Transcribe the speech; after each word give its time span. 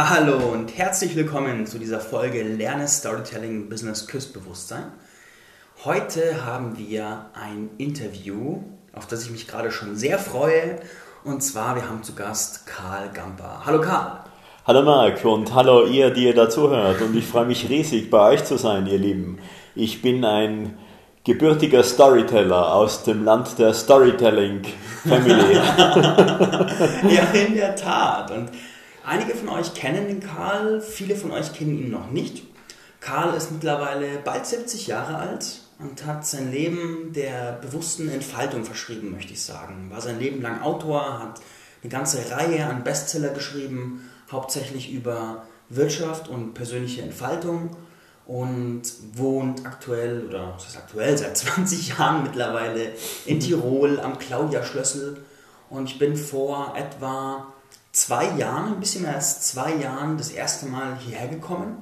Hallo 0.00 0.52
und 0.52 0.78
herzlich 0.78 1.16
willkommen 1.16 1.66
zu 1.66 1.76
dieser 1.76 1.98
Folge 1.98 2.44
Lerne 2.44 2.86
Storytelling 2.86 3.68
Business 3.68 4.06
Küstbewusstsein. 4.06 4.92
Heute 5.84 6.46
haben 6.46 6.78
wir 6.78 7.26
ein 7.34 7.70
Interview, 7.78 8.62
auf 8.92 9.08
das 9.08 9.24
ich 9.24 9.32
mich 9.32 9.48
gerade 9.48 9.72
schon 9.72 9.96
sehr 9.96 10.20
freue. 10.20 10.78
Und 11.24 11.42
zwar, 11.42 11.74
wir 11.74 11.88
haben 11.88 12.04
zu 12.04 12.14
Gast 12.14 12.64
Karl 12.64 13.10
Gamper. 13.12 13.62
Hallo 13.66 13.80
Karl. 13.80 14.20
Hallo 14.68 14.82
Marc 14.82 15.24
und 15.24 15.52
hallo 15.52 15.86
ihr, 15.86 16.10
die 16.10 16.26
ihr 16.26 16.34
dazuhört. 16.34 17.02
Und 17.02 17.16
ich 17.16 17.26
freue 17.26 17.46
mich 17.46 17.68
riesig, 17.68 18.08
bei 18.08 18.34
euch 18.34 18.44
zu 18.44 18.56
sein, 18.56 18.86
ihr 18.86 18.98
Lieben. 18.98 19.40
Ich 19.74 20.00
bin 20.00 20.24
ein 20.24 20.78
gebürtiger 21.24 21.82
Storyteller 21.82 22.72
aus 22.72 23.02
dem 23.02 23.24
Land 23.24 23.58
der 23.58 23.74
Storytelling 23.74 24.62
Family. 25.02 25.54
ja, 25.56 27.22
in 27.32 27.56
der 27.56 27.74
Tat. 27.74 28.30
Und 28.30 28.50
Einige 29.08 29.34
von 29.34 29.48
euch 29.48 29.72
kennen 29.72 30.06
den 30.06 30.20
Karl, 30.20 30.82
viele 30.82 31.16
von 31.16 31.30
euch 31.30 31.54
kennen 31.54 31.78
ihn 31.78 31.90
noch 31.90 32.10
nicht. 32.10 32.42
Karl 33.00 33.34
ist 33.34 33.50
mittlerweile 33.50 34.18
bald 34.22 34.44
70 34.44 34.86
Jahre 34.86 35.16
alt 35.16 35.62
und 35.78 36.04
hat 36.04 36.26
sein 36.26 36.52
Leben 36.52 37.14
der 37.14 37.52
bewussten 37.52 38.10
Entfaltung 38.10 38.66
verschrieben, 38.66 39.12
möchte 39.12 39.32
ich 39.32 39.42
sagen. 39.42 39.90
War 39.90 40.02
sein 40.02 40.18
Leben 40.18 40.42
lang 40.42 40.60
Autor, 40.60 41.20
hat 41.20 41.40
eine 41.82 41.90
ganze 41.90 42.30
Reihe 42.30 42.66
an 42.66 42.84
Bestseller 42.84 43.30
geschrieben, 43.30 44.10
hauptsächlich 44.30 44.92
über 44.92 45.46
Wirtschaft 45.70 46.28
und 46.28 46.52
persönliche 46.52 47.00
Entfaltung 47.00 47.70
und 48.26 48.82
wohnt 49.14 49.64
aktuell, 49.64 50.26
oder 50.26 50.52
was 50.54 50.66
heißt 50.66 50.76
aktuell, 50.76 51.16
seit 51.16 51.34
20 51.34 51.96
Jahren 51.96 52.24
mittlerweile 52.24 52.92
in 53.24 53.40
Tirol 53.40 54.00
am 54.00 54.18
Claudia-Schlössel. 54.18 55.24
Und 55.70 55.88
ich 55.88 55.98
bin 55.98 56.14
vor 56.14 56.74
etwa 56.76 57.54
zwei 58.00 58.36
Jahren, 58.36 58.74
ein 58.74 58.80
bisschen 58.80 59.02
mehr 59.02 59.14
als 59.14 59.42
zwei 59.42 59.74
Jahren, 59.74 60.16
das 60.18 60.30
erste 60.30 60.66
Mal 60.66 60.96
hierher 60.98 61.28
gekommen. 61.28 61.76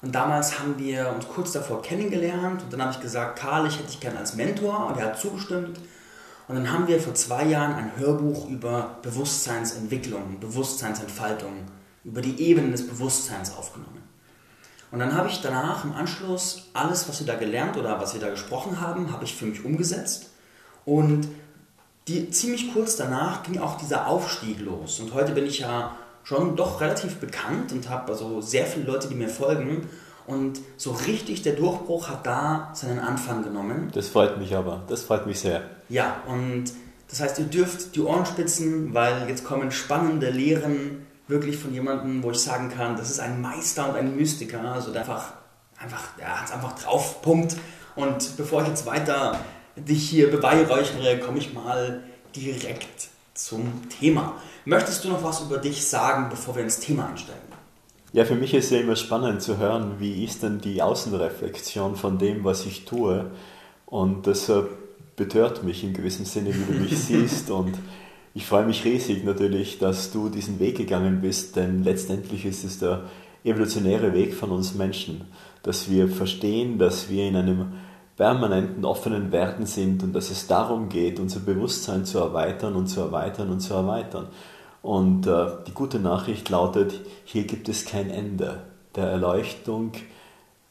Und 0.00 0.14
damals 0.14 0.58
haben 0.58 0.78
wir 0.78 1.12
uns 1.14 1.28
kurz 1.28 1.52
davor 1.52 1.80
kennengelernt 1.80 2.62
und 2.62 2.72
dann 2.72 2.82
habe 2.82 2.92
ich 2.92 3.00
gesagt, 3.00 3.38
Karl, 3.38 3.66
ich 3.68 3.78
hätte 3.78 3.86
dich 3.86 4.00
gerne 4.00 4.18
als 4.18 4.34
Mentor 4.34 4.86
und 4.86 4.98
er 4.98 5.06
hat 5.06 5.20
zugestimmt. 5.20 5.78
Und 6.48 6.56
dann 6.56 6.72
haben 6.72 6.88
wir 6.88 7.00
vor 7.00 7.14
zwei 7.14 7.44
Jahren 7.44 7.74
ein 7.74 7.92
Hörbuch 7.96 8.48
über 8.48 8.98
Bewusstseinsentwicklung, 9.02 10.40
Bewusstseinsentfaltung, 10.40 11.52
über 12.04 12.20
die 12.20 12.40
Ebenen 12.42 12.72
des 12.72 12.86
Bewusstseins 12.86 13.56
aufgenommen. 13.56 14.02
Und 14.90 14.98
dann 14.98 15.14
habe 15.14 15.28
ich 15.28 15.40
danach 15.40 15.84
im 15.84 15.92
Anschluss 15.92 16.68
alles, 16.74 17.08
was 17.08 17.20
wir 17.20 17.26
da 17.26 17.36
gelernt 17.36 17.76
oder 17.76 18.00
was 18.00 18.12
wir 18.12 18.20
da 18.20 18.28
gesprochen 18.28 18.80
haben, 18.80 19.12
habe 19.12 19.24
ich 19.24 19.34
für 19.34 19.46
mich 19.46 19.64
umgesetzt. 19.64 20.30
Und 20.84 21.28
die, 22.08 22.30
ziemlich 22.30 22.72
kurz 22.72 22.96
danach 22.96 23.42
ging 23.42 23.58
auch 23.58 23.76
dieser 23.76 24.06
Aufstieg 24.08 24.60
los. 24.60 25.00
Und 25.00 25.14
heute 25.14 25.32
bin 25.32 25.46
ich 25.46 25.60
ja 25.60 25.96
schon 26.24 26.56
doch 26.56 26.80
relativ 26.80 27.16
bekannt 27.16 27.72
und 27.72 27.88
habe 27.88 28.12
also 28.12 28.40
sehr 28.40 28.66
viele 28.66 28.86
Leute, 28.86 29.08
die 29.08 29.14
mir 29.14 29.28
folgen. 29.28 29.88
Und 30.26 30.60
so 30.76 30.92
richtig 30.92 31.42
der 31.42 31.54
Durchbruch 31.54 32.08
hat 32.08 32.26
da 32.26 32.70
seinen 32.74 33.00
Anfang 33.00 33.42
genommen. 33.42 33.90
Das 33.92 34.08
freut 34.08 34.38
mich 34.38 34.54
aber, 34.54 34.82
das 34.88 35.02
freut 35.02 35.26
mich 35.26 35.40
sehr. 35.40 35.62
Ja, 35.88 36.22
und 36.28 36.64
das 37.08 37.20
heißt, 37.20 37.38
ihr 37.40 37.44
dürft 37.46 37.94
die 37.96 38.00
Ohren 38.00 38.24
spitzen, 38.24 38.94
weil 38.94 39.28
jetzt 39.28 39.44
kommen 39.44 39.70
spannende 39.72 40.30
Lehren 40.30 41.06
wirklich 41.28 41.56
von 41.56 41.72
jemandem, 41.72 42.22
wo 42.22 42.30
ich 42.30 42.38
sagen 42.38 42.70
kann, 42.70 42.96
das 42.96 43.10
ist 43.10 43.20
ein 43.20 43.40
Meister 43.40 43.88
und 43.88 43.96
ein 43.96 44.16
Mystiker, 44.16 44.60
also 44.60 44.92
der 44.92 45.02
einfach, 45.02 45.32
einfach, 45.78 46.04
ja, 46.18 46.44
einfach 46.54 46.78
drauf 46.80 47.20
pumpt. 47.22 47.56
Und 47.96 48.36
bevor 48.36 48.62
ich 48.62 48.68
jetzt 48.68 48.86
weiter 48.86 49.38
dich 49.76 50.08
hier 50.08 50.30
beweihräuchere, 50.30 51.18
komme 51.18 51.38
ich 51.38 51.52
mal 51.52 52.02
direkt 52.34 53.08
zum 53.34 53.88
Thema. 53.88 54.34
Möchtest 54.64 55.04
du 55.04 55.08
noch 55.08 55.22
was 55.24 55.40
über 55.42 55.58
dich 55.58 55.84
sagen, 55.84 56.28
bevor 56.30 56.54
wir 56.56 56.62
ins 56.62 56.80
Thema 56.80 57.08
einsteigen? 57.08 57.40
Ja, 58.12 58.24
für 58.26 58.34
mich 58.34 58.52
ist 58.52 58.66
es 58.66 58.70
ja 58.72 58.80
immer 58.80 58.96
spannend 58.96 59.40
zu 59.40 59.56
hören, 59.56 59.94
wie 59.98 60.24
ist 60.24 60.42
denn 60.42 60.60
die 60.60 60.82
Außenreflexion 60.82 61.96
von 61.96 62.18
dem, 62.18 62.44
was 62.44 62.66
ich 62.66 62.84
tue. 62.84 63.30
Und 63.86 64.26
deshalb 64.26 64.68
betört 65.16 65.64
mich 65.64 65.82
in 65.82 65.94
gewissem 65.94 66.26
Sinne, 66.26 66.54
wie 66.54 66.72
du 66.72 66.78
mich 66.78 66.98
siehst. 67.06 67.50
Und 67.50 67.78
ich 68.34 68.46
freue 68.46 68.66
mich 68.66 68.84
riesig 68.84 69.24
natürlich, 69.24 69.78
dass 69.78 70.12
du 70.12 70.28
diesen 70.28 70.60
Weg 70.60 70.76
gegangen 70.76 71.22
bist, 71.22 71.56
denn 71.56 71.84
letztendlich 71.84 72.44
ist 72.44 72.64
es 72.64 72.78
der 72.78 73.04
evolutionäre 73.44 74.12
Weg 74.12 74.34
von 74.34 74.50
uns 74.50 74.74
Menschen, 74.74 75.22
dass 75.62 75.90
wir 75.90 76.08
verstehen, 76.08 76.78
dass 76.78 77.08
wir 77.08 77.26
in 77.26 77.36
einem 77.36 77.72
permanenten 78.16 78.84
offenen 78.84 79.32
Werden 79.32 79.66
sind 79.66 80.02
und 80.02 80.12
dass 80.12 80.30
es 80.30 80.46
darum 80.46 80.88
geht, 80.88 81.18
unser 81.18 81.40
Bewusstsein 81.40 82.04
zu 82.04 82.18
erweitern 82.18 82.74
und 82.74 82.86
zu 82.86 83.00
erweitern 83.00 83.50
und 83.50 83.60
zu 83.60 83.74
erweitern. 83.74 84.28
Und 84.82 85.26
äh, 85.26 85.46
die 85.66 85.72
gute 85.72 85.98
Nachricht 85.98 86.48
lautet, 86.48 86.94
hier 87.24 87.44
gibt 87.44 87.68
es 87.68 87.84
kein 87.84 88.10
Ende. 88.10 88.62
Der 88.96 89.06
Erleuchtung 89.06 89.92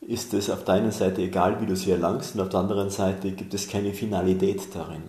ist 0.02 0.34
es 0.34 0.50
auf 0.50 0.63
deiner 0.63 0.91
Seite 0.91 1.22
egal, 1.22 1.62
wie 1.62 1.66
du 1.66 1.75
sie 1.75 1.91
erlangst, 1.91 2.35
und 2.35 2.41
auf 2.41 2.50
der 2.50 2.59
anderen 2.59 2.90
Seite 2.90 3.31
gibt 3.31 3.53
es 3.53 3.69
keine 3.69 3.94
Finalität 3.94 4.75
darin. 4.75 5.03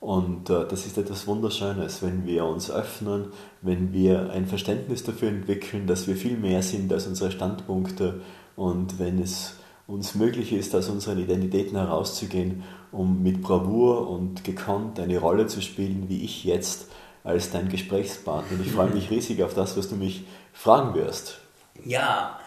Und 0.00 0.50
äh, 0.50 0.66
das 0.68 0.84
ist 0.84 0.98
etwas 0.98 1.26
Wunderschönes, 1.26 2.02
wenn 2.02 2.26
wir 2.26 2.44
uns 2.44 2.70
öffnen, 2.70 3.26
wenn 3.60 3.92
wir 3.92 4.30
ein 4.30 4.46
Verständnis 4.46 5.04
dafür 5.04 5.28
entwickeln, 5.28 5.86
dass 5.86 6.08
wir 6.08 6.16
viel 6.16 6.36
mehr 6.36 6.62
sind 6.62 6.92
als 6.92 7.06
unsere 7.06 7.30
Standpunkte 7.30 8.20
und 8.56 8.98
wenn 8.98 9.22
es 9.22 9.54
uns 9.86 10.14
möglich 10.14 10.52
ist, 10.52 10.74
aus 10.74 10.88
unseren 10.88 11.18
Identitäten 11.18 11.76
herauszugehen, 11.76 12.62
um 12.92 13.22
mit 13.22 13.42
Bravour 13.42 14.08
und 14.08 14.44
gekonnt 14.44 15.00
eine 15.00 15.18
Rolle 15.18 15.46
zu 15.46 15.60
spielen, 15.60 16.08
wie 16.08 16.24
ich 16.24 16.44
jetzt 16.44 16.86
als 17.24 17.50
dein 17.50 17.68
Gesprächspartner. 17.68 18.58
Und 18.58 18.66
ich 18.66 18.72
freue 18.72 18.90
mich 18.90 19.10
riesig 19.10 19.42
auf 19.42 19.54
das, 19.54 19.76
was 19.76 19.88
du 19.88 19.96
mich 19.96 20.24
fragen 20.52 20.94
wirst. 20.94 21.38
Ja, 21.84 22.38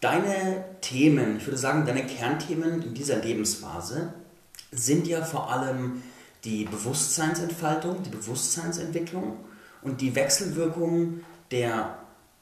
deine 0.00 0.64
Themen, 0.80 1.38
ich 1.38 1.46
würde 1.46 1.58
sagen, 1.58 1.86
deine 1.86 2.06
Kernthemen 2.06 2.82
in 2.82 2.94
dieser 2.94 3.16
Lebensphase 3.16 4.12
sind 4.70 5.06
ja 5.06 5.22
vor 5.22 5.50
allem 5.50 6.02
die 6.44 6.64
Bewusstseinsentfaltung, 6.64 8.02
die 8.02 8.10
Bewusstseinsentwicklung 8.10 9.38
und 9.82 10.00
die 10.00 10.14
Wechselwirkung 10.14 11.20
der, 11.50 11.98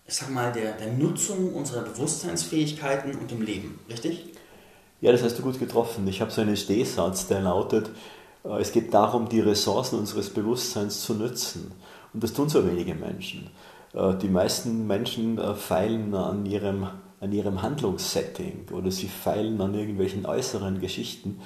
ich 0.07 0.15
sag 0.15 0.31
mal, 0.31 0.53
der, 0.53 0.73
der 0.73 0.93
Nutzung 0.93 1.55
unserer 1.55 1.83
Bewusstseinsfähigkeiten 1.83 3.15
und 3.15 3.31
dem 3.31 3.43
Leben, 3.43 3.79
richtig? 3.89 4.32
Ja, 5.03 5.11
das 5.11 5.25
hast 5.25 5.37
du 5.37 5.43
gut 5.43 5.59
getroffen. 5.59 6.07
Ich 6.07 6.21
habe 6.21 6.31
so 6.31 6.43
einen 6.43 6.57
Stehsatz, 6.57 7.27
der 7.27 7.41
lautet, 7.41 7.91
äh, 8.45 8.61
es 8.61 8.71
geht 8.71 8.95
darum, 8.95 9.29
die 9.29 9.41
Ressourcen 9.41 9.99
unseres 9.99 10.31
Bewusstseins 10.31 11.03
zu 11.03 11.15
nützen. 11.15 11.73
Und 12.15 12.23
das 12.23 12.33
tun 12.33 12.49
so 12.49 12.65
wenige 12.65 12.95
Menschen. 12.95 13.51
Äh, 13.95 14.15
die 14.15 14.29
meisten 14.29 14.87
Menschen 14.87 15.39
äh, 15.39 15.55
feilen 15.55 16.15
an 16.15 16.47
ihrem, 16.47 16.87
an 17.21 17.33
ihrem 17.33 17.63
Handlungssetting 17.63 18.69
oder 18.71 18.93
sie 18.93 19.09
feilen 19.09 19.61
an 19.61 19.75
irgendwelchen 19.75 20.25
äußeren 20.25 20.81
Geschichten, 20.81 21.41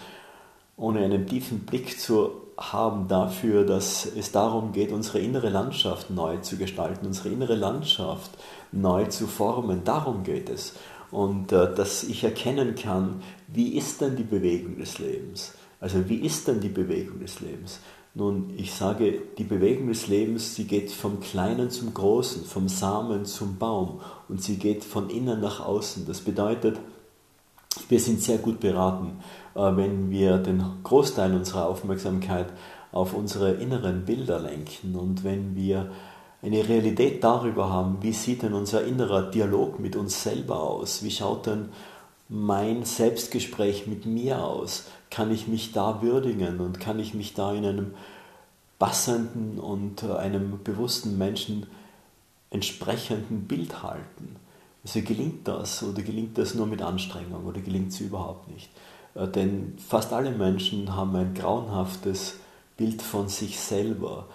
ohne 0.77 1.01
einen 1.01 1.27
tiefen 1.27 1.61
Blick 1.61 1.99
zu 1.99 2.33
haben 2.59 3.09
dafür, 3.09 3.65
dass 3.65 4.05
es 4.05 4.33
darum 4.33 4.73
geht, 4.73 4.93
unsere 4.93 5.21
innere 5.21 5.49
Landschaft 5.49 6.11
neu 6.11 6.37
zu 6.39 6.59
gestalten, 6.59 7.07
unsere 7.07 7.31
innere 7.31 7.55
Landschaft 7.55 8.33
neu 8.71 9.07
zu 9.07 9.27
formen. 9.27 9.83
Darum 9.85 10.25
geht 10.25 10.51
es 10.51 10.75
und 11.17 11.51
äh, 11.51 11.75
dass 11.75 12.05
ich 12.05 12.25
erkennen 12.25 12.75
kann, 12.75 13.23
wie 13.49 13.71
ist 13.79 14.03
denn 14.03 14.17
die 14.17 14.23
Bewegung 14.23 14.77
des 14.77 14.99
Lebens? 14.99 15.55
Also 15.81 16.11
wie 16.11 16.17
ist 16.17 16.47
denn 16.47 16.61
die 16.61 16.69
Bewegung 16.69 17.21
des 17.21 17.41
Lebens? 17.41 17.81
Nun, 18.13 18.53
ich 18.59 18.75
sage, 18.75 19.23
die 19.39 19.45
Bewegung 19.45 19.89
des 19.89 20.09
Lebens, 20.09 20.55
sie 20.55 20.65
geht 20.65 20.91
vom 20.91 21.21
Kleinen 21.21 21.71
zum 21.71 21.95
Großen, 21.95 22.45
vom 22.45 22.69
Samen 22.69 23.25
zum 23.25 23.57
Baum 23.57 24.03
und 24.29 24.43
sie 24.43 24.59
geht 24.59 24.85
von 24.85 25.09
innen 25.09 25.41
nach 25.41 25.61
außen. 25.61 26.05
Das 26.07 26.21
bedeutet, 26.21 26.79
wir 27.89 28.01
sind 28.01 28.21
sehr 28.21 28.37
gut 28.37 28.61
beraten, 28.61 29.21
äh, 29.55 29.75
wenn 29.75 30.11
wir 30.11 30.37
den 30.37 30.63
Großteil 30.83 31.35
unserer 31.35 31.67
Aufmerksamkeit 31.67 32.49
auf 32.93 33.15
unsere 33.15 33.53
inneren 33.53 34.05
Bilder 34.05 34.39
lenken 34.39 34.95
und 34.97 35.25
wenn 35.25 35.57
wir 35.57 35.91
eine 36.47 36.69
Realität 36.69 37.25
darüber 37.25 37.71
haben, 37.71 37.99
wie 38.03 38.13
sieht 38.13 38.43
denn 38.43 38.55
unser 38.55 38.85
innerer 38.85 39.31
Dialog 39.31 39.81
mit 39.81 39.97
uns 39.97 40.23
selber 40.23 40.61
aus? 40.61 41.03
Wie 41.03 41.11
schaut 41.11 41.47
denn 41.47 41.71
mein 42.29 42.85
Selbstgespräch 42.85 43.87
mit 43.87 44.07
mir 44.07 44.45
aus? 44.45 44.87
Kann 45.11 45.33
ich 45.33 45.49
mich 45.49 45.73
da 45.73 46.03
würdigen 46.03 46.61
und 46.61 46.79
kann 46.79 46.99
ich 47.01 47.15
mich 47.15 47.35
da 47.35 47.53
in 47.53 47.65
einem 47.65 47.95
passenden 48.79 49.59
und 49.59 50.03
äh, 50.03 50.13
einem 50.13 50.61
bewussten 50.63 51.19
Menschen 51.19 51.67
entsprechenden 52.51 53.49
Bild 53.49 53.83
halten? 53.83 54.37
Also 54.85 55.03
gelingt 55.03 55.49
das 55.49 55.83
oder 55.83 56.03
gelingt 56.03 56.39
das 56.39 56.55
nur 56.55 56.67
mit 56.67 56.81
Anstrengung 56.81 57.45
oder 57.45 57.61
gelingt 57.61 57.89
es 57.89 58.01
überhaupt 58.01 58.49
nicht? 58.53 58.71
Äh, 59.15 59.27
denn 59.27 59.77
fast 59.79 60.13
alle 60.13 60.31
Menschen 60.31 60.95
haben 60.95 61.17
ein 61.17 61.35
grauenhaftes 61.35 62.39
Bild 62.77 63.03
von 63.03 63.29
sich 63.29 63.59
selber 63.59 64.27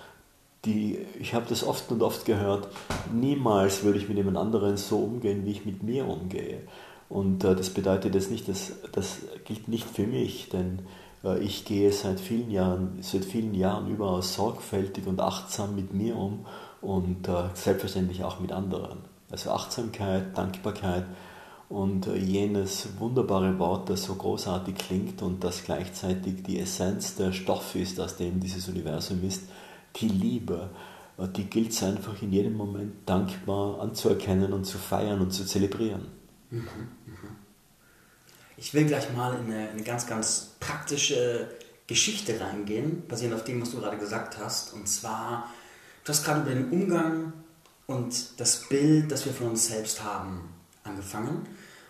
die, 0.66 1.00
ich 1.20 1.34
habe 1.34 1.46
das 1.50 1.64
oft 1.64 1.92
und 1.92 2.04
oft 2.04 2.26
gehört, 2.26 2.68
niemals 3.12 3.84
würde 3.84 3.98
ich 3.98 4.08
mit 4.08 4.18
jemand 4.18 4.38
anderen 4.38 4.78
so 4.78 5.00
umgehen, 5.00 5.46
wie 5.46 5.52
ich 5.52 5.66
mit 5.66 5.84
mir 5.84 6.08
umgehe. 6.08 6.60
Und 7.10 7.44
äh, 7.44 7.56
das 7.56 7.72
bedeutet 7.72 8.16
jetzt 8.16 8.32
nicht, 8.32 8.48
dass 8.48 8.74
das 8.92 9.20
gilt 9.46 9.68
nicht 9.68 9.88
für 9.88 10.06
mich, 10.06 10.50
denn 10.50 10.80
äh, 11.24 11.40
ich 11.40 11.66
gehe 11.66 11.92
seit 11.92 12.20
vielen 12.20 12.52
Jahren, 12.52 13.00
seit 13.02 13.26
vielen 13.26 13.54
Jahren 13.54 13.90
überaus 13.90 14.36
sorgfältig 14.36 15.08
und 15.08 15.20
achtsam 15.20 15.76
mit 15.76 15.94
mir 15.94 16.16
um 16.16 16.46
und 16.82 17.28
äh, 17.28 17.50
selbstverständlich 17.54 18.24
auch 18.24 18.40
mit 18.40 18.52
anderen. 18.52 19.00
Also 19.30 19.52
Achtsamkeit, 19.52 20.38
Dankbarkeit 20.38 21.06
und 21.70 22.08
äh, 22.08 22.18
jenes 22.18 23.00
wunderbare 23.00 23.58
Wort, 23.60 23.90
das 23.90 24.04
so 24.04 24.16
großartig 24.16 24.76
klingt 24.76 25.22
und 25.22 25.44
das 25.44 25.64
gleichzeitig 25.64 26.44
die 26.44 26.60
Essenz 26.60 27.16
der 27.16 27.32
Stoff 27.32 27.76
ist, 27.76 28.00
aus 28.00 28.18
dem 28.18 28.40
dieses 28.40 28.68
Universum 28.68 29.24
ist, 29.24 29.44
die 29.96 30.08
Liebe, 30.08 30.70
äh, 31.18 31.28
die 31.28 31.46
gilt 31.46 31.72
es 31.72 31.84
einfach 31.84 32.22
in 32.22 32.32
jedem 32.32 32.54
Moment 32.54 33.08
dankbar 33.08 33.80
anzuerkennen 33.80 34.54
und 34.54 34.66
zu 34.66 34.78
feiern 34.78 35.22
und 35.22 35.32
zu 35.32 35.46
zelebrieren. 35.46 36.08
Mhm, 36.50 36.60
mhm. 36.60 37.36
Ich 38.58 38.74
will 38.74 38.86
gleich 38.86 39.12
mal 39.14 39.40
in 39.40 39.52
eine, 39.52 39.70
eine 39.70 39.84
ganz, 39.84 40.06
ganz 40.06 40.52
praktische 40.60 41.50
Geschichte 41.88 42.40
reingehen, 42.40 43.08
basierend 43.08 43.36
auf 43.36 43.44
dem, 43.44 43.62
was 43.62 43.72
du 43.72 43.80
gerade 43.80 43.98
gesagt 43.98 44.38
hast. 44.38 44.74
Und 44.74 44.88
zwar, 44.88 45.50
du 46.04 46.10
hast 46.10 46.24
gerade 46.24 46.42
über 46.42 46.52
den 46.52 46.70
Umgang 46.70 47.34
und 47.88 48.40
das 48.40 48.70
Bild, 48.70 49.12
das 49.12 49.26
wir 49.26 49.34
von 49.34 49.48
uns 49.48 49.68
selbst 49.68 50.04
haben, 50.04 50.50
angefangen. 50.84 51.48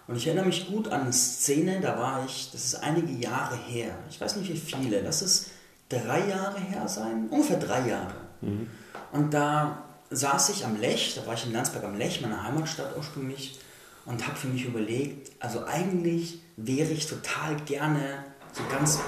Und 0.07 0.15
ich 0.15 0.25
erinnere 0.25 0.47
mich 0.47 0.68
gut 0.68 0.88
an 0.88 1.01
eine 1.01 1.13
Szene, 1.13 1.80
da 1.81 1.97
war 1.97 2.25
ich, 2.25 2.50
das 2.51 2.65
ist 2.65 2.75
einige 2.75 3.12
Jahre 3.13 3.56
her, 3.56 3.97
ich 4.09 4.19
weiß 4.19 4.36
nicht 4.38 4.51
wie 4.51 4.57
viele, 4.57 5.01
lass 5.01 5.21
es 5.21 5.51
drei 5.92 6.28
Jahre 6.28 6.60
her 6.60 6.88
sein, 6.88 7.28
ungefähr 7.30 7.58
drei 7.58 7.88
Jahre. 7.88 8.14
Mhm. 8.42 8.70
Und 9.12 9.34
da 9.34 9.84
saß 10.10 10.50
ich 10.50 10.66
am 10.66 10.80
Lech, 10.80 11.16
da 11.16 11.26
war 11.28 11.34
ich 11.34 11.46
in 11.46 11.54
Landsberg 11.54 11.84
am 11.84 11.98
Lech, 11.98 12.22
meiner 12.22 12.44
Heimatstadt 12.44 12.96
ursprünglich, 12.98 13.60
und 14.06 14.26
habe 14.26 14.36
für 14.36 14.48
mich 14.48 14.66
überlegt, 14.66 15.32
also 15.40 15.66
eigentlich 15.66 16.42
wäre 16.58 16.92
ich 16.92 17.08
total 17.08 17.56
gerne 17.66 18.26
so 18.52 18.64
ganz... 18.72 19.00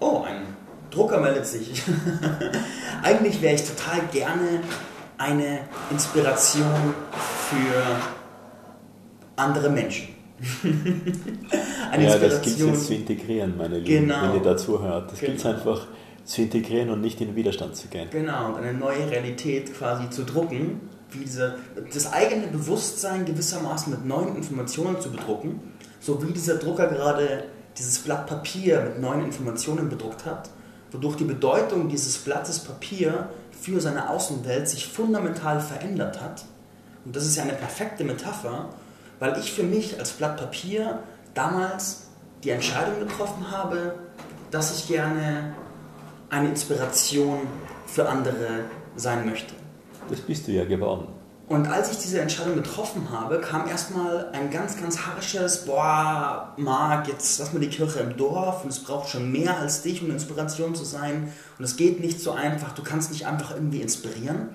Oh, 0.00 0.22
ein 0.22 0.42
Drucker 0.90 1.20
meldet 1.20 1.46
sich. 1.46 1.82
eigentlich 3.02 3.40
wäre 3.40 3.54
ich 3.54 3.64
total 3.64 4.06
gerne 4.12 4.60
eine 5.16 5.60
Inspiration 5.90 6.94
für 7.50 7.82
andere 9.36 9.70
Menschen. 9.70 10.08
Eine 11.90 12.04
ja, 12.04 12.18
das 12.18 12.42
gilt 12.42 12.60
es 12.60 12.86
zu 12.86 12.94
integrieren, 12.94 13.56
meine 13.56 13.78
Lieben, 13.78 14.06
genau. 14.06 14.22
wenn 14.22 14.34
ihr 14.34 14.42
dazu 14.42 14.82
hört. 14.82 15.12
Das 15.12 15.18
genau. 15.18 15.32
gilt 15.32 15.40
es 15.40 15.46
einfach 15.46 15.86
zu 16.24 16.42
integrieren 16.42 16.90
und 16.90 17.00
nicht 17.00 17.20
in 17.20 17.28
den 17.28 17.36
Widerstand 17.36 17.76
zu 17.76 17.88
gehen. 17.88 18.08
Genau, 18.10 18.48
und 18.48 18.56
eine 18.56 18.74
neue 18.74 19.10
Realität 19.10 19.74
quasi 19.74 20.10
zu 20.10 20.24
drucken, 20.24 20.80
wie 21.10 21.20
diese, 21.20 21.56
das 21.92 22.12
eigene 22.12 22.48
Bewusstsein 22.48 23.24
gewissermaßen 23.24 23.90
mit 23.90 24.04
neuen 24.04 24.36
Informationen 24.36 25.00
zu 25.00 25.10
bedrucken, 25.10 25.60
so 26.00 26.22
wie 26.22 26.32
dieser 26.32 26.56
Drucker 26.56 26.88
gerade 26.88 27.44
dieses 27.78 27.98
Blatt 28.00 28.26
Papier 28.26 28.82
mit 28.82 29.00
neuen 29.00 29.24
Informationen 29.24 29.88
bedruckt 29.88 30.26
hat, 30.26 30.50
wodurch 30.90 31.16
die 31.16 31.24
Bedeutung 31.24 31.88
dieses 31.88 32.18
Blattes 32.18 32.58
Papier 32.58 33.30
für 33.58 33.80
seine 33.80 34.10
Außenwelt 34.10 34.68
sich 34.68 34.86
fundamental 34.86 35.60
verändert 35.60 36.20
hat. 36.20 36.44
Und 37.04 37.16
das 37.16 37.24
ist 37.24 37.36
ja 37.36 37.44
eine 37.44 37.54
perfekte 37.54 38.04
Metapher 38.04 38.68
weil 39.18 39.38
ich 39.38 39.52
für 39.52 39.62
mich 39.62 39.98
als 39.98 40.12
Blatt 40.12 40.36
Papier 40.36 41.00
damals 41.38 42.08
die 42.42 42.50
Entscheidung 42.50 42.98
getroffen 42.98 43.50
habe, 43.50 43.94
dass 44.50 44.76
ich 44.76 44.88
gerne 44.88 45.54
eine 46.30 46.48
Inspiration 46.48 47.46
für 47.86 48.08
andere 48.08 48.64
sein 48.96 49.24
möchte. 49.24 49.54
Das 50.10 50.20
bist 50.20 50.48
du 50.48 50.52
ja 50.52 50.64
geworden. 50.64 51.06
Und 51.46 51.66
als 51.66 51.92
ich 51.92 51.98
diese 51.98 52.20
Entscheidung 52.20 52.56
getroffen 52.56 53.08
habe, 53.10 53.40
kam 53.40 53.68
erstmal 53.68 54.30
ein 54.32 54.50
ganz, 54.50 54.78
ganz 54.78 55.06
harsches, 55.06 55.64
boah, 55.64 56.52
Marc, 56.58 57.08
jetzt 57.08 57.38
lass 57.38 57.52
mal 57.54 57.60
die 57.60 57.70
Kirche 57.70 58.00
im 58.00 58.16
Dorf 58.18 58.64
und 58.64 58.70
es 58.70 58.80
braucht 58.80 59.08
schon 59.08 59.32
mehr 59.32 59.56
als 59.56 59.82
dich, 59.82 60.02
um 60.02 60.10
Inspiration 60.10 60.74
zu 60.74 60.84
sein. 60.84 61.32
Und 61.58 61.64
es 61.64 61.76
geht 61.76 62.00
nicht 62.00 62.20
so 62.20 62.32
einfach, 62.32 62.72
du 62.72 62.82
kannst 62.82 63.12
nicht 63.12 63.26
einfach 63.26 63.52
irgendwie 63.54 63.80
inspirieren. 63.80 64.50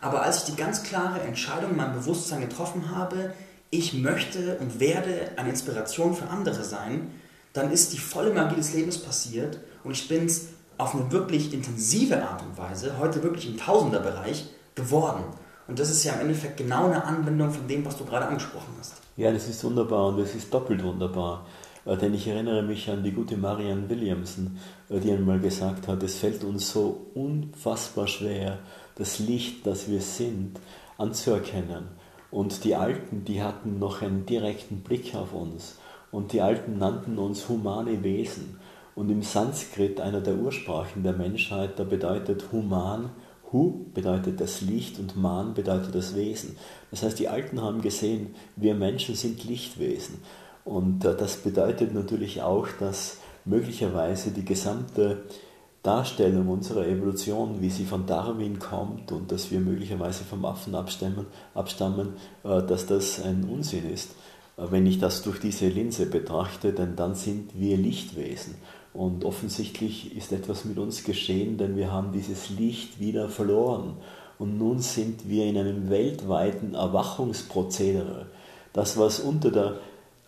Aber 0.00 0.22
als 0.22 0.38
ich 0.38 0.54
die 0.54 0.60
ganz 0.60 0.82
klare 0.82 1.20
Entscheidung 1.20 1.70
in 1.70 1.76
meinem 1.76 1.94
Bewusstsein 1.94 2.40
getroffen 2.40 2.90
habe, 2.96 3.32
ich 3.78 3.94
möchte 3.94 4.56
und 4.58 4.80
werde 4.80 5.32
eine 5.36 5.50
Inspiration 5.50 6.14
für 6.14 6.28
andere 6.28 6.64
sein, 6.64 7.10
dann 7.52 7.70
ist 7.70 7.92
die 7.92 7.98
volle 7.98 8.32
Magie 8.32 8.56
des 8.56 8.74
Lebens 8.74 8.98
passiert 8.98 9.60
und 9.84 9.92
ich 9.92 10.08
bin 10.08 10.26
es 10.26 10.48
auf 10.76 10.94
eine 10.94 11.10
wirklich 11.12 11.52
intensive 11.52 12.22
Art 12.22 12.42
und 12.42 12.58
Weise, 12.58 12.98
heute 12.98 13.22
wirklich 13.22 13.46
im 13.46 13.56
Tausenderbereich, 13.56 14.46
geworden. 14.74 15.22
Und 15.68 15.78
das 15.78 15.88
ist 15.88 16.02
ja 16.04 16.14
im 16.14 16.22
Endeffekt 16.22 16.56
genau 16.56 16.86
eine 16.86 17.04
Anwendung 17.04 17.50
von 17.52 17.66
dem, 17.68 17.84
was 17.84 17.96
du 17.96 18.04
gerade 18.04 18.26
angesprochen 18.26 18.74
hast. 18.78 18.94
Ja, 19.16 19.30
das 19.30 19.48
ist 19.48 19.62
wunderbar 19.62 20.08
und 20.08 20.18
das 20.18 20.34
ist 20.34 20.52
doppelt 20.52 20.82
wunderbar. 20.82 21.46
Äh, 21.84 21.96
denn 21.96 22.12
ich 22.12 22.26
erinnere 22.26 22.62
mich 22.62 22.90
an 22.90 23.04
die 23.04 23.12
gute 23.12 23.36
Marianne 23.36 23.88
Williamson, 23.88 24.58
äh, 24.90 24.98
die 24.98 25.12
einmal 25.12 25.38
gesagt 25.38 25.86
hat, 25.86 26.02
es 26.02 26.18
fällt 26.18 26.42
uns 26.42 26.72
so 26.72 27.06
unfassbar 27.14 28.08
schwer, 28.08 28.58
das 28.96 29.20
Licht, 29.20 29.64
das 29.64 29.88
wir 29.88 30.00
sind, 30.00 30.58
anzuerkennen 30.98 32.03
und 32.34 32.64
die 32.64 32.74
Alten, 32.74 33.24
die 33.24 33.44
hatten 33.44 33.78
noch 33.78 34.02
einen 34.02 34.26
direkten 34.26 34.80
Blick 34.80 35.14
auf 35.14 35.32
uns. 35.32 35.78
Und 36.10 36.32
die 36.32 36.40
Alten 36.40 36.78
nannten 36.78 37.16
uns 37.16 37.48
humane 37.48 38.02
Wesen. 38.02 38.58
Und 38.96 39.08
im 39.08 39.22
Sanskrit, 39.22 40.00
einer 40.00 40.20
der 40.20 40.34
Ursprachen 40.34 41.04
der 41.04 41.12
Menschheit, 41.12 41.78
da 41.78 41.84
bedeutet 41.84 42.46
human, 42.50 43.10
hu 43.52 43.84
bedeutet 43.94 44.40
das 44.40 44.62
Licht 44.62 44.98
und 44.98 45.16
man 45.16 45.54
bedeutet 45.54 45.94
das 45.94 46.16
Wesen. 46.16 46.56
Das 46.90 47.04
heißt, 47.04 47.20
die 47.20 47.28
Alten 47.28 47.62
haben 47.62 47.82
gesehen, 47.82 48.34
wir 48.56 48.74
Menschen 48.74 49.14
sind 49.14 49.44
Lichtwesen. 49.44 50.18
Und 50.64 51.04
äh, 51.04 51.16
das 51.16 51.36
bedeutet 51.36 51.94
natürlich 51.94 52.42
auch, 52.42 52.66
dass 52.80 53.18
möglicherweise 53.44 54.32
die 54.32 54.44
gesamte 54.44 55.22
Darstellung 55.84 56.48
unserer 56.48 56.86
Evolution, 56.86 57.60
wie 57.60 57.68
sie 57.68 57.84
von 57.84 58.06
Darwin 58.06 58.58
kommt 58.58 59.12
und 59.12 59.30
dass 59.30 59.50
wir 59.50 59.60
möglicherweise 59.60 60.24
vom 60.24 60.46
Affen 60.46 60.74
abstammen, 60.74 61.26
abstammen 61.54 62.14
äh, 62.42 62.62
dass 62.62 62.86
das 62.86 63.22
ein 63.22 63.44
Unsinn 63.44 63.92
ist. 63.92 64.12
Äh, 64.56 64.62
wenn 64.70 64.86
ich 64.86 64.98
das 64.98 65.22
durch 65.22 65.38
diese 65.40 65.68
Linse 65.68 66.06
betrachte, 66.06 66.72
denn 66.72 66.96
dann 66.96 67.14
sind 67.14 67.50
wir 67.54 67.76
Lichtwesen. 67.76 68.54
Und 68.94 69.26
offensichtlich 69.26 70.16
ist 70.16 70.32
etwas 70.32 70.64
mit 70.64 70.78
uns 70.78 71.04
geschehen, 71.04 71.58
denn 71.58 71.76
wir 71.76 71.92
haben 71.92 72.12
dieses 72.12 72.48
Licht 72.48 72.98
wieder 72.98 73.28
verloren. 73.28 73.98
Und 74.38 74.56
nun 74.56 74.78
sind 74.78 75.28
wir 75.28 75.44
in 75.44 75.58
einem 75.58 75.90
weltweiten 75.90 76.74
Erwachungsprozedere. 76.74 78.26
Das, 78.72 78.96
was 78.96 79.20
unter 79.20 79.50
der 79.50 79.80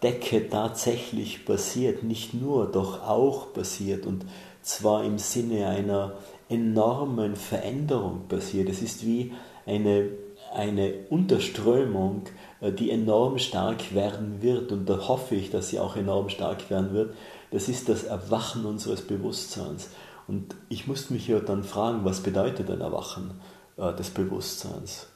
Decke 0.03 0.51
tatsächlich 0.51 1.47
passiert, 1.47 2.03
nicht 2.03 2.35
nur, 2.35 2.67
doch 2.67 3.03
auch 3.03 3.55
passiert. 3.55 4.05
Und 4.05 4.27
zwar 4.67 5.05
im 5.05 5.19
Sinne 5.19 5.69
einer 5.69 6.15
enormen 6.49 7.37
Veränderung 7.37 8.27
passiert. 8.29 8.69
Es 8.69 8.83
ist 8.83 9.07
wie 9.07 9.33
eine, 9.65 10.11
eine 10.55 10.93
Unterströmung, 11.09 12.23
äh, 12.61 12.73
die 12.73 12.91
enorm 12.91 13.39
stark 13.39 13.95
werden 13.95 14.43
wird 14.43 14.73
und 14.73 14.89
da 14.89 15.09
hoffe 15.09 15.37
ich, 15.37 15.51
dass 15.51 15.69
sie 15.69 15.79
auch 15.79 15.97
enorm 15.97 16.29
stark 16.29 16.69
werden 16.69 16.93
wird. 16.93 17.15
Das 17.53 17.69
ist 17.69 17.89
das 17.89 18.05
Erwachen 18.05 18.67
unseres 18.67 19.03
Bewusstseins. 19.03 19.91
Und 20.27 20.57
ich 20.69 20.89
musste 20.89 21.13
mich 21.13 21.29
ja 21.29 21.39
dann 21.39 21.63
fragen, 21.63 22.05
was 22.05 22.21
bedeutet 22.21 22.69
ein 22.69 22.81
Erwachen 22.81 23.41
äh, 23.77 23.95
des 23.95 24.11
Bewusstseins? 24.11 25.07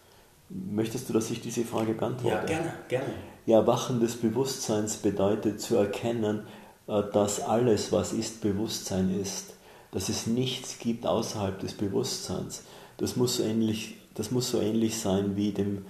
Möchtest 0.48 1.08
du, 1.08 1.12
dass 1.12 1.30
ich 1.30 1.40
diese 1.40 1.64
Frage 1.64 1.94
beantworte? 1.94 2.36
Ja, 2.36 2.44
gerne, 2.44 2.72
gerne. 2.88 3.12
Ja, 3.46 3.58
Erwachen 3.58 4.00
des 4.00 4.16
Bewusstseins 4.16 4.96
bedeutet 4.96 5.60
zu 5.60 5.76
erkennen, 5.76 6.46
dass 6.90 7.40
alles, 7.40 7.92
was 7.92 8.12
ist, 8.12 8.40
Bewusstsein 8.40 9.14
ist, 9.20 9.54
dass 9.92 10.08
es 10.08 10.26
nichts 10.26 10.78
gibt 10.78 11.06
außerhalb 11.06 11.58
des 11.60 11.74
Bewusstseins. 11.74 12.64
Das 12.96 13.16
muss 13.16 13.36
so 13.36 13.44
ähnlich, 13.44 13.96
das 14.14 14.30
muss 14.30 14.50
so 14.50 14.60
ähnlich 14.60 14.98
sein 14.98 15.36
wie 15.36 15.52
dem, 15.52 15.84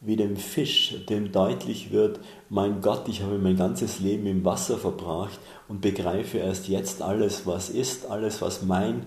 wie 0.00 0.16
dem 0.16 0.36
Fisch, 0.36 0.96
dem 1.08 1.30
deutlich 1.30 1.92
wird, 1.92 2.20
mein 2.48 2.80
Gott, 2.80 3.06
ich 3.08 3.22
habe 3.22 3.38
mein 3.38 3.56
ganzes 3.56 4.00
Leben 4.00 4.26
im 4.26 4.44
Wasser 4.44 4.78
verbracht 4.78 5.38
und 5.68 5.82
begreife 5.82 6.38
erst 6.38 6.68
jetzt 6.68 7.02
alles, 7.02 7.46
was 7.46 7.70
ist, 7.70 8.06
alles, 8.06 8.40
was 8.40 8.62
mein 8.62 9.04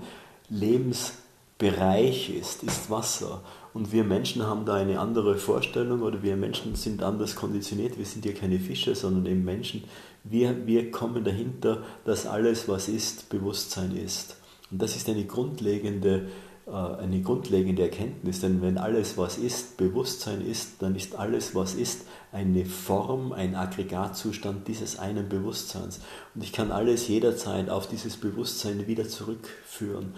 Lebensbereich 0.50 2.30
ist, 2.30 2.64
ist 2.64 2.90
Wasser. 2.90 3.42
Und 3.74 3.92
wir 3.92 4.03
Menschen 4.03 4.46
haben 4.46 4.65
da 4.65 4.75
eine 4.75 5.00
andere 5.00 5.36
Vorstellung 5.36 6.01
oder 6.03 6.22
wir 6.22 6.36
Menschen 6.36 6.75
sind 6.75 7.01
anders 7.01 7.36
konditioniert. 7.36 7.98
Wir 7.98 8.06
sind 8.06 8.24
ja 8.24 8.32
keine 8.32 8.60
Fische, 8.60 8.94
sondern 8.94 9.25
eben 9.25 9.44
Menschen. 9.44 9.84
Wir, 10.24 10.68
wir 10.68 10.92
kommen 10.92 11.24
dahinter, 11.24 11.84
dass 12.06 12.27
alles, 12.27 12.68
was 12.68 12.88
ist, 12.88 13.30
Bewusstsein 13.30 13.96
ist. 13.96 14.38
Und 14.70 14.82
das 14.82 14.96
ist 14.96 15.10
eine 15.10 15.25
grundlegende, 15.25 16.27
äh, 16.68 16.72
eine 16.72 17.22
grundlegende 17.22 17.82
Erkenntnis, 17.82 18.42
denn 18.42 18.62
wenn 18.62 18.77
alles, 18.77 19.18
was 19.18 19.38
ist, 19.38 19.77
Bewusstsein 19.77 20.46
ist, 20.46 20.82
dann 20.82 20.96
ist 20.96 21.15
alles, 21.15 21.56
was 21.56 21.74
ist, 21.74 22.06
eine 22.32 22.65
Form, 22.65 23.32
ein 23.32 23.56
Aggregatzustand 23.56 24.68
dieses 24.68 25.00
einen 25.00 25.30
Bewusstseins. 25.30 26.00
Und 26.36 26.44
ich 26.44 26.53
kann 26.53 26.72
alles 26.72 27.08
jederzeit 27.08 27.70
auf 27.70 27.88
dieses 27.88 28.18
Bewusstsein 28.18 28.88
wieder 28.88 29.08
zurückführen. 29.08 30.13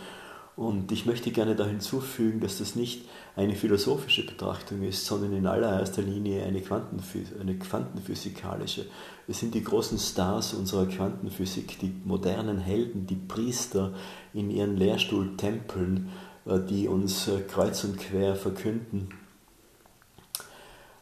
Und 0.56 0.90
ich 0.94 1.06
möchte 1.06 1.32
gerne 1.32 1.56
da 1.56 1.66
hinzufügen, 1.66 2.40
dass 2.40 2.60
das 2.60 2.76
nicht 2.76 3.06
eine 3.36 3.56
philosophische 3.56 4.26
Betrachtung 4.26 4.84
ist, 4.84 5.06
sondern 5.06 5.34
in 5.34 5.48
allererster 5.48 6.02
Linie 6.02 6.46
eine, 6.46 6.62
Quantenphys 6.62 7.34
eine 7.40 7.58
quantenphysikalische. 7.58 8.86
Es 9.28 9.40
sind 9.40 9.54
die 9.54 9.64
großen 9.64 9.98
Stars 9.98 10.54
unserer 10.54 10.86
Quantenphysik, 10.86 11.78
die 11.80 11.94
modernen 12.06 12.60
Helden, 12.60 13.06
die 13.06 13.18
Priester 13.18 13.94
in 14.34 14.50
ihren 14.50 14.78
Lehrstuhltempeln, 14.78 16.10
äh, 16.46 16.60
die 16.62 16.88
uns 16.88 17.28
äh, 17.28 17.42
kreuz 17.42 17.84
und 17.84 17.98
quer 17.98 18.38
verkünden, 18.38 19.10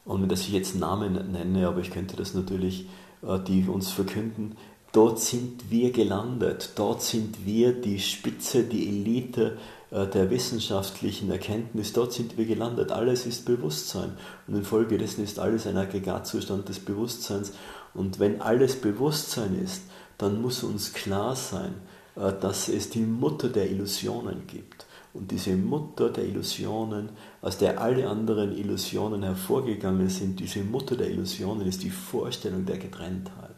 ohne 0.03 0.27
dass 0.27 0.41
ich 0.41 0.51
jetzt 0.51 0.75
Namen 0.75 1.31
nenne, 1.31 1.67
aber 1.67 1.79
ich 1.79 1.91
könnte 1.91 2.15
das 2.15 2.33
natürlich, 2.33 2.88
äh, 3.22 3.39
die 3.39 3.67
uns 3.67 3.91
verkünden, 3.91 4.57
dort 4.93 5.19
sind 5.19 5.69
wir 5.69 5.91
gelandet, 5.91 6.71
dort 6.75 7.01
sind 7.01 7.45
wir 7.45 7.73
die 7.73 8.00
Spitze, 8.00 8.63
die 8.63 8.88
Elite 8.88 9.57
äh, 9.91 10.07
der 10.07 10.29
wissenschaftlichen 10.29 11.29
Erkenntnis, 11.29 11.91
dort 11.91 12.13
sind 12.13 12.38
wir 12.38 12.45
gelandet. 12.45 12.91
Alles 12.91 13.25
ist 13.25 13.45
Bewusstsein 13.45 14.13
und 14.47 14.55
infolgedessen 14.55 15.23
ist 15.23 15.39
alles 15.39 15.67
ein 15.67 15.77
Aggregatzustand 15.77 16.69
des 16.69 16.79
Bewusstseins. 16.79 17.51
Und 17.93 18.19
wenn 18.19 18.41
alles 18.41 18.75
Bewusstsein 18.75 19.62
ist, 19.62 19.83
dann 20.17 20.41
muss 20.41 20.63
uns 20.63 20.93
klar 20.93 21.35
sein, 21.35 21.73
äh, 22.15 22.31
dass 22.39 22.69
es 22.69 22.89
die 22.89 23.01
Mutter 23.01 23.50
der 23.50 23.69
Illusionen 23.69 24.47
gibt. 24.47 24.85
Und 25.13 25.29
diese 25.29 25.55
Mutter 25.55 26.09
der 26.09 26.25
Illusionen, 26.25 27.09
aus 27.41 27.59
der 27.59 27.79
alle 27.79 28.09
anderen 28.09 28.55
Illusionen 28.57 29.21
hervorgegangen 29.21 30.09
sind, 30.09 30.39
diese 30.39 30.63
Mutter 30.63 30.95
der 30.95 31.09
Illusionen 31.09 31.67
ist 31.67 31.83
die 31.83 31.91
Vorstellung 31.91 32.65
der 32.65 32.79
Getrenntheit. 32.79 33.52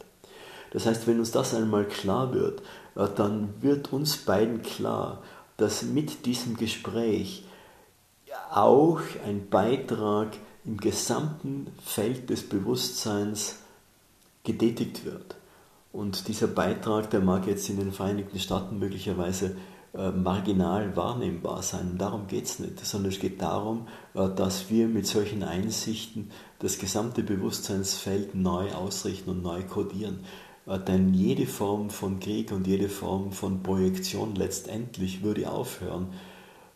Das 0.76 0.86
heißt, 0.86 1.08
wenn 1.08 1.20
uns 1.20 1.32
das 1.32 1.54
einmal 1.54 1.86
klar 1.86 2.34
wird, 2.34 2.62
äh, 2.96 3.08
dann 3.16 3.54
wird 3.62 3.94
uns 3.94 4.18
beiden 4.18 4.62
klar, 4.62 5.24
dass 5.56 5.84
mit 5.84 6.26
diesem 6.26 6.58
Gespräch 6.58 7.46
auch 8.52 9.00
ein 9.26 9.48
Beitrag 9.50 10.36
im 10.66 10.76
gesamten 10.76 11.68
Feld 11.82 12.30
des 12.30 12.50
Bewusstseins 12.50 13.60
getätigt 14.44 15.06
wird. 15.06 15.38
Und 15.94 16.28
dieser 16.28 16.48
Beitrag, 16.48 17.10
der 17.10 17.22
mag 17.22 17.48
jetzt 17.48 17.70
in 17.70 17.78
den 17.78 17.94
Vereinigten 17.94 18.38
Staaten 18.38 18.78
möglicherweise 18.78 19.56
äh, 19.94 20.12
marginal 20.12 20.94
wahrnehmbar 20.98 21.64
sein. 21.64 21.98
Darum 21.98 22.28
geht 22.28 22.48
es 22.48 22.60
nicht, 22.60 22.86
sondern 22.86 23.14
es 23.14 23.20
geht 23.20 23.42
darum, 23.42 23.88
äh, 24.14 24.28
dass 24.28 24.70
wir 24.70 24.90
mit 24.90 25.08
solchen 25.08 25.42
Einsichten 25.42 26.32
das 26.60 26.80
gesamte 26.80 27.24
Bewusstseinsfeld 27.24 28.36
neu 28.36 28.74
ausrichten 28.74 29.30
und 29.30 29.42
neu 29.42 29.64
kodieren. 29.64 30.20
Äh, 30.66 30.80
denn 30.80 31.14
jede 31.14 31.46
Form 31.46 31.90
von 31.90 32.20
Krieg 32.20 32.52
und 32.52 32.68
jede 32.68 32.90
Form 32.90 33.32
von 33.32 33.64
Projektion 33.64 34.36
letztendlich 34.36 35.24
würde 35.24 35.50
aufhören, 35.50 36.08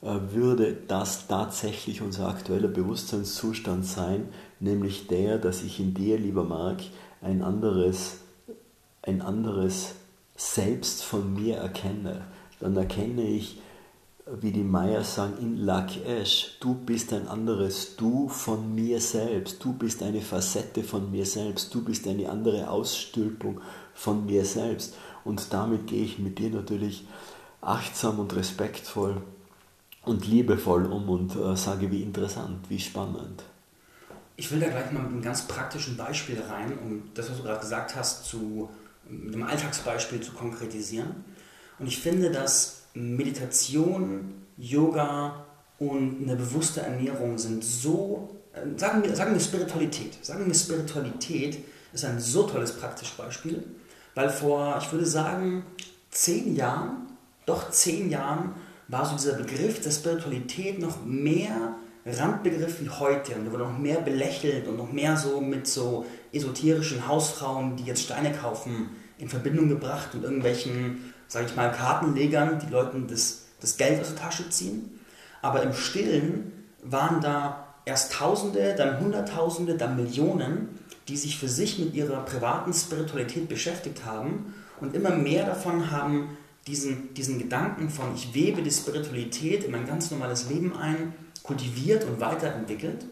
würde 0.02 0.78
das 0.88 1.28
tatsächlich 1.28 2.02
unser 2.02 2.30
aktueller 2.30 2.70
Bewusstseinszustand 2.70 3.86
sein, 3.86 4.30
nämlich 4.62 5.08
der, 5.08 5.38
dass 5.40 5.62
ich 5.62 5.82
in 5.82 5.94
dir, 5.94 6.18
lieber 6.18 6.46
Marc, 6.46 6.80
ein 7.22 7.42
anderes, 7.44 8.20
ein 9.02 9.22
anderes 9.22 9.96
Selbst 10.38 11.04
von 11.04 11.34
mir 11.34 11.58
erkenne 11.58 12.22
dann 12.60 12.76
erkenne 12.76 13.24
ich, 13.24 13.62
wie 14.42 14.52
die 14.52 14.64
Mayas 14.64 15.16
sagen, 15.16 15.34
in 15.40 15.58
Lakesh, 15.58 16.58
du 16.60 16.76
bist 16.76 17.14
ein 17.14 17.28
anderes 17.28 17.96
Du 17.96 18.30
von 18.30 18.76
mir 18.76 19.02
selbst, 19.02 19.64
du 19.64 19.74
bist 19.74 20.04
eine 20.04 20.22
Facette 20.22 20.84
von 20.84 21.10
mir 21.12 21.26
selbst, 21.26 21.74
du 21.74 21.84
bist 21.84 22.08
eine 22.08 22.30
andere 22.30 22.70
Ausstülpung 22.70 23.62
von 23.94 24.26
mir 24.26 24.46
selbst. 24.46 24.96
Und 25.24 25.52
damit 25.52 25.88
gehe 25.88 26.04
ich 26.04 26.20
mit 26.20 26.40
dir 26.40 26.50
natürlich 26.50 27.08
achtsam 27.62 28.20
und 28.20 28.36
respektvoll 28.36 29.22
und 30.06 30.28
liebevoll 30.28 30.86
um 30.86 31.10
und 31.10 31.36
äh, 31.36 31.56
sage, 31.56 31.92
wie 31.92 32.04
interessant, 32.04 32.70
wie 32.70 32.80
spannend. 32.80 33.44
Ich 34.38 34.50
will 34.52 34.60
da 34.60 34.70
gleich 34.70 34.92
mal 34.92 35.02
mit 35.02 35.12
einem 35.12 35.22
ganz 35.22 35.48
praktischen 35.48 35.98
Beispiel 35.98 36.42
rein, 36.42 36.78
um 36.80 37.04
das, 37.14 37.30
was 37.30 37.38
du 37.38 37.44
gerade 37.44 37.60
gesagt 37.60 37.96
hast, 37.96 38.26
zu, 38.26 38.70
einem 39.10 39.44
Alltagsbeispiel 39.44 40.22
zu 40.22 40.32
konkretisieren. 40.32 41.26
Und 41.78 41.88
ich 41.88 42.00
finde, 42.00 42.32
dass 42.32 42.79
Meditation, 42.94 44.34
Yoga 44.58 45.46
und 45.78 46.24
eine 46.24 46.36
bewusste 46.36 46.82
Ernährung 46.82 47.38
sind 47.38 47.64
so, 47.64 48.38
äh, 48.54 48.78
sagen 48.78 49.04
wir, 49.04 49.16
sagen 49.16 49.34
wir 49.34 49.40
Spiritualität, 49.40 50.24
sagen 50.24 50.46
wir 50.46 50.54
Spiritualität 50.54 51.64
ist 51.94 52.06
ein 52.06 52.20
so 52.20 52.44
tolles 52.44 52.74
praktisches 52.74 53.16
Beispiel, 53.16 53.64
weil 54.16 54.30
vor, 54.30 54.78
ich 54.82 54.92
würde 54.92 55.06
sagen, 55.06 55.64
zehn 56.12 56.56
Jahren, 56.56 57.08
doch 57.46 57.72
zehn 57.72 58.10
Jahren, 58.10 58.54
war 58.88 59.06
so 59.06 59.16
dieser 59.16 59.34
Begriff 59.34 59.82
der 59.82 59.92
Spiritualität 59.92 60.80
noch 60.80 61.06
mehr 61.06 61.76
Randbegriff 62.06 62.82
wie 62.82 62.90
heute. 62.90 63.36
Und 63.36 63.46
der 63.46 63.54
wurde 63.54 63.66
noch 63.66 63.78
mehr 63.78 64.02
belächelt 64.02 64.68
und 64.68 64.78
noch 64.78 64.92
mehr 64.92 65.16
so 65.16 65.42
mit 65.42 65.68
so 65.68 66.06
esoterischen 66.34 67.08
Hausfrauen, 67.08 67.76
die 67.76 67.84
jetzt 67.84 68.04
Steine 68.04 68.32
kaufen, 68.32 68.90
in 69.18 69.30
Verbindung 69.30 69.70
gebracht 69.70 70.16
und 70.16 70.24
irgendwelchen 70.24 71.14
sage 71.30 71.46
ich 71.46 71.56
mal, 71.56 71.72
Kartenlegern, 71.72 72.60
die 72.60 72.70
Leuten 72.70 73.08
das, 73.08 73.44
das 73.62 73.78
Geld 73.78 74.02
aus 74.02 74.08
der 74.08 74.18
Tasche 74.18 74.50
ziehen. 74.50 75.00
Aber 75.42 75.64
im 75.64 75.74
Stillen 75.74 76.66
waren 76.84 77.22
da 77.22 77.68
erst 77.86 78.12
Tausende, 78.14 78.76
dann 78.76 79.00
Hunderttausende, 79.00 79.76
dann 79.76 79.96
Millionen, 79.96 80.80
die 81.08 81.16
sich 81.16 81.40
für 81.40 81.48
sich 81.48 81.80
mit 81.80 81.94
ihrer 81.94 82.26
privaten 82.26 82.74
Spiritualität 82.74 83.48
beschäftigt 83.48 84.06
haben 84.06 84.54
und 84.82 84.96
immer 84.96 85.12
mehr 85.12 85.46
davon 85.46 85.92
haben 85.92 86.38
diesen, 86.68 87.14
diesen 87.14 87.40
Gedanken 87.40 87.90
von, 87.90 88.14
ich 88.16 88.34
webe 88.34 88.62
die 88.62 88.72
Spiritualität 88.72 89.64
in 89.64 89.72
mein 89.72 89.88
ganz 89.88 90.12
normales 90.12 90.50
Leben 90.50 90.76
ein, 90.76 91.14
kultiviert 91.44 92.04
und 92.04 92.20
weiterentwickelt. 92.20 93.06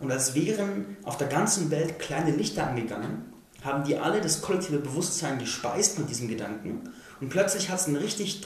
Und 0.00 0.10
als 0.10 0.34
wären 0.34 0.96
auf 1.04 1.16
der 1.16 1.28
ganzen 1.28 1.70
Welt 1.70 1.98
kleine 1.98 2.32
Lichter 2.32 2.66
angegangen, 2.66 3.32
haben 3.62 3.84
die 3.84 3.96
alle 3.96 4.20
das 4.20 4.42
kollektive 4.42 4.78
Bewusstsein 4.78 5.38
gespeist 5.38 5.98
mit 5.98 6.08
diesem 6.08 6.28
Gedanken 6.28 6.90
und 7.20 7.28
plötzlich 7.30 7.70
hat 7.70 7.80
es 7.80 7.86
einen 7.86 7.96
richtig, 7.96 8.40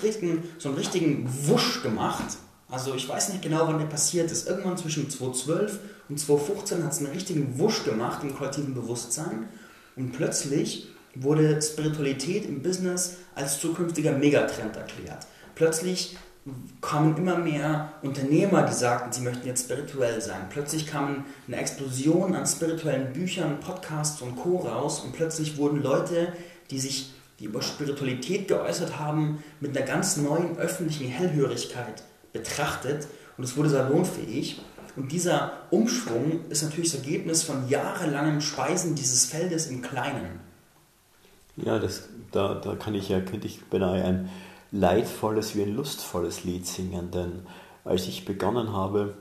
so 0.59 0.69
einen 0.69 0.79
richtigen 0.79 1.29
Wusch 1.47 1.83
gemacht. 1.83 2.37
Also 2.69 2.95
ich 2.95 3.09
weiß 3.09 3.29
nicht 3.31 3.43
genau, 3.43 3.67
wann 3.67 3.79
der 3.79 3.87
passiert 3.87 4.31
ist. 4.31 4.49
Irgendwann 4.49 4.79
zwischen 4.79 5.11
2012 5.11 5.79
und 6.09 6.19
2015 6.19 6.83
hat 6.83 6.93
es 6.93 6.99
einen 6.99 7.09
richtigen 7.09 7.59
Wusch 7.59 7.85
gemacht 7.85 8.23
im 8.23 8.35
kollektiven 8.35 8.75
Bewusstsein. 8.75 9.49
Und 9.95 10.13
plötzlich 10.13 10.89
wurde 11.15 11.61
Spiritualität 11.61 12.47
im 12.47 12.63
Business 12.63 13.17
als 13.35 13.61
zukünftiger 13.61 14.13
Megatrend 14.13 14.77
erklärt. 14.77 15.27
Plötzlich 15.55 16.17
kamen 16.81 17.17
immer 17.17 17.37
mehr 17.37 17.93
Unternehmer, 18.03 18.63
die 18.63 18.73
sagten, 18.73 19.13
sie 19.13 19.21
möchten 19.21 19.47
jetzt 19.47 19.65
spirituell 19.65 20.21
sein. 20.21 20.49
Plötzlich 20.51 20.87
kam 20.87 21.25
eine 21.47 21.57
Explosion 21.57 22.35
an 22.35 22.47
spirituellen 22.47 23.13
Büchern, 23.13 23.61
Podcasts 23.61 24.21
und 24.23 24.37
Co. 24.37 24.57
raus 24.57 25.01
und 25.01 25.13
plötzlich 25.13 25.57
wurden 25.57 25.83
Leute, 25.83 26.33
die 26.71 26.81
sich 26.81 27.13
die 27.43 27.47
über 27.47 27.61
Spiritualität 27.61 28.47
geäußert 28.47 29.01
haben, 29.01 29.43
mit 29.59 29.77
einer 29.77 29.85
ganz 29.85 30.17
neuen 30.17 30.57
öffentlichen 30.59 31.09
Hellhörigkeit 31.09 32.05
betrachtet 32.33 33.09
und 33.37 33.43
es 33.43 33.57
wurde 33.57 33.69
salonfähig. 33.69 34.61
Und 34.95 35.11
dieser 35.11 35.53
Umschwung 35.71 36.43
ist 36.51 36.63
natürlich 36.63 36.93
das 36.93 37.01
Ergebnis 37.01 37.43
von 37.43 37.69
jahrelangem 37.69 38.41
Speisen 38.41 38.95
dieses 38.95 39.25
Feldes 39.25 39.67
im 39.67 39.83
Kleinen. 39.83 40.39
Ja, 41.57 41.81
das, 41.81 42.09
da, 42.31 42.55
da 42.55 42.77
kann 42.77 42.95
ich 42.95 43.09
ja, 43.09 43.21
könnte 43.21 43.49
ich 43.49 43.65
beinahe 43.65 44.05
ein 44.05 44.31
leidvolles 44.71 45.57
wie 45.57 45.63
ein 45.63 45.75
lustvolles 45.75 46.45
Lied 46.45 46.67
singen, 46.67 47.11
denn 47.11 47.41
als 47.85 48.07
ich 48.07 48.25
begonnen 48.25 48.73
habe, 48.73 49.15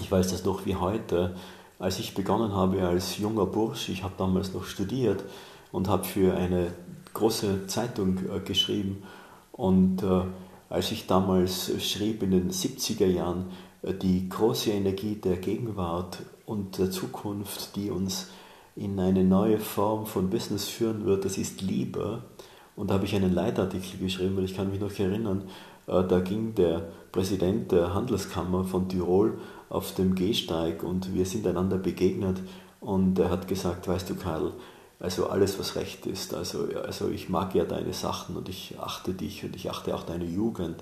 ich 0.00 0.10
weiß 0.10 0.30
das 0.30 0.44
noch 0.44 0.64
wie 0.64 0.76
heute, 0.76 1.36
als 1.78 1.98
ich 1.98 2.14
begonnen 2.14 2.54
habe 2.54 2.82
als 2.88 3.18
junger 3.18 3.44
Bursch, 3.44 3.90
ich 3.90 4.02
habe 4.02 4.14
damals 4.16 4.54
noch 4.54 4.64
studiert 4.64 5.22
und 5.70 5.88
habe 5.88 6.04
für 6.04 6.34
eine 6.34 6.72
große 7.16 7.66
Zeitung 7.66 8.18
äh, 8.18 8.40
geschrieben. 8.40 9.02
Und 9.52 10.02
äh, 10.02 10.22
als 10.68 10.92
ich 10.92 11.06
damals 11.06 11.72
schrieb 11.82 12.22
in 12.22 12.30
den 12.30 12.50
70er 12.50 13.06
Jahren, 13.06 13.46
äh, 13.82 13.94
die 13.94 14.28
große 14.28 14.70
Energie 14.70 15.14
der 15.14 15.36
Gegenwart 15.36 16.18
und 16.44 16.78
der 16.78 16.90
Zukunft, 16.90 17.74
die 17.76 17.90
uns 17.90 18.28
in 18.76 19.00
eine 19.00 19.24
neue 19.24 19.58
Form 19.58 20.04
von 20.04 20.28
Business 20.28 20.68
führen 20.68 21.06
wird, 21.06 21.24
das 21.24 21.38
ist 21.38 21.62
Liebe. 21.62 22.22
Und 22.76 22.90
da 22.90 22.94
habe 22.94 23.06
ich 23.06 23.14
einen 23.14 23.32
Leitartikel 23.32 23.98
geschrieben, 23.98 24.36
weil 24.36 24.44
ich 24.44 24.54
kann 24.54 24.70
mich 24.70 24.80
noch 24.80 24.92
erinnern, 24.98 25.44
da 25.86 26.18
ging 26.18 26.54
der 26.54 26.88
Präsident 27.10 27.72
der 27.72 27.94
Handelskammer 27.94 28.64
von 28.64 28.88
Tirol 28.88 29.38
auf 29.70 29.94
dem 29.94 30.14
Gehsteig 30.14 30.82
und 30.82 31.14
wir 31.14 31.24
sind 31.24 31.46
einander 31.46 31.78
begegnet 31.78 32.42
und 32.80 33.18
er 33.18 33.30
hat 33.30 33.48
gesagt, 33.48 33.88
weißt 33.88 34.10
du 34.10 34.16
Karl, 34.16 34.52
also 34.98 35.28
alles, 35.28 35.58
was 35.58 35.76
recht 35.76 36.06
ist. 36.06 36.34
Also, 36.34 36.68
also 36.84 37.10
ich 37.10 37.28
mag 37.28 37.54
ja 37.54 37.64
deine 37.64 37.92
Sachen 37.92 38.36
und 38.36 38.48
ich 38.48 38.76
achte 38.80 39.12
dich 39.12 39.44
und 39.44 39.54
ich 39.54 39.70
achte 39.70 39.94
auch 39.94 40.04
deine 40.04 40.24
Jugend. 40.24 40.76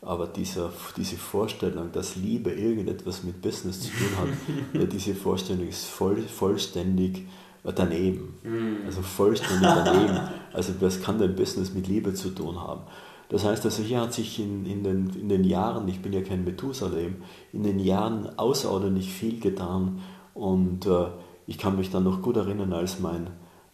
Aber 0.00 0.26
dieser, 0.26 0.72
diese 0.96 1.16
Vorstellung, 1.16 1.90
dass 1.92 2.16
Liebe 2.16 2.50
irgendetwas 2.50 3.24
mit 3.24 3.42
Business 3.42 3.80
zu 3.80 3.88
tun 3.88 4.08
hat, 4.16 4.92
diese 4.92 5.14
Vorstellung 5.14 5.68
ist 5.68 5.86
voll, 5.86 6.22
vollständig 6.22 7.26
daneben. 7.74 8.34
Mm. 8.44 8.86
Also 8.86 9.02
vollständig 9.02 9.68
daneben. 9.84 10.20
Also 10.52 10.72
was 10.80 11.02
kann 11.02 11.18
denn 11.18 11.34
Business 11.34 11.74
mit 11.74 11.88
Liebe 11.88 12.14
zu 12.14 12.30
tun 12.30 12.60
haben? 12.60 12.82
Das 13.28 13.44
heißt 13.44 13.64
also, 13.66 13.82
hier 13.82 14.00
hat 14.00 14.14
sich 14.14 14.38
in, 14.38 14.64
in, 14.64 14.84
den, 14.84 15.10
in 15.10 15.28
den 15.28 15.44
Jahren, 15.44 15.86
ich 15.88 16.00
bin 16.00 16.12
ja 16.12 16.22
kein 16.22 16.44
Methusalem, 16.44 17.16
in 17.52 17.62
den 17.62 17.78
Jahren 17.78 18.38
außerordentlich 18.38 19.12
viel 19.12 19.38
getan 19.38 20.00
und 20.32 20.86
äh, 20.86 21.08
ich 21.46 21.58
kann 21.58 21.76
mich 21.76 21.90
dann 21.90 22.04
noch 22.04 22.22
gut 22.22 22.36
erinnern, 22.36 22.72
als 22.72 23.00
mein 23.00 23.28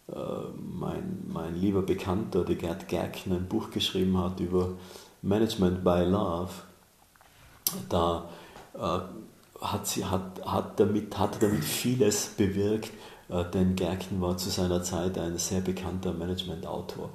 mein, 0.07 1.23
mein 1.27 1.55
lieber 1.55 1.81
Bekannter, 1.81 2.43
der 2.43 2.55
Gerd 2.55 2.87
Gerken, 2.87 3.31
ein 3.33 3.47
Buch 3.47 3.71
geschrieben 3.71 4.17
hat 4.17 4.39
über 4.39 4.73
Management 5.21 5.83
by 5.83 6.03
Love. 6.03 6.51
Da 7.89 8.29
äh, 8.75 8.99
hat, 9.61 9.87
sie, 9.87 10.05
hat, 10.05 10.45
hat, 10.45 10.79
damit, 10.79 11.17
hat 11.17 11.41
damit 11.41 11.63
vieles 11.63 12.27
bewirkt, 12.27 12.91
äh, 13.29 13.43
denn 13.45 13.75
Gerken 13.75 14.21
war 14.21 14.37
zu 14.37 14.49
seiner 14.49 14.83
Zeit 14.83 15.17
ein 15.17 15.37
sehr 15.37 15.61
bekannter 15.61 16.13
Management-Autor. 16.13 17.09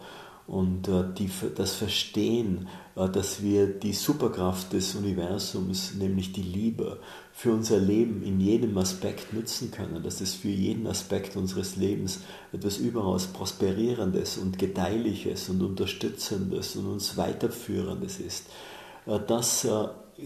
Und 0.50 0.88
äh, 0.88 1.04
die, 1.16 1.30
das 1.54 1.76
Verstehen, 1.76 2.66
äh, 2.97 3.09
dass 3.09 3.40
wir 3.40 3.69
die 3.69 3.92
Superkraft 3.92 4.73
des 4.73 4.97
Universums, 4.97 5.95
nämlich 5.95 6.33
die 6.33 6.42
Liebe, 6.42 6.99
für 7.33 7.52
unser 7.52 7.78
Leben 7.78 8.25
in 8.25 8.40
jedem 8.40 8.76
Aspekt 8.76 9.33
nutzen 9.33 9.71
können, 9.71 10.02
dass 10.02 10.21
es 10.21 10.35
für 10.35 10.49
jeden 10.49 10.88
Aspekt 10.88 11.37
unseres 11.37 11.76
Lebens 11.76 12.23
etwas 12.52 12.78
überaus 12.78 13.28
Prosperierendes 13.28 14.38
und 14.38 14.59
Gedeihliches 14.59 15.49
und 15.50 15.62
Unterstützendes 15.62 16.75
und 16.75 16.87
uns 16.87 17.16
Weiterführendes 17.16 18.19
ist. 18.19 18.47
Das 19.28 19.66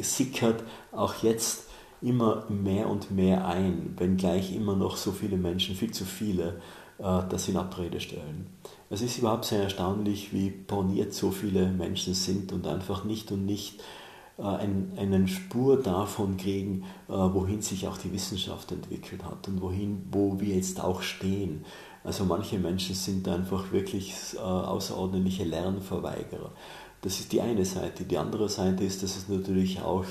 sickert 0.01 0.65
auch 0.91 1.23
jetzt 1.23 1.69
immer 2.01 2.47
mehr 2.49 2.89
und 2.89 3.11
mehr 3.11 3.47
ein, 3.47 3.95
wenngleich 3.99 4.57
immer 4.57 4.75
noch 4.75 4.97
so 4.97 5.13
viele 5.13 5.37
Menschen, 5.37 5.77
viel 5.77 5.93
zu 5.93 6.05
viele, 6.05 6.61
das 6.99 7.49
in 7.49 7.57
Abrede 7.57 8.01
stellen. 8.01 8.47
Es 8.91 9.01
ist 9.01 9.19
überhaupt 9.19 9.47
sehr 9.47 9.63
erstaunlich, 9.63 10.33
wie 10.33 10.51
borniert 10.51 11.15
so 11.15 11.31
viele 11.31 11.67
Menschen 11.69 12.15
sind 12.15 12.53
und 12.53 12.67
einfach 12.67 13.05
nicht 13.05 13.33
und 13.33 13.47
nicht 13.47 13.83
äh, 14.39 14.43
ein, 14.43 14.93
eine 14.97 15.27
Spur 15.29 15.81
davon 15.81 16.37
kriegen, 16.37 16.85
äh, 17.09 17.13
wohin 17.13 17.63
sich 17.63 17.87
auch 17.87 17.97
die 17.97 18.13
Wissenschaft 18.13 18.73
entwickelt 18.73 19.25
hat 19.25 19.49
und 19.49 19.61
wohin, 19.61 20.07
wo 20.11 20.41
wir 20.41 20.57
jetzt 20.57 20.83
auch 20.83 21.03
stehen. 21.03 21.65
Also 22.03 22.25
manche 22.25 22.59
Menschen 22.59 22.95
sind 22.95 23.27
einfach 23.29 23.73
wirklich 23.73 24.15
äh, 24.35 24.39
außerordentliche 24.39 25.45
Lernverweigerer. 25.45 26.53
Das 27.01 27.21
ist 27.21 27.33
die 27.33 27.41
eine 27.41 27.65
Seite. 27.65 28.05
Die 28.05 28.19
andere 28.19 28.49
Seite 28.49 28.85
ist, 28.85 29.03
dass 29.03 29.17
es 29.17 29.29
natürlich 29.29 29.81
auch 29.83 30.05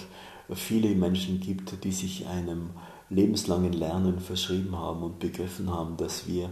viele 0.53 0.93
Menschen 0.95 1.39
gibt, 1.39 1.83
die 1.83 1.91
sich 1.91 2.27
einem 2.27 2.71
lebenslangen 3.09 3.73
Lernen 3.73 4.19
verschrieben 4.19 4.77
haben 4.77 5.03
und 5.03 5.19
begriffen 5.19 5.71
haben, 5.71 5.97
dass 5.97 6.27
wir 6.27 6.49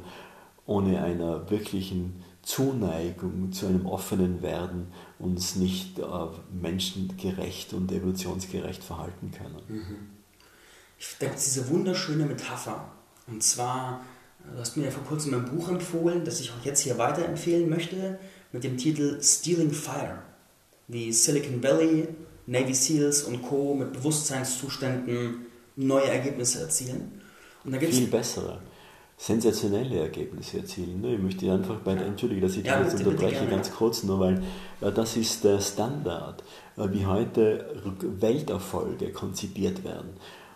ohne 0.71 1.03
einer 1.03 1.49
wirklichen 1.49 2.23
Zuneigung 2.43 3.51
zu 3.51 3.67
einem 3.67 3.85
offenen 3.85 4.41
Werden 4.41 4.87
uns 5.19 5.57
nicht 5.57 5.99
äh, 5.99 6.03
menschengerecht 6.51 7.73
und 7.73 7.91
evolutionsgerecht 7.91 8.83
verhalten 8.83 9.31
können. 9.31 9.61
Mhm. 9.67 9.97
Ich 10.97 11.17
denke, 11.19 11.35
diese 11.35 11.67
wunderschöne 11.69 12.25
Metapher. 12.25 12.89
Und 13.27 13.43
zwar, 13.43 14.01
du 14.51 14.59
hast 14.59 14.77
mir 14.77 14.85
ja 14.85 14.91
vor 14.91 15.03
kurzem 15.03 15.33
ein 15.33 15.45
Buch 15.45 15.69
empfohlen, 15.69 16.23
das 16.23 16.39
ich 16.39 16.51
auch 16.51 16.65
jetzt 16.65 16.81
hier 16.81 16.97
weiterempfehlen 16.97 17.69
möchte, 17.69 18.17
mit 18.51 18.63
dem 18.63 18.77
Titel 18.77 19.21
Stealing 19.21 19.71
Fire. 19.71 20.19
Wie 20.87 21.11
Silicon 21.11 21.61
Valley, 21.61 22.07
Navy 22.47 22.73
SEALs 22.73 23.23
und 23.23 23.43
Co. 23.43 23.75
mit 23.75 23.93
Bewusstseinszuständen 23.93 25.45
neue 25.75 26.07
Ergebnisse 26.07 26.61
erzielen. 26.61 27.21
Und 27.63 27.73
da 27.73 27.77
gibt's 27.77 27.97
Viel 27.97 28.07
bessere 28.07 28.59
sensationelle 29.21 29.99
Ergebnisse 29.99 30.57
erzielen. 30.57 30.99
Ne? 30.99 31.13
Ich 31.13 31.21
möchte 31.21 31.51
einfach 31.51 31.75
bei 31.75 31.93
der, 31.93 32.07
entschuldige, 32.07 32.41
dass 32.41 32.57
ich 32.57 32.65
ja, 32.65 32.79
das 32.79 32.93
jetzt 32.93 33.05
unterbreche, 33.05 33.45
ganz 33.45 33.71
kurz 33.71 34.01
nur, 34.01 34.19
weil 34.19 34.41
äh, 34.81 34.91
das 34.91 35.15
ist 35.15 35.43
der 35.43 35.59
Standard, 35.61 36.43
äh, 36.75 36.87
wie 36.91 37.05
heute 37.05 37.67
Welterfolge 38.19 39.11
konzipiert 39.11 39.83
werden. 39.83 40.09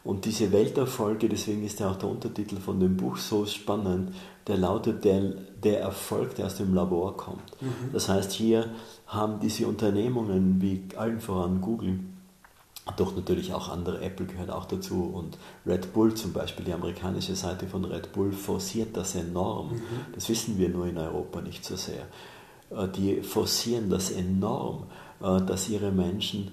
Und 0.04 0.26
diese 0.26 0.52
Welterfolge, 0.52 1.30
deswegen 1.30 1.64
ist 1.64 1.80
ja 1.80 1.92
auch 1.92 1.96
der 1.96 2.10
Untertitel 2.10 2.58
von 2.58 2.80
dem 2.80 2.98
Buch 2.98 3.18
so 3.18 3.46
spannend, 3.46 4.16
der 4.48 4.58
lautet 4.58 5.06
der, 5.06 5.22
der 5.64 5.82
Erfolg, 5.82 6.34
der 6.34 6.48
aus 6.48 6.56
dem 6.56 6.74
Labor 6.74 7.16
kommt. 7.18 7.62
Mhm. 7.62 7.92
Das 7.94 8.10
heißt, 8.10 8.32
hier 8.32 8.72
haben 9.06 9.40
diese 9.40 9.68
Unternehmungen 9.68 10.60
wie 10.60 10.84
allen 10.96 11.20
voran 11.20 11.62
Google, 11.62 12.00
doch 12.98 13.16
natürlich 13.16 13.54
auch 13.54 13.70
andere, 13.70 14.02
Apple 14.02 14.28
gehört 14.28 14.52
auch 14.52 14.66
dazu 14.66 15.12
und 15.14 15.38
Red 15.66 15.92
Bull 15.94 16.14
zum 16.14 16.34
Beispiel, 16.34 16.66
die 16.66 16.74
amerikanische 16.74 17.36
Seite 17.36 17.68
von 17.68 17.84
Red 17.84 18.14
Bull 18.14 18.32
forciert 18.32 18.96
das 18.96 19.16
enorm. 19.16 19.74
Mhm. 19.74 19.82
Das 20.14 20.30
wissen 20.30 20.58
wir 20.58 20.70
nur 20.70 20.86
in 20.88 20.98
Europa 20.98 21.42
nicht 21.42 21.66
so 21.66 21.76
sehr. 21.76 22.06
Äh, 22.70 22.88
die 22.90 23.22
forcieren 23.22 23.90
das 23.90 24.12
enorm, 24.12 24.84
äh, 25.22 25.42
dass 25.42 25.70
ihre 25.70 25.92
Menschen, 25.92 26.52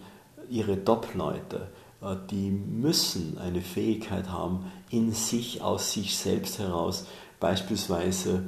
ihre 0.48 0.82
Top-Leute, 0.84 1.68
äh, 2.00 2.16
die 2.30 2.50
müssen 2.50 3.38
eine 3.38 3.60
Fähigkeit 3.60 4.30
haben, 4.30 4.72
in 4.90 5.12
sich, 5.12 5.62
aus 5.62 5.92
sich 5.92 6.16
selbst 6.16 6.58
heraus, 6.58 7.06
beispielsweise 7.40 8.44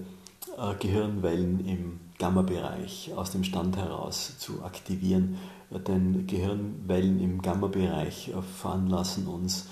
Gehirnwellen 0.79 1.67
im 1.67 2.01
Gamma-Bereich 2.19 3.11
aus 3.17 3.33
dem 3.33 3.43
Stand 3.43 3.77
heraus 3.77 4.39
zu 4.39 4.63
aktivieren, 4.63 5.37
denn 5.79 6.27
Gehirnwellen 6.27 7.21
im 7.21 7.43
Gamma-Bereich 7.43 8.29
äh, 8.29 8.43
veranlassen 8.43 9.27
uns, 9.27 9.69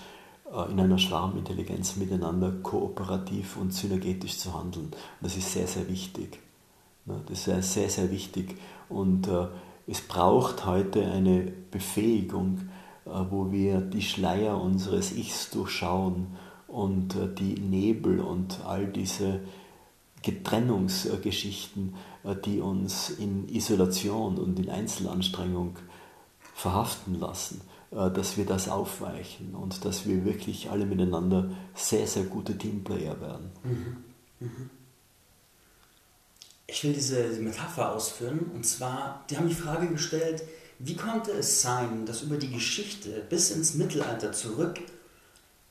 äh, 0.52 0.70
in 0.70 0.80
einer 0.80 0.98
Schwarmintelligenz 0.98 1.96
miteinander 1.96 2.50
kooperativ 2.62 3.56
und 3.56 3.72
synergetisch 3.72 4.38
zu 4.38 4.54
handeln. 4.54 4.90
Das 5.20 5.36
ist 5.36 5.52
sehr, 5.52 5.66
sehr 5.66 5.88
wichtig. 5.88 6.40
Das 7.04 7.46
ist 7.48 7.72
sehr, 7.72 7.90
sehr 7.90 8.10
wichtig. 8.10 8.56
Und 8.88 9.26
äh, 9.28 9.46
es 9.86 10.00
braucht 10.00 10.64
heute 10.66 11.10
eine 11.10 11.52
Befähigung, 11.70 12.68
wo 13.04 13.50
wir 13.50 13.80
die 13.80 14.00
Schleier 14.00 14.60
unseres 14.60 15.10
Ichs 15.10 15.50
durchschauen 15.50 16.28
und 16.68 17.16
die 17.40 17.58
Nebel 17.58 18.20
und 18.20 18.60
all 18.64 18.86
diese 18.86 19.40
Getrennungsgeschichten, 20.22 21.94
die 22.44 22.60
uns 22.60 23.10
in 23.10 23.48
Isolation 23.48 24.38
und 24.38 24.56
in 24.60 24.70
Einzelanstrengung 24.70 25.74
verhaften 26.62 27.18
lassen, 27.18 27.60
äh, 27.90 28.10
dass 28.10 28.36
wir 28.36 28.46
das 28.46 28.68
aufweichen 28.68 29.54
und 29.54 29.84
dass 29.84 30.06
wir 30.06 30.24
wirklich 30.24 30.70
alle 30.70 30.86
miteinander 30.86 31.50
sehr, 31.74 32.06
sehr 32.06 32.22
gute 32.24 32.56
Teamplayer 32.56 33.20
werden. 33.20 33.50
Mhm. 33.64 33.96
Mhm. 34.38 34.70
Ich 36.68 36.84
will 36.84 36.92
diese 36.92 37.24
Metapher 37.40 37.92
ausführen 37.92 38.50
und 38.54 38.64
zwar, 38.64 39.24
die 39.28 39.36
haben 39.36 39.48
die 39.48 39.54
Frage 39.54 39.88
gestellt, 39.88 40.42
wie 40.78 40.96
konnte 40.96 41.32
es 41.32 41.60
sein, 41.62 42.06
dass 42.06 42.22
über 42.22 42.36
die 42.36 42.50
Geschichte 42.50 43.22
bis 43.28 43.50
ins 43.50 43.74
Mittelalter 43.74 44.32
zurück 44.32 44.78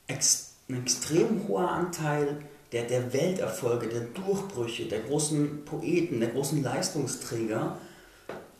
ein 0.08 0.76
extrem 0.82 1.48
hoher 1.48 1.70
Anteil 1.70 2.42
der, 2.72 2.84
der 2.84 3.12
Welterfolge, 3.12 3.88
der 3.88 4.02
Durchbrüche, 4.02 4.86
der 4.86 5.00
großen 5.00 5.64
Poeten, 5.64 6.20
der 6.20 6.30
großen 6.30 6.62
Leistungsträger 6.62 7.78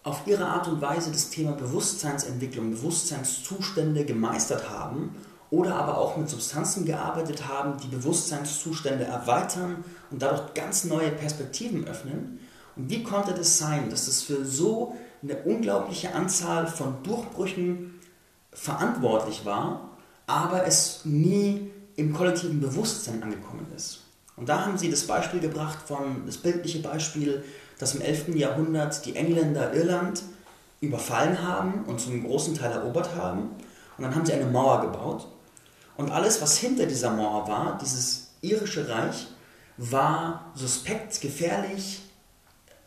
auf 0.04 0.26
ihre 0.26 0.46
Art 0.46 0.68
und 0.68 0.80
Weise 0.80 1.10
das 1.12 1.30
Thema 1.30 1.52
Bewusstseinsentwicklung, 1.52 2.70
Bewusstseinszustände 2.70 4.04
gemeistert 4.04 4.68
haben 4.68 5.14
oder 5.50 5.76
aber 5.76 5.98
auch 5.98 6.16
mit 6.16 6.28
Substanzen 6.28 6.84
gearbeitet 6.84 7.46
haben, 7.46 7.78
die 7.78 7.88
Bewusstseinszustände 7.88 9.04
erweitern 9.04 9.84
und 10.10 10.22
dadurch 10.22 10.54
ganz 10.54 10.84
neue 10.84 11.10
Perspektiven 11.10 11.86
öffnen. 11.86 12.40
Und 12.74 12.90
wie 12.90 13.02
konnte 13.02 13.34
das 13.34 13.58
sein, 13.58 13.90
dass 13.90 14.08
es 14.08 14.22
für 14.22 14.44
so 14.44 14.96
eine 15.22 15.36
unglaubliche 15.42 16.14
Anzahl 16.14 16.66
von 16.66 17.02
Durchbrüchen 17.02 18.00
verantwortlich 18.52 19.44
war, 19.44 19.90
aber 20.26 20.66
es 20.66 21.04
nie 21.04 21.70
im 21.96 22.12
kollektiven 22.12 22.60
Bewusstsein 22.60 23.22
angekommen 23.22 23.66
ist? 23.76 24.00
Und 24.36 24.48
da 24.48 24.64
haben 24.64 24.78
sie 24.78 24.90
das 24.90 25.06
Beispiel 25.06 25.40
gebracht 25.40 25.78
von, 25.86 26.24
das 26.24 26.38
bildliche 26.38 26.80
Beispiel 26.80 27.44
dass 27.78 27.94
im 27.94 28.00
11. 28.00 28.34
Jahrhundert 28.34 29.04
die 29.06 29.16
Engländer 29.16 29.72
Irland 29.74 30.22
überfallen 30.80 31.46
haben 31.46 31.84
und 31.86 32.00
zum 32.00 32.22
großen 32.24 32.56
Teil 32.56 32.72
erobert 32.72 33.14
haben. 33.14 33.50
Und 33.96 34.04
dann 34.04 34.14
haben 34.14 34.26
sie 34.26 34.32
eine 34.32 34.46
Mauer 34.46 34.80
gebaut. 34.82 35.28
Und 35.96 36.10
alles, 36.10 36.42
was 36.42 36.58
hinter 36.58 36.86
dieser 36.86 37.10
Mauer 37.10 37.46
war, 37.48 37.78
dieses 37.80 38.32
irische 38.40 38.88
Reich, 38.88 39.28
war 39.76 40.52
suspekt, 40.54 41.20
gefährlich, 41.20 42.02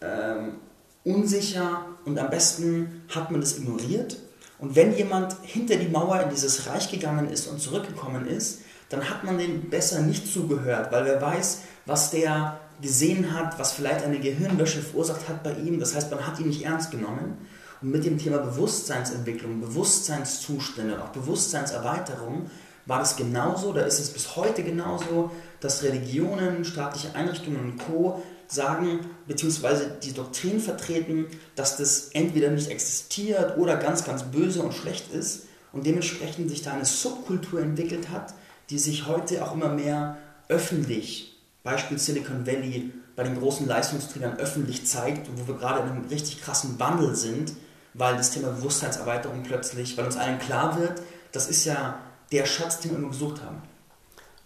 ähm, 0.02 0.58
unsicher 1.04 1.86
und 2.04 2.20
am 2.20 2.30
besten 2.30 3.04
hat 3.14 3.32
man 3.32 3.42
das 3.42 3.58
ignoriert. 3.58 4.18
Und 4.60 4.76
wenn 4.76 4.96
jemand 4.96 5.36
hinter 5.44 5.76
die 5.76 5.88
Mauer 5.88 6.22
in 6.22 6.30
dieses 6.30 6.68
Reich 6.68 6.90
gegangen 6.92 7.30
ist 7.30 7.48
und 7.48 7.60
zurückgekommen 7.60 8.28
ist, 8.28 8.62
dann 8.90 9.10
hat 9.10 9.24
man 9.24 9.38
dem 9.38 9.70
besser 9.70 10.02
nicht 10.02 10.32
zugehört, 10.32 10.92
weil 10.92 11.06
wer 11.06 11.22
weiß, 11.22 11.62
was 11.86 12.12
der 12.12 12.60
gesehen 12.82 13.34
hat, 13.34 13.58
was 13.60 13.74
vielleicht 13.74 14.04
eine 14.04 14.20
Gehirnwäsche 14.20 14.82
verursacht 14.82 15.28
hat 15.30 15.44
bei 15.44 15.54
ihm. 15.54 15.80
Das 15.80 15.96
heißt, 15.96 16.12
man 16.12 16.26
hat 16.26 16.40
ihn 16.40 16.48
nicht 16.48 16.64
ernst 16.64 16.92
genommen. 16.92 17.38
Und 17.82 17.92
mit 17.92 18.06
dem 18.06 18.18
Thema 18.18 18.38
Bewusstseinsentwicklung, 18.40 19.62
Bewusstseinszustände 19.62 20.96
und 20.96 21.02
auch 21.02 21.10
Bewusstseinserweiterung 21.10 22.50
war 22.86 23.00
das 23.00 23.16
genauso, 23.16 23.74
da 23.74 23.82
ist 23.82 24.00
es 24.00 24.12
bis 24.12 24.36
heute 24.36 24.64
genauso, 24.64 25.32
dass 25.60 25.84
Religionen, 25.84 26.64
staatliche 26.66 27.16
Einrichtungen 27.16 27.60
und 27.60 27.78
Co. 27.80 28.22
sagen, 28.48 29.00
beziehungsweise 29.28 29.98
die 30.04 30.14
Doktrin 30.14 30.60
vertreten, 30.60 31.26
dass 31.56 31.78
das 31.78 32.10
entweder 32.14 32.52
nicht 32.52 32.70
existiert 32.70 33.58
oder 33.58 33.78
ganz, 33.78 34.04
ganz 34.04 34.24
böse 34.24 34.62
und 34.62 34.74
schlecht 34.74 35.12
ist 35.12 35.48
und 35.74 35.86
dementsprechend 35.86 36.50
sich 36.50 36.62
da 36.62 36.74
eine 36.74 36.86
Subkultur 36.86 37.60
entwickelt 37.60 38.10
hat, 38.10 38.36
die 38.70 38.78
sich 38.78 39.08
heute 39.08 39.44
auch 39.44 39.54
immer 39.54 39.70
mehr 39.70 40.18
öffentlich 40.48 41.35
Beispiel 41.66 41.98
Silicon 41.98 42.46
Valley 42.46 42.94
bei 43.16 43.24
den 43.24 43.40
großen 43.40 43.68
Leistungsträgern 43.68 44.38
öffentlich 44.38 44.86
zeigt, 44.86 45.28
wo 45.36 45.48
wir 45.48 45.56
gerade 45.56 45.82
in 45.82 45.90
einem 45.90 46.06
richtig 46.06 46.42
krassen 46.42 46.80
Wandel 46.80 47.16
sind, 47.16 47.54
weil 47.96 48.16
das 48.16 48.32
Thema 48.32 48.50
Bewusstseinserweiterung 48.50 49.42
plötzlich, 49.44 49.98
weil 49.98 50.06
uns 50.06 50.16
allen 50.16 50.38
klar 50.38 50.80
wird, 50.80 51.02
das 51.32 51.50
ist 51.50 51.66
ja 51.66 52.00
der 52.32 52.46
Schatz, 52.46 52.80
den 52.80 52.92
wir 52.92 52.98
immer 53.00 53.10
gesucht 53.10 53.42
haben. 53.44 53.62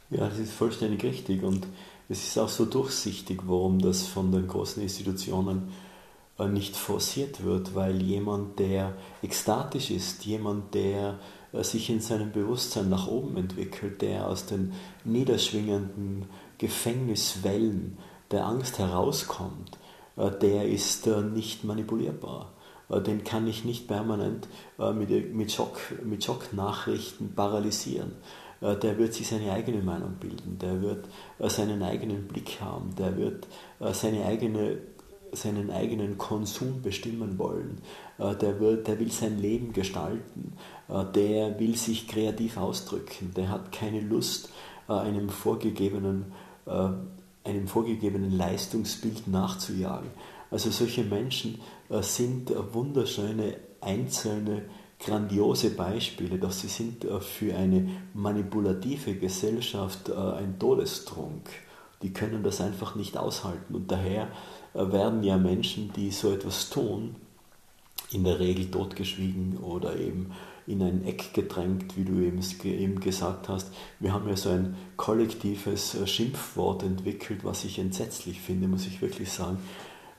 Ja, 0.09 0.29
das 0.29 0.39
ist 0.39 0.53
vollständig 0.53 1.03
richtig 1.03 1.43
und 1.43 1.67
es 2.07 2.23
ist 2.23 2.37
auch 2.39 2.49
so 2.49 2.65
durchsichtig, 2.65 3.41
warum 3.45 3.79
das 3.79 4.07
von 4.07 4.31
den 4.31 4.47
großen 4.47 4.81
Institutionen 4.81 5.73
äh, 6.39 6.47
nicht 6.47 6.77
forciert 6.77 7.43
wird, 7.43 7.75
weil 7.75 8.01
jemand, 8.01 8.59
der 8.59 8.93
ekstatisch 9.21 9.91
ist, 9.91 10.25
jemand, 10.25 10.73
der 10.73 11.19
äh, 11.51 11.63
sich 11.63 11.89
in 11.89 11.99
seinem 11.99 12.31
Bewusstsein 12.31 12.89
nach 12.89 13.07
oben 13.07 13.35
entwickelt, 13.35 14.01
der 14.01 14.25
aus 14.27 14.45
den 14.45 14.71
niederschwingenden 15.03 16.27
Gefängniswellen 16.59 17.97
der 18.29 18.45
Angst 18.45 18.77
herauskommt, 18.77 19.79
äh, 20.15 20.29
der 20.29 20.67
ist 20.67 21.07
nicht 21.07 21.63
manipulierbar. 21.63 22.53
Den 23.05 23.23
kann 23.23 23.45
ich 23.45 23.65
nicht 23.65 23.87
permanent 23.87 24.47
mit, 24.95 25.51
Schock, 25.51 25.77
mit 26.03 26.23
Schocknachrichten 26.23 27.35
paralysieren. 27.35 28.13
Der 28.61 28.97
wird 28.97 29.13
sich 29.13 29.27
seine 29.27 29.51
eigene 29.51 29.83
Meinung 29.83 30.15
bilden, 30.19 30.57
der 30.57 30.81
wird 30.81 31.07
seinen 31.37 31.83
eigenen 31.83 32.27
Blick 32.27 32.59
haben, 32.59 32.95
der 32.95 33.15
wird 33.15 33.47
seine 33.93 34.25
eigene 34.25 34.79
seinen 35.31 35.71
eigenen 35.71 36.17
Konsum 36.17 36.81
bestimmen 36.81 37.37
wollen, 37.37 37.81
äh, 38.17 38.35
der, 38.35 38.59
wird, 38.59 38.87
der 38.87 38.99
will 38.99 39.11
sein 39.11 39.39
Leben 39.39 39.73
gestalten, 39.73 40.53
äh, 40.87 41.03
der 41.13 41.59
will 41.59 41.75
sich 41.75 42.07
kreativ 42.07 42.57
ausdrücken, 42.57 43.33
der 43.35 43.49
hat 43.49 43.71
keine 43.71 44.01
Lust, 44.01 44.49
äh, 44.87 44.93
einem 44.93 45.29
vorgegebenen, 45.29 46.33
einem 47.43 47.67
vorgegebenen 47.67 48.31
Leistungsbild 48.31 49.27
nachzujagen. 49.27 50.09
Also 50.51 50.69
solche 50.69 51.03
Menschen 51.03 51.59
sind 52.01 52.51
wunderschöne 52.73 53.55
einzelne 53.81 54.63
grandiose 54.99 55.71
Beispiele, 55.71 56.37
doch 56.37 56.51
sie 56.51 56.67
sind 56.67 57.05
für 57.21 57.55
eine 57.55 57.89
manipulative 58.13 59.15
Gesellschaft 59.15 60.11
ein 60.11 60.59
Todestrunk. 60.59 61.49
Die 62.01 62.13
können 62.13 62.43
das 62.43 62.61
einfach 62.61 62.95
nicht 62.95 63.17
aushalten 63.17 63.75
und 63.75 63.91
daher 63.91 64.29
äh, 64.73 64.91
werden 64.91 65.23
ja 65.23 65.37
Menschen, 65.37 65.91
die 65.93 66.11
so 66.11 66.31
etwas 66.33 66.69
tun, 66.69 67.15
in 68.11 68.23
der 68.23 68.39
Regel 68.39 68.71
totgeschwiegen 68.71 69.57
oder 69.57 69.95
eben 69.95 70.31
in 70.69 70.83
ein 70.83 71.03
Eck 71.03 71.33
gedrängt, 71.33 71.97
wie 71.97 72.03
du 72.03 72.19
eben 72.19 72.99
gesagt 72.99 73.49
hast. 73.49 73.71
Wir 73.99 74.13
haben 74.13 74.29
ja 74.29 74.37
so 74.37 74.49
ein 74.49 74.75
kollektives 74.97 75.95
äh, 75.95 76.05
Schimpfwort 76.05 76.83
entwickelt, 76.83 77.43
was 77.43 77.65
ich 77.65 77.79
entsetzlich 77.79 78.39
finde, 78.39 78.67
muss 78.67 78.85
ich 78.85 79.01
wirklich 79.01 79.31
sagen. 79.31 79.57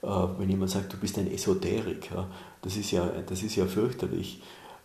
Äh, 0.03 0.07
wenn 0.07 0.51
jemand 0.51 0.71
sagt, 0.71 0.93
du 0.93 0.97
bist 0.97 1.19
ein 1.19 1.31
Esoteriker, 1.31 2.29
das 2.63 2.77
ist 2.77 2.91
ja, 2.91 3.07
das 3.27 3.43
ist 3.43 3.57
ja 3.57 3.67
fürchterlich. 3.67 4.43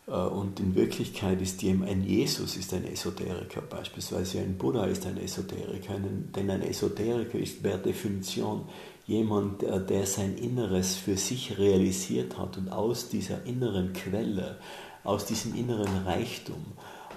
Und 0.08 0.60
in 0.60 0.76
Wirklichkeit 0.76 1.42
ist 1.42 1.64
ein 1.64 2.04
Jesus 2.04 2.58
ist 2.58 2.76
ein 2.76 2.86
Esoteriker, 2.86 3.62
beispielsweise 3.62 4.38
ein 4.38 4.56
Buddha 4.56 4.86
ist 4.86 5.04
ein 5.08 5.18
Esoteriker, 5.18 5.96
denn 5.98 6.48
ein 6.52 6.62
Esoteriker 6.62 7.40
ist 7.40 7.64
per 7.64 7.80
Definition 7.80 8.66
jemand, 9.08 9.64
äh, 9.64 9.84
der 9.84 10.06
sein 10.06 10.38
Inneres 10.38 10.96
für 10.96 11.18
sich 11.18 11.58
realisiert 11.58 12.38
hat 12.38 12.58
und 12.58 12.70
aus 12.70 13.10
dieser 13.10 13.44
inneren 13.46 13.94
Quelle, 13.94 14.58
aus 15.06 15.26
diesem 15.26 15.56
inneren 15.56 16.06
Reichtum, 16.06 16.64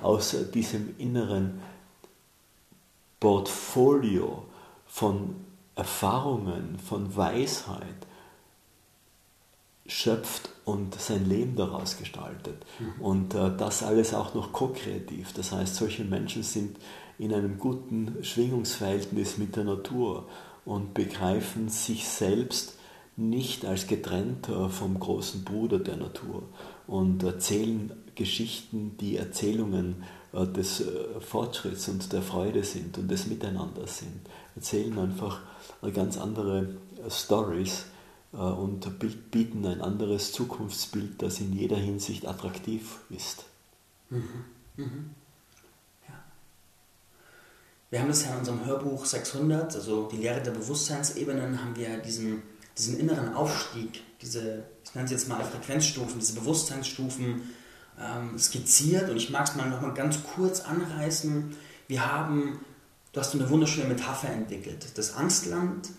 aus 0.03 0.37
diesem 0.55 0.95
inneren 0.99 1.61
Portfolio 3.21 4.45
von 4.87 5.35
Erfahrungen, 5.75 6.79
von 6.79 7.17
Weisheit 7.17 8.07
schöpft 9.87 10.51
und 10.65 10.95
sein 10.95 11.27
Leben 11.29 11.57
daraus 11.57 11.97
gestaltet. 11.97 12.65
Mhm. 12.79 13.01
Und 13.01 13.35
äh, 13.35 13.51
das 13.57 13.83
alles 13.83 14.13
auch 14.13 14.35
noch 14.35 14.53
ko-kreativ. 14.53 15.33
Das 15.33 15.53
heißt, 15.53 15.77
solche 15.77 16.05
Menschen 16.05 16.43
sind 16.43 16.77
in 17.19 17.33
einem 17.33 17.59
guten 17.59 18.23
Schwingungsverhältnis 18.23 19.39
mit 19.39 19.57
der 19.57 19.65
Natur 19.65 20.29
und 20.65 20.95
begreifen 20.95 21.69
sich 21.69 22.07
selbst 22.07 22.75
nicht 23.17 23.65
als 23.65 23.89
getrennt 23.89 24.47
vom 24.47 25.01
großen 25.01 25.43
Bruder 25.43 25.81
der 25.81 25.97
Natur 25.97 26.45
und 26.89 27.23
erzählen 27.23 27.93
Geschichten, 28.17 28.97
die 28.99 29.17
Erzählungen 29.17 30.03
äh, 30.33 30.47
des 30.47 30.81
äh, 30.81 31.21
Fortschritts 31.21 31.89
und 31.89 32.13
der 32.13 32.23
Freude 32.23 32.65
sind 32.65 32.99
und 32.99 33.09
des 33.09 33.29
Miteinanders 33.29 33.99
sind. 33.99 34.21
Erzählen 34.57 34.99
einfach 34.99 35.41
ganz 35.95 36.19
andere 36.19 36.75
äh, 37.07 37.11
Stories 37.11 37.85
und 38.31 38.99
bieten 39.31 39.65
ein 39.65 39.81
anderes 39.81 40.33
Zukunftsbild, 40.33 41.23
das 41.23 41.41
in 41.41 41.55
jeder 41.55 41.79
Hinsicht 41.79 42.29
attraktiv 42.29 42.99
ist. 43.09 43.47
Mhm. 44.11 44.45
Mhm. 44.77 45.11
Wir 47.91 48.01
haben 48.01 48.09
das 48.09 48.27
ja 48.27 48.33
in 48.33 48.41
unserem 48.41 48.67
Hörbuch 48.67 49.07
600, 49.07 49.75
also 49.75 50.11
die 50.13 50.19
Lehre 50.19 50.43
der 50.43 50.51
Bewusstseinsebenen, 50.51 51.59
haben 51.59 51.75
wir 51.75 51.97
diesen, 51.97 52.43
diesen 52.79 52.99
inneren 52.99 53.35
Aufstieg, 53.35 54.03
diese, 54.23 54.65
ich 54.85 54.95
nenne 54.95 55.07
es 55.07 55.11
jetzt 55.11 55.29
mal 55.29 55.45
Frequenzstufen, 55.45 56.19
diese 56.19 56.35
Bewusstseinsstufen 56.35 57.43
ähm, 58.01 58.39
skizziert 58.39 59.11
und 59.11 59.17
ich 59.17 59.31
mag 59.31 59.49
es 59.49 59.57
mal 59.57 59.69
noch 59.69 59.81
mal 59.81 59.95
ganz 59.95 60.19
kurz 60.35 60.61
anreißen. 60.61 61.55
Wir 61.89 62.13
haben, 62.13 62.61
du 63.13 63.21
hast 63.21 63.35
eine 63.35 63.51
wunderschöne 63.51 63.89
Metapher 63.89 64.31
entwickelt, 64.31 64.87
das 64.97 65.15
Angstland, 65.15 65.91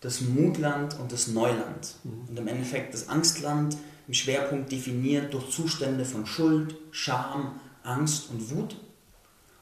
das 0.00 0.20
Mutland 0.20 0.98
und 0.98 1.12
das 1.12 1.28
Neuland. 1.28 1.96
Mhm. 2.04 2.28
Und 2.28 2.38
im 2.38 2.48
Endeffekt 2.48 2.94
das 2.94 3.08
Angstland 3.08 3.76
im 4.08 4.14
Schwerpunkt 4.14 4.70
definiert 4.70 5.32
durch 5.32 5.50
Zustände 5.50 6.04
von 6.04 6.26
Schuld, 6.26 6.76
Scham, 6.90 7.60
Angst 7.82 8.30
und 8.30 8.50
Wut 8.50 8.76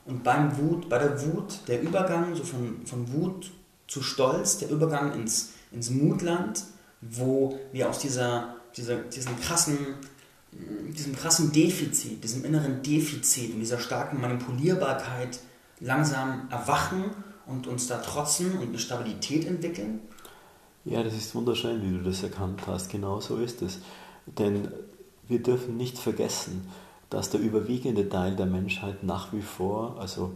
und 0.04 0.24
beim 0.24 0.56
Wut, 0.58 0.88
bei 0.88 0.98
der 0.98 1.22
Wut, 1.26 1.60
der 1.68 1.82
Übergang 1.82 2.34
so 2.34 2.42
von, 2.42 2.84
von 2.86 3.12
Wut 3.12 3.50
zu 3.86 4.02
Stolz, 4.02 4.58
der 4.58 4.70
Übergang 4.70 5.14
ins, 5.14 5.50
ins 5.72 5.90
Mutland, 5.90 6.64
wo 7.00 7.58
wir 7.72 7.88
aus 7.88 7.98
dieser, 7.98 8.56
dieser, 8.76 8.96
diesem, 8.96 9.38
krassen, 9.40 9.76
diesem 10.52 11.14
krassen 11.14 11.52
Defizit, 11.52 12.22
diesem 12.22 12.44
inneren 12.44 12.82
Defizit 12.82 13.54
und 13.54 13.60
dieser 13.60 13.78
starken 13.78 14.20
Manipulierbarkeit 14.20 15.40
langsam 15.80 16.48
erwachen 16.50 17.04
und 17.46 17.66
uns 17.66 17.86
da 17.86 17.98
trotzen 17.98 18.58
und 18.58 18.68
eine 18.68 18.78
Stabilität 18.78 19.46
entwickeln? 19.46 20.00
Ja, 20.84 21.02
das 21.02 21.14
ist 21.14 21.34
wunderschön, 21.34 21.82
wie 21.82 21.98
du 21.98 22.04
das 22.04 22.22
erkannt 22.22 22.62
hast. 22.66 22.90
Genau 22.90 23.20
so 23.20 23.36
ist 23.36 23.62
es. 23.62 23.78
Denn 24.26 24.68
wir 25.28 25.42
dürfen 25.42 25.76
nicht 25.76 25.98
vergessen, 25.98 26.66
dass 27.10 27.30
der 27.30 27.40
überwiegende 27.40 28.08
Teil 28.08 28.36
der 28.36 28.46
Menschheit 28.46 29.02
nach 29.02 29.32
wie 29.32 29.42
vor, 29.42 29.98
also 29.98 30.32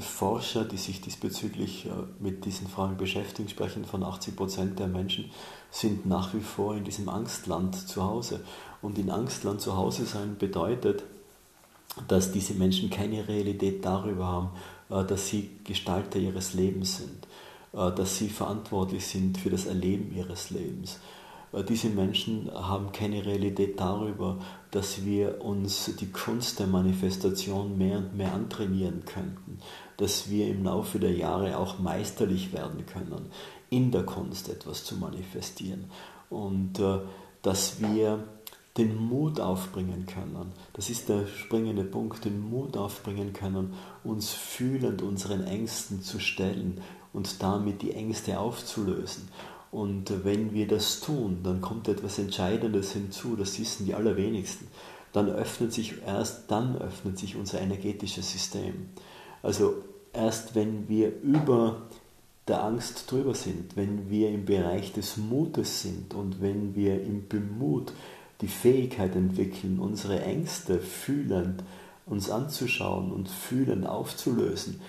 Forscher, 0.00 0.64
die 0.64 0.76
sich 0.76 1.00
diesbezüglich 1.00 1.86
äh, 1.86 1.90
mit 2.18 2.44
diesen 2.44 2.66
Fragen 2.66 2.96
beschäftigen, 2.96 3.48
sprechen 3.48 3.84
von 3.84 4.02
80 4.02 4.36
Prozent 4.36 4.78
der 4.78 4.88
Menschen, 4.88 5.30
sind 5.70 6.06
nach 6.06 6.34
wie 6.34 6.40
vor 6.40 6.74
in 6.74 6.84
diesem 6.84 7.08
Angstland 7.08 7.76
zu 7.76 8.02
Hause. 8.02 8.40
Und 8.80 8.98
in 8.98 9.10
Angstland 9.10 9.60
zu 9.60 9.76
Hause 9.76 10.06
sein 10.06 10.36
bedeutet, 10.38 11.04
dass 12.08 12.32
diese 12.32 12.54
Menschen 12.54 12.90
keine 12.90 13.28
Realität 13.28 13.84
darüber 13.84 14.26
haben, 14.26 14.50
äh, 14.90 15.04
dass 15.04 15.28
sie 15.28 15.50
Gestalter 15.64 16.18
ihres 16.18 16.54
Lebens 16.54 16.98
sind, 16.98 17.26
äh, 17.72 17.94
dass 17.94 18.16
sie 18.18 18.28
verantwortlich 18.28 19.06
sind 19.06 19.38
für 19.38 19.50
das 19.50 19.66
Erleben 19.66 20.14
ihres 20.16 20.50
Lebens. 20.50 20.98
Diese 21.68 21.90
Menschen 21.90 22.50
haben 22.54 22.92
keine 22.92 23.26
Realität 23.26 23.78
darüber, 23.78 24.38
dass 24.70 25.04
wir 25.04 25.42
uns 25.42 25.94
die 26.00 26.10
Kunst 26.10 26.58
der 26.58 26.66
Manifestation 26.66 27.76
mehr 27.76 27.98
und 27.98 28.16
mehr 28.16 28.32
antrainieren 28.32 29.04
könnten, 29.04 29.58
dass 29.96 30.30
wir 30.30 30.48
im 30.48 30.64
Laufe 30.64 30.98
der 30.98 31.12
Jahre 31.12 31.58
auch 31.58 31.78
meisterlich 31.78 32.52
werden 32.52 32.86
können, 32.86 33.30
in 33.70 33.90
der 33.90 34.04
Kunst 34.04 34.48
etwas 34.48 34.84
zu 34.84 34.96
manifestieren 34.96 35.84
und 36.30 36.78
äh, 36.78 36.98
dass 37.42 37.80
wir 37.80 38.24
den 38.78 38.96
Mut 38.96 39.38
aufbringen 39.38 40.06
können. 40.06 40.52
Das 40.72 40.88
ist 40.88 41.08
der 41.08 41.26
springende 41.26 41.84
Punkt, 41.84 42.24
den 42.24 42.40
Mut 42.40 42.76
aufbringen 42.76 43.32
können, 43.32 43.74
uns 44.02 44.30
fühlend 44.30 45.02
unseren 45.02 45.44
Ängsten 45.44 46.02
zu 46.02 46.18
stellen 46.18 46.80
und 47.12 47.42
damit 47.42 47.82
die 47.82 47.92
Ängste 47.92 48.38
aufzulösen. 48.38 49.28
Und 49.70 50.24
wenn 50.24 50.52
wir 50.52 50.68
das 50.68 51.00
tun, 51.00 51.40
dann 51.42 51.60
kommt 51.60 51.88
etwas 51.88 52.18
Entscheidendes 52.18 52.92
hinzu, 52.92 53.36
das 53.36 53.58
wissen 53.58 53.86
die 53.86 53.94
allerwenigsten. 53.94 54.68
Dann 55.12 55.28
öffnet 55.28 55.72
sich, 55.72 55.94
erst 56.06 56.50
dann 56.50 56.76
öffnet 56.76 57.18
sich 57.18 57.36
unser 57.36 57.60
energetisches 57.60 58.32
System. 58.32 58.88
Also 59.42 59.74
erst 60.12 60.54
wenn 60.54 60.88
wir 60.88 61.12
über 61.22 61.82
der 62.48 62.64
Angst 62.64 63.10
drüber 63.10 63.34
sind, 63.34 63.76
wenn 63.76 64.10
wir 64.10 64.30
im 64.30 64.44
Bereich 64.44 64.92
des 64.92 65.16
Mutes 65.16 65.82
sind 65.82 66.14
und 66.14 66.40
wenn 66.40 66.74
wir 66.74 67.02
im 67.02 67.28
Bemut 67.28 67.92
die 68.40 68.48
Fähigkeit 68.48 69.14
entwickeln, 69.14 69.78
unsere 69.78 70.20
Ängste 70.22 70.80
fühlend 70.80 71.62
uns 72.04 72.30
anzuschauen 72.30 73.12
und 73.12 73.28
fühlend 73.28 73.86
aufzulösen, 73.86 74.80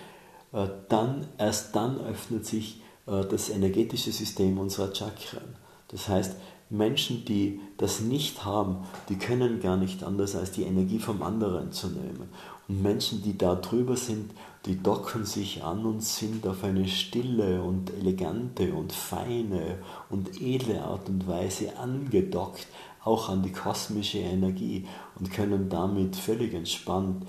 äh, 0.51 0.67
dann, 0.89 1.27
erst 1.37 1.75
dann 1.75 1.99
öffnet 1.99 2.45
sich 2.45 2.81
äh, 3.05 3.23
das 3.23 3.49
energetische 3.49 4.11
System 4.11 4.57
unserer 4.57 4.93
Chakren. 4.93 5.55
Das 5.89 6.07
heißt, 6.07 6.35
Menschen, 6.71 7.23
die 7.25 7.59
das 7.77 8.01
nicht 8.01 8.45
haben, 8.45 8.77
die 9.09 9.17
können 9.17 9.61
gar 9.61 9.77
nicht 9.77 10.03
anders, 10.03 10.35
als 10.35 10.51
die 10.51 10.63
Energie 10.63 10.97
vom 10.97 11.21
anderen 11.21 11.71
zu 11.71 11.87
nehmen. 11.87 12.29
Und 12.67 12.81
Menschen, 12.81 13.21
die 13.21 13.37
da 13.37 13.55
drüber 13.55 13.97
sind, 13.97 14.31
die 14.65 14.81
docken 14.81 15.25
sich 15.25 15.63
an 15.63 15.85
und 15.85 16.01
sind 16.01 16.47
auf 16.47 16.63
eine 16.63 16.87
stille 16.87 17.61
und 17.61 17.91
elegante 17.91 18.73
und 18.73 18.93
feine 18.93 19.79
und 20.09 20.41
edle 20.41 20.83
Art 20.83 21.09
und 21.09 21.27
Weise 21.27 21.77
angedockt, 21.77 22.67
auch 23.03 23.27
an 23.27 23.43
die 23.43 23.51
kosmische 23.51 24.19
Energie 24.19 24.87
und 25.19 25.31
können 25.31 25.67
damit 25.67 26.15
völlig 26.15 26.53
entspannt 26.53 27.25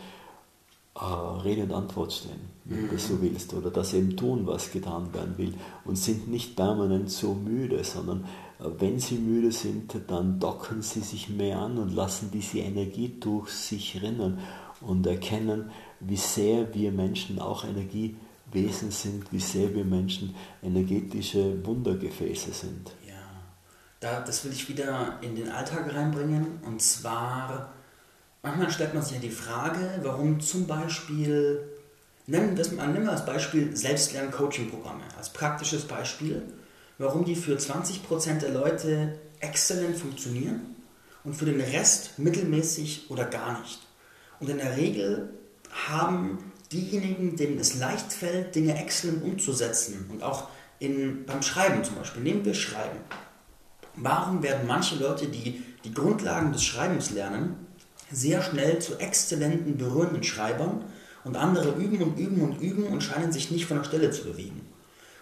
äh, 0.95 1.05
Rede 1.05 1.65
und 1.65 1.73
Antwort 1.73 2.13
stehen, 2.13 2.39
wenn 2.65 2.83
du 2.83 2.95
das 2.95 3.09
so 3.09 3.15
mhm. 3.15 3.23
willst, 3.23 3.53
oder 3.53 3.71
das 3.71 3.95
eben 3.95 4.17
tun, 4.17 4.47
was 4.47 4.71
getan 4.71 5.13
werden 5.13 5.37
will 5.37 5.55
und 5.85 5.99
sind 5.99 6.29
nicht 6.29 6.55
permanent 6.55 7.11
so 7.11 7.35
müde, 7.35 7.83
sondern 7.83 8.27
äh, 8.61 8.67
wenn 8.79 9.01
sie 9.01 9.17
müde 9.17 9.51
sind, 9.51 9.93
dann 10.07 10.39
docken 10.39 10.83
sie 10.83 11.01
sich 11.01 11.29
mehr 11.29 11.59
an 11.59 11.79
und 11.79 11.93
lassen 11.93 12.31
diese 12.33 12.59
Energie 12.59 13.17
durch 13.19 13.51
sich 13.51 14.01
rinnen 14.01 14.39
und 14.87 15.07
erkennen, 15.07 15.71
wie 16.01 16.17
sehr 16.17 16.73
wir 16.75 16.93
Menschen 16.93 17.39
auch 17.39 17.65
Energiewesen 17.65 18.91
sind, 18.91 19.33
wie 19.33 19.41
sehr 19.41 19.75
wir 19.75 19.85
Menschen 19.85 20.35
energetische 20.63 21.65
Wundergefäße 21.65 22.53
sind. 22.53 22.93
Ja, 23.07 23.15
da, 24.01 24.21
das 24.21 24.45
will 24.45 24.53
ich 24.53 24.69
wieder 24.69 25.19
in 25.23 25.35
den 25.35 25.51
Alltag 25.51 25.93
reinbringen 25.95 26.61
und 26.67 26.81
zwar 26.81 27.75
manchmal 28.43 28.71
stellt 28.71 28.95
man 28.95 29.03
sich 29.03 29.15
ja 29.15 29.21
die 29.21 29.31
Frage, 29.31 30.01
warum 30.03 30.41
zum 30.41 30.67
Beispiel, 30.67 31.61
nennen 32.27 32.57
wir, 32.57 32.87
nehmen 32.87 33.05
wir 33.05 33.13
als 33.13 33.27
Beispiel 33.27 33.75
Selbstlern-Coaching-Programme, 33.75 35.03
als 35.17 35.31
praktisches 35.31 35.85
Beispiel, 35.85 36.43
warum 36.99 37.25
die 37.25 37.35
für 37.35 37.57
20% 37.57 38.41
der 38.41 38.51
Leute 38.51 39.19
exzellent 39.41 39.97
funktionieren 39.97 40.77
und 41.25 41.35
für 41.35 41.47
den 41.47 41.61
Rest 41.61 42.19
mittelmäßig 42.19 43.11
oder 43.11 43.25
gar 43.25 43.61
nicht. 43.61 43.81
Und 44.45 44.51
in 44.51 44.59
der 44.59 44.77
Regel 44.77 45.31
haben 45.89 46.53
diejenigen, 46.71 47.35
denen 47.35 47.59
es 47.59 47.79
leicht 47.79 48.13
fällt, 48.13 48.55
Dinge 48.55 48.79
exzellent 48.79 49.25
umzusetzen 49.25 50.05
und 50.13 50.23
auch 50.23 50.49
in, 50.81 51.25
beim 51.25 51.41
Schreiben 51.41 51.83
zum 51.83 51.95
Beispiel, 51.95 52.23
nehmen 52.23 52.45
wir 52.45 52.53
Schreiben. 52.53 52.99
Warum 53.97 54.43
werden 54.43 54.67
manche 54.67 54.97
Leute, 54.97 55.29
die 55.29 55.65
die 55.83 55.95
Grundlagen 55.95 56.53
des 56.53 56.63
Schreibens 56.63 57.11
lernen, 57.11 57.57
sehr 58.11 58.43
schnell 58.43 58.81
zu 58.81 58.99
exzellenten, 58.99 59.79
berührenden 59.79 60.25
Schreibern 60.25 60.85
und 61.25 61.39
andere 61.39 61.71
üben 61.77 62.03
und 62.03 62.19
üben 62.19 62.43
und 62.43 62.61
üben 62.61 62.85
und 62.85 63.03
scheinen 63.03 63.33
sich 63.33 63.51
nicht 63.51 63.65
von 63.65 63.79
der 63.79 63.85
Stelle 63.85 64.11
zu 64.11 64.25
bewegen. 64.25 64.61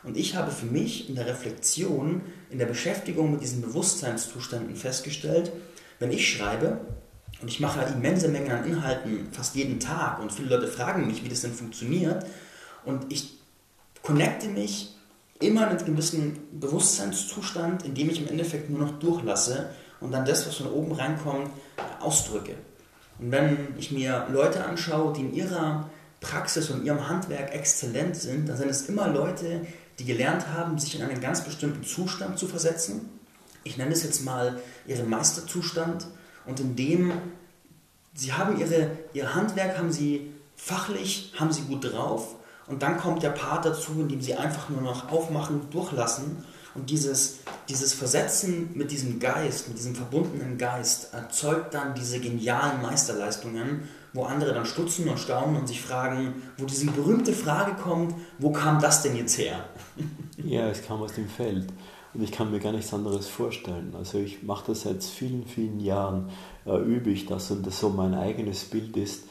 Und 0.03 0.17
ich 0.17 0.35
habe 0.35 0.51
für 0.51 0.67
mich 0.67 1.09
in 1.09 1.15
der 1.15 1.27
Reflexion, 1.27 2.23
in 2.51 2.59
der 2.59 2.67
Beschäftigung 2.67 3.31
mit 3.31 3.41
diesen 3.41 3.63
Bewusstseinszuständen 3.63 4.75
festgestellt, 4.75 5.53
wenn 6.01 6.11
ich 6.11 6.29
schreibe, 6.29 6.81
und 7.43 7.49
ich 7.49 7.61
mache 7.61 7.83
immense 7.93 8.29
Mengen 8.29 8.53
an 8.53 8.65
Inhalten 8.65 9.29
fast 9.33 9.57
jeden 9.57 9.81
Tag 9.81 10.21
und 10.21 10.33
viele 10.33 10.49
Leute 10.57 10.69
fragen 10.69 11.07
mich, 11.07 11.25
wie 11.25 11.29
das 11.29 11.43
denn 11.43 11.53
funktioniert, 11.53 12.25
und 12.85 13.13
ich 13.13 13.39
connecte 14.03 14.49
mich 14.49 14.97
immer 15.41 15.71
in 15.71 15.77
einem 15.77 15.85
gewissen 15.85 16.39
Bewusstseinszustand, 16.59 17.85
in 17.85 17.95
dem 17.95 18.11
ich 18.11 18.21
im 18.21 18.29
Endeffekt 18.29 18.71
nur 18.71 18.81
noch 18.81 18.99
durchlasse 18.99 19.71
und 20.01 20.13
dann 20.13 20.25
das, 20.25 20.47
was 20.47 20.57
von 20.57 20.69
oben 20.69 20.93
reinkommt, 20.93 21.51
ausdrücke. 22.01 22.55
Und 23.19 23.31
wenn 23.31 23.75
ich 23.79 23.91
mir 23.91 24.27
Leute 24.33 24.65
anschaue, 24.65 25.13
die 25.13 25.21
in 25.21 25.35
ihrer 25.35 25.91
Praxis 26.21 26.71
und 26.71 26.85
ihrem 26.85 27.09
Handwerk 27.09 27.53
exzellent 27.55 28.17
sind, 28.17 28.49
dann 28.49 28.57
sind 28.57 28.71
es 28.71 28.89
immer 28.89 29.09
Leute, 29.09 29.67
die 29.99 30.05
gelernt 30.05 30.49
haben, 30.49 30.79
sich 30.79 30.97
in 30.97 31.03
einen 31.03 31.21
ganz 31.21 31.43
bestimmten 31.45 31.85
Zustand 31.85 32.39
zu 32.39 32.47
versetzen. 32.47 33.09
Ich 33.65 33.77
nenne 33.77 33.93
es 33.93 34.03
jetzt 34.03 34.25
mal 34.25 34.61
ihren 34.87 35.09
Meisterzustand 35.09 36.07
und 36.47 36.61
in 36.61 36.77
dem 36.77 37.13
sie 38.15 38.33
haben 38.33 38.59
ihre, 38.59 38.91
ihr 39.13 39.35
Handwerk 39.35 39.79
haben 39.79 39.93
sie 39.93 40.33
fachlich, 40.57 41.33
haben 41.39 41.53
sie 41.53 41.63
gut 41.63 41.93
drauf 41.93 42.37
und 42.67 42.83
dann 42.83 42.99
kommt 42.99 43.23
der 43.23 43.31
Part 43.31 43.65
dazu, 43.65 43.93
in 43.99 44.09
dem 44.09 44.21
sie 44.21 44.35
einfach 44.35 44.69
nur 44.69 44.81
noch 44.81 45.11
aufmachen, 45.11 45.71
durchlassen 45.71 46.45
und 46.75 46.89
dieses, 46.91 47.41
dieses 47.69 47.93
Versetzen 47.93 48.71
mit 48.75 48.91
diesem 48.91 49.19
Geist, 49.19 49.69
mit 49.69 49.79
diesem 49.79 49.95
verbundenen 49.95 50.57
Geist, 50.57 51.13
erzeugt 51.13 51.75
dann 51.75 51.95
diese 51.95 52.19
genialen 52.19 52.81
Meisterleistungen, 52.81 53.89
wo 54.15 54.25
andere 54.25 54.55
dann 54.55 54.67
stutzen 54.67 55.09
und 55.09 55.19
staunen 55.19 55.57
und 55.57 55.67
sich 55.67 55.81
fragen, 55.81 56.43
wo 56.59 56.65
diese 56.65 56.87
berühmte 56.87 57.33
Frage 57.33 57.75
kommt, 57.75 58.15
wo 58.39 58.53
kam 58.53 58.81
das 58.81 59.03
denn 59.03 59.17
jetzt 59.17 59.39
her? 59.39 59.65
Ja, 60.45 60.69
es 60.69 60.85
kam 60.85 61.01
aus 61.01 61.13
dem 61.13 61.29
Feld. 61.29 61.67
Und 62.15 62.23
ich 62.23 62.33
kann 62.33 62.51
mir 62.51 62.61
gar 62.61 62.73
nichts 62.73 62.93
anderes 62.93 63.29
vorstellen. 63.29 63.95
Also 63.97 64.19
ich 64.19 64.43
mache 64.43 64.67
das 64.69 64.83
seit 64.83 65.03
vielen, 65.03 65.47
vielen 65.47 65.81
Jahren, 65.81 66.29
äh, 66.67 66.77
übe 66.77 67.11
ich 67.11 67.27
das 67.27 67.51
und 67.51 67.67
das 67.67 67.81
so 67.81 67.89
mein 67.89 68.15
eigenes 68.15 68.65
Bild 68.65 68.97
ist. 68.97 69.25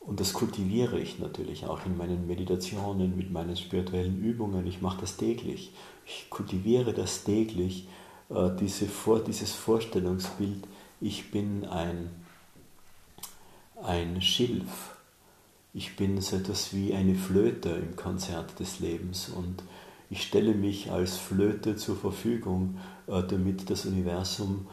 Und 0.00 0.20
das 0.20 0.32
kultiviere 0.32 1.00
ich 1.00 1.18
natürlich 1.18 1.66
auch 1.66 1.86
in 1.86 1.96
meinen 1.96 2.26
Meditationen, 2.26 3.16
mit 3.16 3.32
meinen 3.32 3.56
spirituellen 3.56 4.22
Übungen. 4.22 4.66
Ich 4.66 4.82
mache 4.82 5.00
das 5.00 5.16
täglich 5.16 5.72
ich 6.06 6.28
kultiviere 6.30 6.92
das 6.92 7.24
täglich, 7.24 7.88
äh, 8.30 8.50
diese 8.60 8.86
Vor, 8.86 9.20
dieses 9.20 9.52
Vorstellungsbild, 9.52 10.66
ich 11.00 11.30
bin 11.30 11.64
ein, 11.66 12.10
ein 13.82 14.20
Schilf, 14.22 14.96
ich 15.72 15.96
bin 15.96 16.20
so 16.20 16.36
etwas 16.36 16.72
wie 16.72 16.94
eine 16.94 17.14
Flöte 17.14 17.70
im 17.70 17.96
Konzert 17.96 18.58
des 18.60 18.80
Lebens 18.80 19.28
und 19.28 19.62
ich 20.10 20.22
stelle 20.22 20.54
mich 20.54 20.90
als 20.90 21.16
Flöte 21.16 21.76
zur 21.76 21.96
Verfügung, 21.96 22.78
äh, 23.06 23.22
damit 23.22 23.70
das 23.70 23.86
Universum 23.86 24.66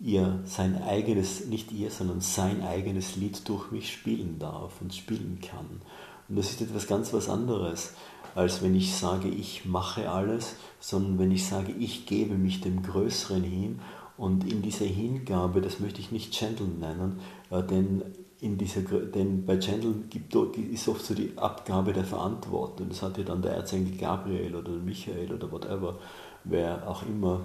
ihr 0.00 0.40
sein 0.44 0.80
eigenes, 0.82 1.46
nicht 1.46 1.72
ihr, 1.72 1.90
sondern 1.90 2.20
sein 2.20 2.62
eigenes 2.62 3.16
Lied 3.16 3.48
durch 3.48 3.70
mich 3.72 3.92
spielen 3.92 4.38
darf 4.38 4.80
und 4.80 4.94
spielen 4.94 5.40
kann. 5.40 5.82
Und 6.28 6.36
das 6.36 6.50
ist 6.50 6.60
etwas 6.60 6.86
ganz 6.86 7.12
was 7.12 7.28
anderes 7.28 7.94
als 8.38 8.62
wenn 8.62 8.76
ich 8.76 8.94
sage, 8.94 9.28
ich 9.28 9.64
mache 9.64 10.08
alles, 10.08 10.54
sondern 10.78 11.18
wenn 11.18 11.32
ich 11.32 11.46
sage, 11.46 11.72
ich 11.72 12.06
gebe 12.06 12.34
mich 12.34 12.60
dem 12.60 12.82
Größeren 12.82 13.42
hin 13.42 13.80
und 14.16 14.50
in 14.50 14.62
dieser 14.62 14.84
Hingabe, 14.84 15.60
das 15.60 15.80
möchte 15.80 16.00
ich 16.00 16.12
nicht 16.12 16.38
Gentle 16.38 16.68
nennen, 16.68 17.18
äh, 17.50 17.62
denn, 17.64 18.02
in 18.40 18.56
dieser, 18.56 18.82
denn 18.82 19.44
bei 19.44 19.56
Gentle 19.56 19.94
gibt, 20.08 20.34
ist 20.56 20.88
oft 20.88 21.04
so 21.04 21.14
die 21.14 21.32
Abgabe 21.36 21.92
der 21.92 22.04
Verantwortung. 22.04 22.88
Das 22.88 23.02
hat 23.02 23.18
ja 23.18 23.24
dann 23.24 23.42
der 23.42 23.52
Erzengel 23.52 23.96
Gabriel 23.96 24.54
oder 24.54 24.70
Michael 24.70 25.32
oder 25.32 25.50
whatever, 25.50 25.98
wer 26.44 26.88
auch 26.88 27.02
immer 27.04 27.40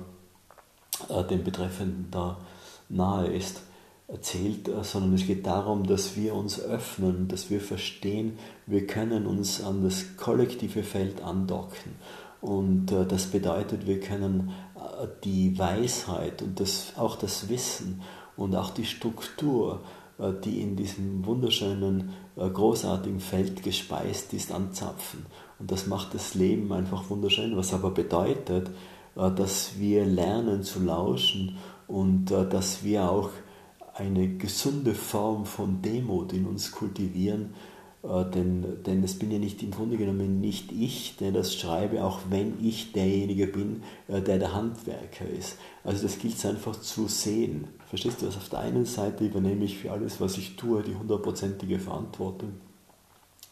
äh, 1.09 1.23
dem 1.23 1.43
Betreffenden 1.43 2.07
da 2.11 2.37
nahe 2.89 3.27
ist 3.27 3.61
erzählt, 4.07 4.67
äh, 4.67 4.83
sondern 4.83 5.15
es 5.15 5.25
geht 5.25 5.45
darum, 5.45 5.87
dass 5.87 6.15
wir 6.15 6.35
uns 6.35 6.59
öffnen, 6.59 7.27
dass 7.27 7.49
wir 7.49 7.61
verstehen, 7.61 8.37
wir 8.67 8.85
können 8.85 9.25
uns 9.25 9.63
an 9.63 9.83
das 9.83 10.17
kollektive 10.17 10.83
Feld 10.83 11.23
andocken. 11.23 11.95
Und 12.41 12.91
äh, 12.91 13.05
das 13.05 13.27
bedeutet, 13.27 13.87
wir 13.87 13.99
können 13.99 14.51
äh, 14.75 15.07
die 15.23 15.57
Weisheit 15.57 16.41
und 16.41 16.59
das, 16.59 16.93
auch 16.97 17.15
das 17.15 17.49
Wissen 17.49 18.01
und 18.35 18.55
auch 18.55 18.69
die 18.71 18.85
Struktur, 18.85 19.81
die 20.45 20.61
in 20.61 20.75
diesem 20.75 21.25
wunderschönen, 21.25 22.11
großartigen 22.35 23.19
Feld 23.19 23.63
gespeist 23.63 24.33
ist, 24.33 24.51
anzapfen. 24.51 25.25
Und 25.59 25.71
das 25.71 25.87
macht 25.87 26.13
das 26.13 26.35
Leben 26.35 26.71
einfach 26.71 27.09
wunderschön, 27.09 27.57
was 27.57 27.73
aber 27.73 27.91
bedeutet, 27.91 28.69
dass 29.15 29.79
wir 29.79 30.05
lernen 30.05 30.63
zu 30.63 30.83
lauschen 30.83 31.57
und 31.87 32.25
dass 32.25 32.83
wir 32.83 33.09
auch 33.09 33.29
eine 33.95 34.37
gesunde 34.37 34.95
Form 34.95 35.45
von 35.45 35.81
Demut 35.81 36.33
in 36.33 36.45
uns 36.45 36.71
kultivieren, 36.71 37.53
äh, 37.53 37.72
denn, 38.03 38.83
denn 38.83 39.01
es 39.01 39.17
bin 39.17 39.31
ja 39.31 39.39
nicht 39.39 39.63
im 39.63 39.71
Grunde 39.71 39.95
genommen 39.95 40.41
nicht 40.41 40.73
ich, 40.73 41.15
der 41.15 41.31
das 41.31 41.55
schreibe, 41.55 42.03
auch 42.03 42.19
wenn 42.29 42.63
ich 42.63 42.91
derjenige 42.91 43.47
bin, 43.47 43.83
äh, 44.09 44.21
der 44.21 44.39
der 44.39 44.53
Handwerker 44.53 45.25
ist. 45.25 45.57
Also 45.85 46.03
das 46.03 46.19
gilt 46.19 46.35
es 46.35 46.45
einfach 46.45 46.75
zu 46.75 47.07
sehen. 47.07 47.69
Verstehst 47.87 48.21
du, 48.21 48.27
was 48.27 48.35
auf 48.35 48.49
der 48.49 48.59
einen 48.59 48.85
Seite 48.85 49.25
übernehme 49.25 49.63
ich 49.63 49.77
für 49.77 49.91
alles, 49.91 50.19
was 50.19 50.37
ich 50.37 50.57
tue, 50.57 50.83
die 50.83 50.95
hundertprozentige 50.95 51.79
Verantwortung. 51.79 52.55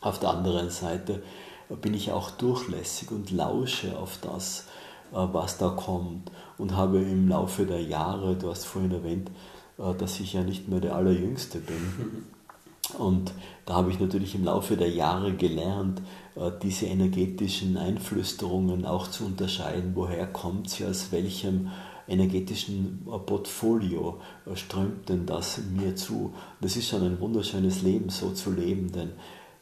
Auf 0.01 0.19
der 0.19 0.31
anderen 0.31 0.69
Seite 0.69 1.23
bin 1.81 1.93
ich 1.93 2.11
auch 2.11 2.31
durchlässig 2.31 3.09
und 3.11 3.31
lausche 3.31 3.97
auf 3.97 4.17
das, 4.21 4.65
äh, 5.13 5.15
was 5.15 5.59
da 5.59 5.69
kommt 5.69 6.29
und 6.57 6.75
habe 6.75 6.99
im 6.99 7.29
Laufe 7.29 7.65
der 7.65 7.81
Jahre, 7.81 8.35
du 8.35 8.49
hast 8.49 8.65
vorhin 8.65 8.91
erwähnt, 8.91 9.31
äh, 9.77 9.93
dass 9.93 10.19
ich 10.19 10.33
ja 10.33 10.43
nicht 10.43 10.67
mehr 10.67 10.81
der 10.81 10.95
Allerjüngste 10.95 11.59
bin. 11.59 12.25
Und 12.97 13.33
da 13.65 13.75
habe 13.75 13.91
ich 13.91 13.99
natürlich 13.99 14.35
im 14.35 14.43
Laufe 14.43 14.75
der 14.75 14.89
Jahre 14.89 15.33
gelernt, 15.33 16.01
äh, 16.35 16.51
diese 16.61 16.87
energetischen 16.87 17.77
Einflüsterungen 17.77 18.85
auch 18.85 19.07
zu 19.07 19.25
unterscheiden, 19.25 19.91
woher 19.95 20.27
kommt 20.27 20.69
sie, 20.69 20.85
aus 20.85 21.11
welchem 21.11 21.69
energetischen 22.07 23.07
äh, 23.07 23.17
Portfolio 23.19 24.19
strömt 24.55 25.07
denn 25.09 25.25
das 25.25 25.61
mir 25.71 25.95
zu. 25.95 26.33
Das 26.59 26.75
ist 26.75 26.89
schon 26.89 27.03
ein 27.03 27.19
wunderschönes 27.19 27.81
Leben, 27.81 28.09
so 28.09 28.31
zu 28.31 28.51
leben, 28.51 28.91
denn 28.91 29.11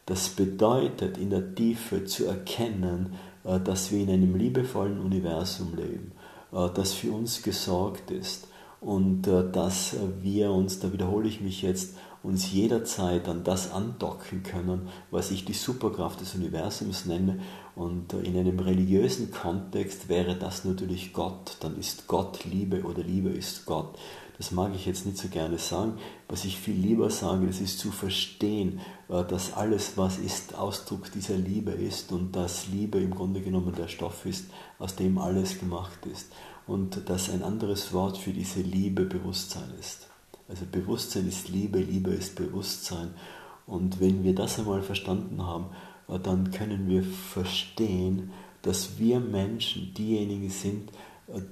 das 0.05 0.29
bedeutet 0.29 1.17
in 1.17 1.29
der 1.29 1.53
Tiefe 1.53 2.05
zu 2.05 2.25
erkennen, 2.25 3.13
dass 3.43 3.91
wir 3.91 3.99
in 4.01 4.09
einem 4.09 4.35
liebevollen 4.35 4.99
Universum 4.99 5.75
leben, 5.75 6.13
das 6.51 6.93
für 6.93 7.11
uns 7.11 7.43
gesorgt 7.43 8.09
ist, 8.09 8.47
und 8.81 9.27
äh, 9.27 9.49
dass 9.51 9.95
wir 10.21 10.51
uns, 10.51 10.79
da 10.79 10.91
wiederhole 10.93 11.27
ich 11.27 11.41
mich 11.41 11.61
jetzt, 11.61 11.95
uns 12.21 12.51
jederzeit 12.51 13.27
an 13.27 13.43
das 13.43 13.71
andocken 13.71 14.43
können, 14.43 14.89
was 15.11 15.31
ich 15.31 15.45
die 15.45 15.53
Superkraft 15.53 16.21
des 16.21 16.35
Universums 16.35 17.05
nenne. 17.05 17.39
Und 17.75 18.13
in 18.13 18.37
einem 18.37 18.59
religiösen 18.59 19.31
Kontext 19.31 20.09
wäre 20.09 20.35
das 20.35 20.65
natürlich 20.65 21.13
Gott. 21.13 21.57
Dann 21.61 21.77
ist 21.77 22.07
Gott 22.07 22.43
Liebe 22.43 22.83
oder 22.83 23.03
Liebe 23.03 23.29
ist 23.29 23.65
Gott. 23.65 23.97
Das 24.37 24.51
mag 24.51 24.73
ich 24.73 24.85
jetzt 24.85 25.05
nicht 25.05 25.17
so 25.17 25.27
gerne 25.27 25.57
sagen. 25.57 25.97
Was 26.29 26.45
ich 26.45 26.57
viel 26.57 26.75
lieber 26.75 27.09
sage, 27.09 27.45
das 27.45 27.59
ist 27.59 27.79
zu 27.79 27.91
verstehen, 27.91 28.79
äh, 29.09 29.23
dass 29.25 29.53
alles, 29.53 29.97
was 29.97 30.17
ist, 30.17 30.55
Ausdruck 30.55 31.11
dieser 31.11 31.35
Liebe 31.35 31.71
ist 31.71 32.11
und 32.11 32.35
dass 32.35 32.67
Liebe 32.67 32.99
im 32.99 33.13
Grunde 33.13 33.41
genommen 33.41 33.75
der 33.75 33.89
Stoff 33.89 34.25
ist, 34.25 34.45
aus 34.77 34.95
dem 34.95 35.17
alles 35.17 35.59
gemacht 35.59 36.05
ist. 36.05 36.31
Und 36.67 37.09
dass 37.09 37.29
ein 37.29 37.43
anderes 37.43 37.93
Wort 37.93 38.17
für 38.17 38.31
diese 38.31 38.61
Liebe 38.61 39.03
Bewusstsein 39.03 39.73
ist. 39.79 40.08
Also 40.49 40.65
Bewusstsein 40.69 41.27
ist 41.27 41.49
Liebe, 41.49 41.79
Liebe 41.79 42.11
ist 42.11 42.35
Bewusstsein. 42.35 43.13
Und 43.67 43.99
wenn 43.99 44.23
wir 44.23 44.33
das 44.33 44.59
einmal 44.59 44.81
verstanden 44.81 45.45
haben, 45.45 45.67
äh, 46.07 46.19
dann 46.19 46.51
können 46.51 46.89
wir 46.89 47.03
verstehen, 47.03 48.31
dass 48.61 48.97
wir 48.97 49.19
Menschen 49.19 49.93
diejenigen 49.93 50.49
sind, 50.49 50.91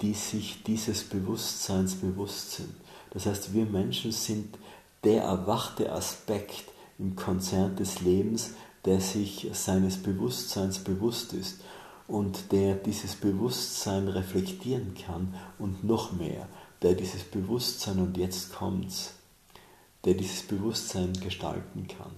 die 0.01 0.13
sich 0.13 0.63
dieses 0.63 1.03
Bewusstseins 1.03 1.95
bewusst 1.95 2.53
sind. 2.53 2.73
Das 3.11 3.27
heißt, 3.27 3.53
wir 3.53 3.65
Menschen 3.65 4.11
sind 4.11 4.57
der 5.03 5.23
erwachte 5.23 5.91
Aspekt 5.91 6.65
im 6.97 7.15
Konzert 7.15 7.79
des 7.79 8.01
Lebens, 8.01 8.55
der 8.85 8.99
sich 8.99 9.47
seines 9.53 9.97
Bewusstseins 9.97 10.79
bewusst 10.79 11.33
ist 11.33 11.61
und 12.07 12.51
der 12.51 12.75
dieses 12.75 13.15
Bewusstsein 13.15 14.07
reflektieren 14.07 14.93
kann 14.95 15.35
und 15.59 15.83
noch 15.83 16.13
mehr, 16.13 16.47
der 16.81 16.93
dieses 16.93 17.23
Bewusstsein 17.23 17.99
und 17.99 18.17
jetzt 18.17 18.53
kommt's, 18.53 19.13
der 20.05 20.13
dieses 20.13 20.43
Bewusstsein 20.43 21.13
gestalten 21.13 21.87
kann. 21.87 22.11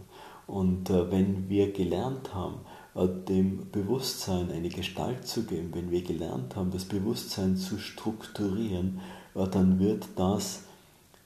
Und 0.47 0.89
äh, 0.89 1.11
wenn 1.11 1.47
wir 1.47 1.71
gelernt 1.71 2.33
haben, 2.33 2.61
äh, 2.95 3.07
dem 3.07 3.69
Bewusstsein 3.71 4.51
eine 4.51 4.69
Gestalt 4.69 5.27
zu 5.27 5.43
geben, 5.43 5.71
wenn 5.73 5.91
wir 5.91 6.01
gelernt 6.01 6.55
haben, 6.55 6.71
das 6.71 6.85
Bewusstsein 6.85 7.55
zu 7.55 7.77
strukturieren, 7.77 8.99
äh, 9.35 9.47
dann 9.47 9.79
wird 9.79 10.07
das 10.15 10.63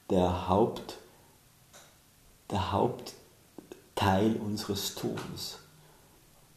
der, 0.09 0.49
Haupt, 0.49 0.97
der 2.51 2.71
Hauptteil 2.71 4.35
unseres 4.35 4.95
Tuns. 4.95 5.59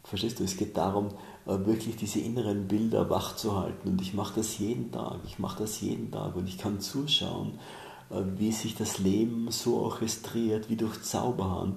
Verstehst 0.02 0.40
du? 0.40 0.44
Es 0.44 0.56
geht 0.56 0.76
darum, 0.76 1.10
wirklich 1.46 1.96
diese 1.96 2.18
inneren 2.18 2.66
Bilder 2.68 3.08
wachzuhalten. 3.08 3.92
Und 3.92 4.02
ich 4.02 4.14
mache 4.14 4.34
das 4.36 4.58
jeden 4.58 4.90
Tag. 4.90 5.20
Ich 5.26 5.38
mache 5.38 5.60
das 5.60 5.80
jeden 5.80 6.10
Tag 6.10 6.36
und 6.36 6.48
ich 6.48 6.58
kann 6.58 6.80
zuschauen, 6.80 7.58
wie 8.10 8.52
sich 8.52 8.74
das 8.74 8.98
Leben 8.98 9.50
so 9.50 9.78
orchestriert 9.78 10.68
wie 10.68 10.76
durch 10.76 11.02
Zauberhand 11.02 11.76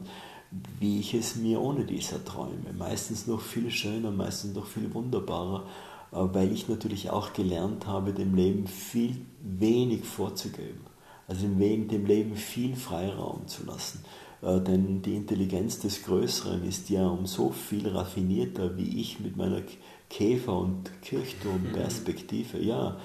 wie 0.80 1.00
ich 1.00 1.14
es 1.14 1.36
mir 1.36 1.62
ohne 1.62 1.86
dieser 1.86 2.24
träume. 2.24 2.74
Meistens 2.78 3.28
noch 3.28 3.42
viel 3.42 3.70
schöner, 3.70 4.12
meistens 4.12 4.56
noch 4.56 4.66
viel 4.66 4.94
wunderbarer, 4.94 5.66
äh, 6.12 6.16
weil 6.16 6.52
ich 6.52 6.68
natürlich 6.68 7.10
auch 7.12 7.34
gelernt 7.34 7.86
habe, 7.86 8.14
dem 8.14 8.36
Leben 8.36 8.68
viel 8.68 9.26
wenig 9.42 10.06
vorzugeben. 10.06 10.82
Also 11.28 11.48
dem 11.48 12.06
Leben 12.06 12.36
viel 12.36 12.76
Freiraum 12.76 13.48
zu 13.48 13.64
lassen. 13.66 14.04
Äh, 14.42 14.60
denn 14.62 15.02
die 15.02 15.16
Intelligenz 15.16 15.80
des 15.80 16.04
Größeren 16.04 16.64
ist 16.64 16.90
ja 16.90 17.08
um 17.08 17.26
so 17.26 17.52
viel 17.52 17.88
raffinierter, 17.88 18.78
wie 18.78 19.02
ich 19.02 19.20
mit 19.20 19.38
meiner 19.38 19.62
Käfer- 20.10 20.58
und 20.58 20.90
Kirchturmperspektive. 21.02 22.60
Ja, 22.60 22.98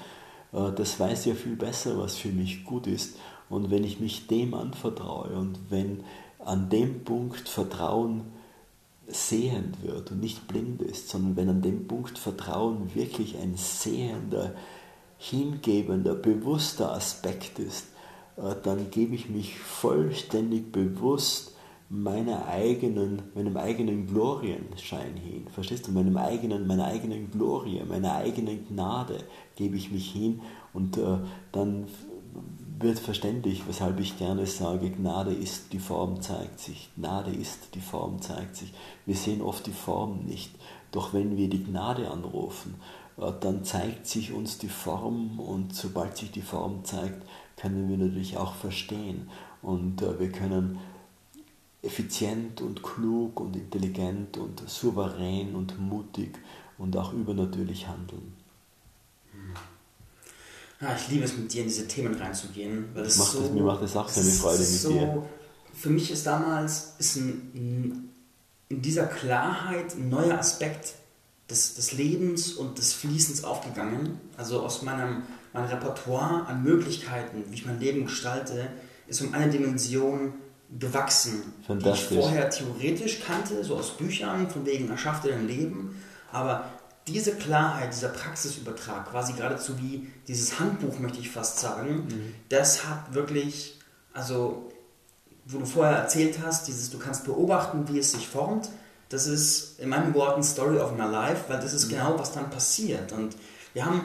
äh, 0.53 0.71
das 0.71 0.99
weiß 0.99 1.25
ja 1.25 1.35
viel 1.35 1.55
besser, 1.55 1.97
was 1.97 2.15
für 2.15 2.29
mich 2.29 2.63
gut 2.63 2.87
ist. 2.87 3.17
Und 3.49 3.69
wenn 3.69 3.83
ich 3.83 3.99
mich 3.99 4.27
dem 4.27 4.53
anvertraue 4.53 5.29
und 5.35 5.59
wenn 5.69 6.03
an 6.43 6.69
dem 6.69 7.03
Punkt 7.03 7.47
Vertrauen 7.47 8.21
sehend 9.07 9.83
wird 9.83 10.11
und 10.11 10.19
nicht 10.19 10.47
blind 10.47 10.81
ist, 10.81 11.09
sondern 11.09 11.35
wenn 11.35 11.49
an 11.49 11.61
dem 11.61 11.87
Punkt 11.87 12.17
Vertrauen 12.17 12.95
wirklich 12.95 13.37
ein 13.37 13.55
sehender, 13.55 14.55
hingebender, 15.17 16.15
bewusster 16.15 16.91
Aspekt 16.91 17.59
ist, 17.59 17.85
dann 18.35 18.91
gebe 18.91 19.15
ich 19.15 19.29
mich 19.29 19.57
vollständig 19.57 20.71
bewusst 20.71 21.55
meiner 21.89 22.47
eigenen, 22.47 23.21
meinem 23.35 23.57
eigenen 23.57 24.07
Glorienschein 24.07 25.15
hin. 25.15 25.47
Verstehst 25.53 25.87
du? 25.87 25.91
Meinem 25.91 26.17
eigenen, 26.17 26.67
meiner 26.67 26.85
eigenen 26.85 27.31
Glorie, 27.31 27.81
meiner 27.87 28.15
eigenen 28.15 28.67
Gnade 28.67 29.23
gebe 29.55 29.77
ich 29.77 29.91
mich 29.91 30.11
hin 30.11 30.41
und 30.73 30.97
äh, 30.97 31.17
dann 31.51 31.85
wird 32.77 32.99
verständlich, 32.99 33.63
weshalb 33.67 33.99
ich 33.99 34.17
gerne 34.17 34.45
sage, 34.47 34.89
Gnade 34.89 35.33
ist, 35.33 35.71
die 35.71 35.79
Form 35.79 36.21
zeigt 36.21 36.59
sich. 36.59 36.89
Gnade 36.95 37.31
ist, 37.31 37.73
die 37.73 37.81
Form 37.81 38.21
zeigt 38.21 38.57
sich. 38.57 38.73
Wir 39.05 39.15
sehen 39.15 39.41
oft 39.41 39.65
die 39.65 39.71
Form 39.71 40.25
nicht. 40.25 40.51
Doch 40.91 41.13
wenn 41.13 41.37
wir 41.37 41.49
die 41.49 41.63
Gnade 41.63 42.09
anrufen, 42.09 42.75
äh, 43.17 43.31
dann 43.39 43.63
zeigt 43.63 44.07
sich 44.07 44.33
uns 44.33 44.57
die 44.57 44.69
Form 44.69 45.39
und 45.39 45.73
sobald 45.73 46.17
sich 46.17 46.31
die 46.31 46.41
Form 46.41 46.83
zeigt, 46.83 47.25
können 47.65 47.89
wir 47.89 47.97
natürlich 47.97 48.37
auch 48.37 48.53
verstehen. 48.55 49.27
Und 49.63 50.01
äh, 50.03 50.19
wir 50.19 50.31
können 50.31 50.79
effizient 51.81 52.61
und 52.61 52.83
klug 52.83 53.39
und 53.39 53.55
intelligent 53.55 54.37
und 54.37 54.69
souverän 54.69 55.55
und 55.55 55.79
mutig 55.79 56.37
und 56.77 56.95
auch 56.95 57.13
übernatürlich 57.13 57.87
handeln. 57.87 58.33
Ja, 60.79 60.95
ich 60.95 61.07
liebe 61.09 61.25
es, 61.25 61.35
mit 61.35 61.51
dir 61.51 61.61
in 61.61 61.67
diese 61.67 61.87
Themen 61.87 62.13
reinzugehen. 62.13 62.89
Weil 62.93 63.03
das 63.03 63.17
macht 63.17 63.31
so, 63.31 63.39
es, 63.43 63.51
mir 63.51 63.63
macht 63.63 63.81
es 63.81 63.95
auch 63.95 64.15
eine 64.15 64.31
Freude 64.31 64.59
mit 64.59 64.67
so, 64.67 64.89
dir. 64.91 65.23
Für 65.73 65.89
mich 65.89 66.11
ist 66.11 66.27
damals 66.27 66.93
ist 66.99 67.15
ein, 67.15 68.11
in 68.69 68.81
dieser 68.81 69.07
Klarheit 69.07 69.95
ein 69.95 70.09
neuer 70.09 70.37
Aspekt 70.37 70.93
des, 71.49 71.75
des 71.75 71.93
Lebens 71.93 72.53
und 72.53 72.77
des 72.77 72.93
Fließens 72.93 73.43
aufgegangen. 73.43 74.19
Also 74.37 74.61
aus 74.61 74.83
meinem, 74.83 75.23
meinem 75.55 75.69
Repertoire 75.69 76.45
an 76.47 76.63
Möglichkeiten, 76.63 77.43
wie 77.49 77.55
ich 77.55 77.65
mein 77.65 77.79
Leben 77.79 78.05
gestalte, 78.05 78.67
ist 79.07 79.21
um 79.21 79.33
eine 79.33 79.51
Dimension 79.51 80.33
gewachsen, 80.79 81.53
die 81.67 81.89
ich 81.89 82.05
vorher 82.05 82.49
theoretisch 82.49 83.21
kannte, 83.25 83.63
so 83.63 83.75
aus 83.75 83.97
Büchern, 83.97 84.49
von 84.49 84.65
wegen 84.65 84.89
erschafft 84.89 85.25
dein 85.25 85.47
Leben. 85.47 86.01
Aber 86.31 86.65
diese 87.07 87.33
Klarheit, 87.33 87.93
dieser 87.93 88.09
Praxisübertrag, 88.09 89.09
quasi 89.09 89.33
geradezu 89.33 89.77
wie 89.79 90.07
dieses 90.27 90.59
Handbuch, 90.59 90.99
möchte 90.99 91.19
ich 91.19 91.29
fast 91.29 91.59
sagen, 91.59 92.07
mhm. 92.07 92.35
das 92.49 92.87
hat 92.87 93.13
wirklich, 93.13 93.79
also, 94.13 94.71
wo 95.45 95.59
du 95.59 95.65
vorher 95.65 95.97
erzählt 95.97 96.39
hast, 96.43 96.67
dieses, 96.67 96.89
du 96.89 96.97
kannst 96.97 97.25
beobachten, 97.25 97.87
wie 97.87 97.99
es 97.99 98.11
sich 98.11 98.27
formt, 98.27 98.69
das 99.09 99.27
ist 99.27 99.79
in 99.79 99.89
meinen 99.89 100.15
Worten 100.15 100.41
Story 100.41 100.79
of 100.79 100.93
my 100.93 101.05
life, 101.05 101.43
weil 101.47 101.59
das 101.59 101.73
ist 101.73 101.85
mhm. 101.85 101.91
genau, 101.91 102.19
was 102.19 102.31
dann 102.31 102.49
passiert. 102.49 103.11
Und 103.11 103.35
wir 103.73 103.85
haben 103.85 104.01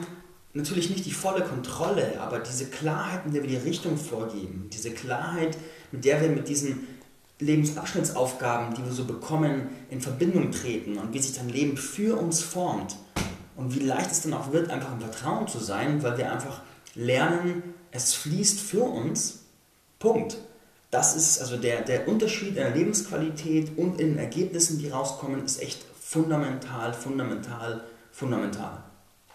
natürlich 0.53 0.89
nicht 0.89 1.05
die 1.05 1.11
volle 1.11 1.43
Kontrolle, 1.43 2.19
aber 2.19 2.39
diese 2.39 2.65
Klarheit, 2.65 3.25
mit 3.25 3.35
der 3.35 3.43
wir 3.43 3.49
die 3.49 3.67
Richtung 3.67 3.97
vorgeben, 3.97 4.69
diese 4.71 4.91
Klarheit, 4.91 5.57
mit 5.91 6.05
der 6.05 6.21
wir 6.21 6.29
mit 6.29 6.47
diesen 6.47 6.87
Lebensabschnittsaufgaben, 7.39 8.75
die 8.75 8.85
wir 8.85 8.91
so 8.91 9.05
bekommen, 9.05 9.69
in 9.89 10.01
Verbindung 10.01 10.51
treten 10.51 10.97
und 10.97 11.13
wie 11.13 11.19
sich 11.19 11.35
dein 11.35 11.49
Leben 11.49 11.77
für 11.77 12.17
uns 12.17 12.41
formt 12.41 12.97
und 13.55 13.75
wie 13.75 13.83
leicht 13.83 14.11
es 14.11 14.21
dann 14.21 14.33
auch 14.33 14.51
wird, 14.51 14.69
einfach 14.69 14.91
im 14.91 15.01
Vertrauen 15.01 15.47
zu 15.47 15.59
sein, 15.59 16.03
weil 16.03 16.17
wir 16.17 16.31
einfach 16.31 16.61
lernen, 16.95 17.63
es 17.91 18.13
fließt 18.13 18.59
für 18.59 18.83
uns. 18.83 19.45
Punkt. 19.99 20.37
Das 20.91 21.15
ist 21.15 21.39
also 21.39 21.55
der, 21.55 21.81
der 21.81 22.07
Unterschied 22.07 22.49
in 22.49 22.55
der 22.55 22.71
Lebensqualität 22.71 23.77
und 23.77 23.99
in 23.99 24.09
den 24.09 24.17
Ergebnissen, 24.17 24.77
die 24.77 24.89
rauskommen, 24.89 25.45
ist 25.45 25.61
echt 25.61 25.85
fundamental, 25.99 26.93
fundamental, 26.93 27.85
fundamental. 28.11 28.83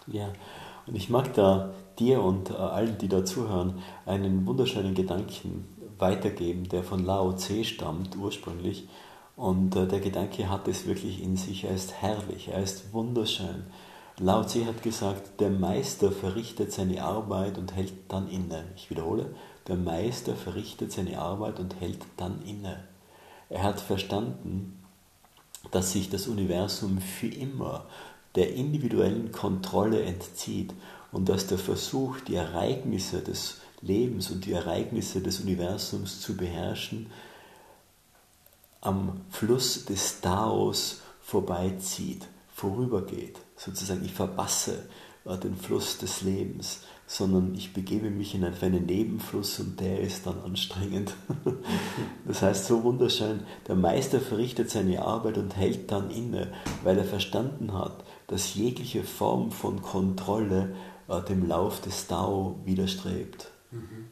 Ja, 0.05 0.31
und 0.87 0.95
ich 0.95 1.09
mag 1.09 1.33
da 1.33 1.73
dir 1.99 2.21
und 2.21 2.49
äh, 2.49 2.53
allen, 2.53 2.97
die 2.97 3.07
da 3.07 3.25
zuhören, 3.25 3.81
einen 4.05 4.45
wunderschönen 4.45 4.95
Gedanken 4.95 5.67
weitergeben, 5.99 6.69
der 6.69 6.83
von 6.83 7.03
Lao 7.03 7.33
Tse 7.33 7.63
stammt 7.63 8.15
ursprünglich. 8.15 8.87
Und 9.35 9.75
äh, 9.75 9.87
der 9.87 9.99
Gedanke 9.99 10.49
hat 10.49 10.67
es 10.67 10.87
wirklich 10.87 11.21
in 11.21 11.37
sich. 11.37 11.65
Er 11.65 11.75
ist 11.75 11.93
herrlich, 12.01 12.49
er 12.49 12.63
ist 12.63 12.93
wunderschön. 12.93 13.65
Lao 14.19 14.43
Tse 14.43 14.65
hat 14.65 14.81
gesagt, 14.81 15.39
der 15.39 15.49
Meister 15.49 16.11
verrichtet 16.11 16.71
seine 16.71 17.03
Arbeit 17.03 17.57
und 17.57 17.75
hält 17.75 17.93
dann 18.07 18.27
inne. 18.27 18.65
Ich 18.75 18.89
wiederhole, 18.89 19.35
der 19.67 19.75
Meister 19.75 20.35
verrichtet 20.35 20.91
seine 20.91 21.19
Arbeit 21.19 21.59
und 21.59 21.79
hält 21.79 21.99
dann 22.15 22.41
inne. 22.41 22.83
Er 23.49 23.63
hat 23.63 23.79
verstanden, 23.79 24.83
dass 25.71 25.91
sich 25.91 26.09
das 26.09 26.27
Universum 26.27 26.99
für 26.99 27.27
immer 27.27 27.85
der 28.35 28.53
individuellen 28.53 29.31
Kontrolle 29.31 30.01
entzieht 30.01 30.73
und 31.11 31.29
dass 31.29 31.47
der 31.47 31.57
Versuch, 31.57 32.19
die 32.21 32.35
Ereignisse 32.35 33.21
des 33.21 33.61
Lebens 33.81 34.31
und 34.31 34.45
die 34.45 34.53
Ereignisse 34.53 35.21
des 35.21 35.39
Universums 35.39 36.21
zu 36.21 36.35
beherrschen, 36.35 37.07
am 38.81 39.21
Fluss 39.29 39.85
des 39.85 40.21
Taos 40.21 41.01
vorbeizieht, 41.21 42.27
vorübergeht. 42.53 43.37
Sozusagen, 43.55 44.05
ich 44.05 44.13
verpasse 44.13 44.87
äh, 45.25 45.37
den 45.37 45.55
Fluss 45.55 45.97
des 45.97 46.21
Lebens, 46.21 46.81
sondern 47.05 47.55
ich 47.55 47.73
begebe 47.73 48.09
mich 48.09 48.35
in 48.35 48.43
einen 48.43 48.85
Nebenfluss 48.85 49.59
und 49.59 49.79
der 49.79 50.01
ist 50.01 50.25
dann 50.25 50.41
anstrengend. 50.41 51.13
Das 52.25 52.41
heißt 52.41 52.65
so 52.65 52.83
wunderschön, 52.83 53.41
der 53.67 53.75
Meister 53.75 54.19
verrichtet 54.19 54.69
seine 54.69 55.01
Arbeit 55.01 55.37
und 55.37 55.55
hält 55.55 55.89
dann 55.91 56.11
inne, 56.11 56.51
weil 56.83 56.97
er 56.97 57.05
verstanden 57.05 57.73
hat, 57.73 58.03
dass 58.27 58.55
jegliche 58.55 59.03
Form 59.03 59.51
von 59.51 59.81
Kontrolle 59.81 60.75
äh, 61.07 61.21
dem 61.21 61.47
Lauf 61.47 61.81
des 61.81 62.07
Tao 62.07 62.59
widerstrebt. 62.65 63.49
Mhm. 63.71 64.07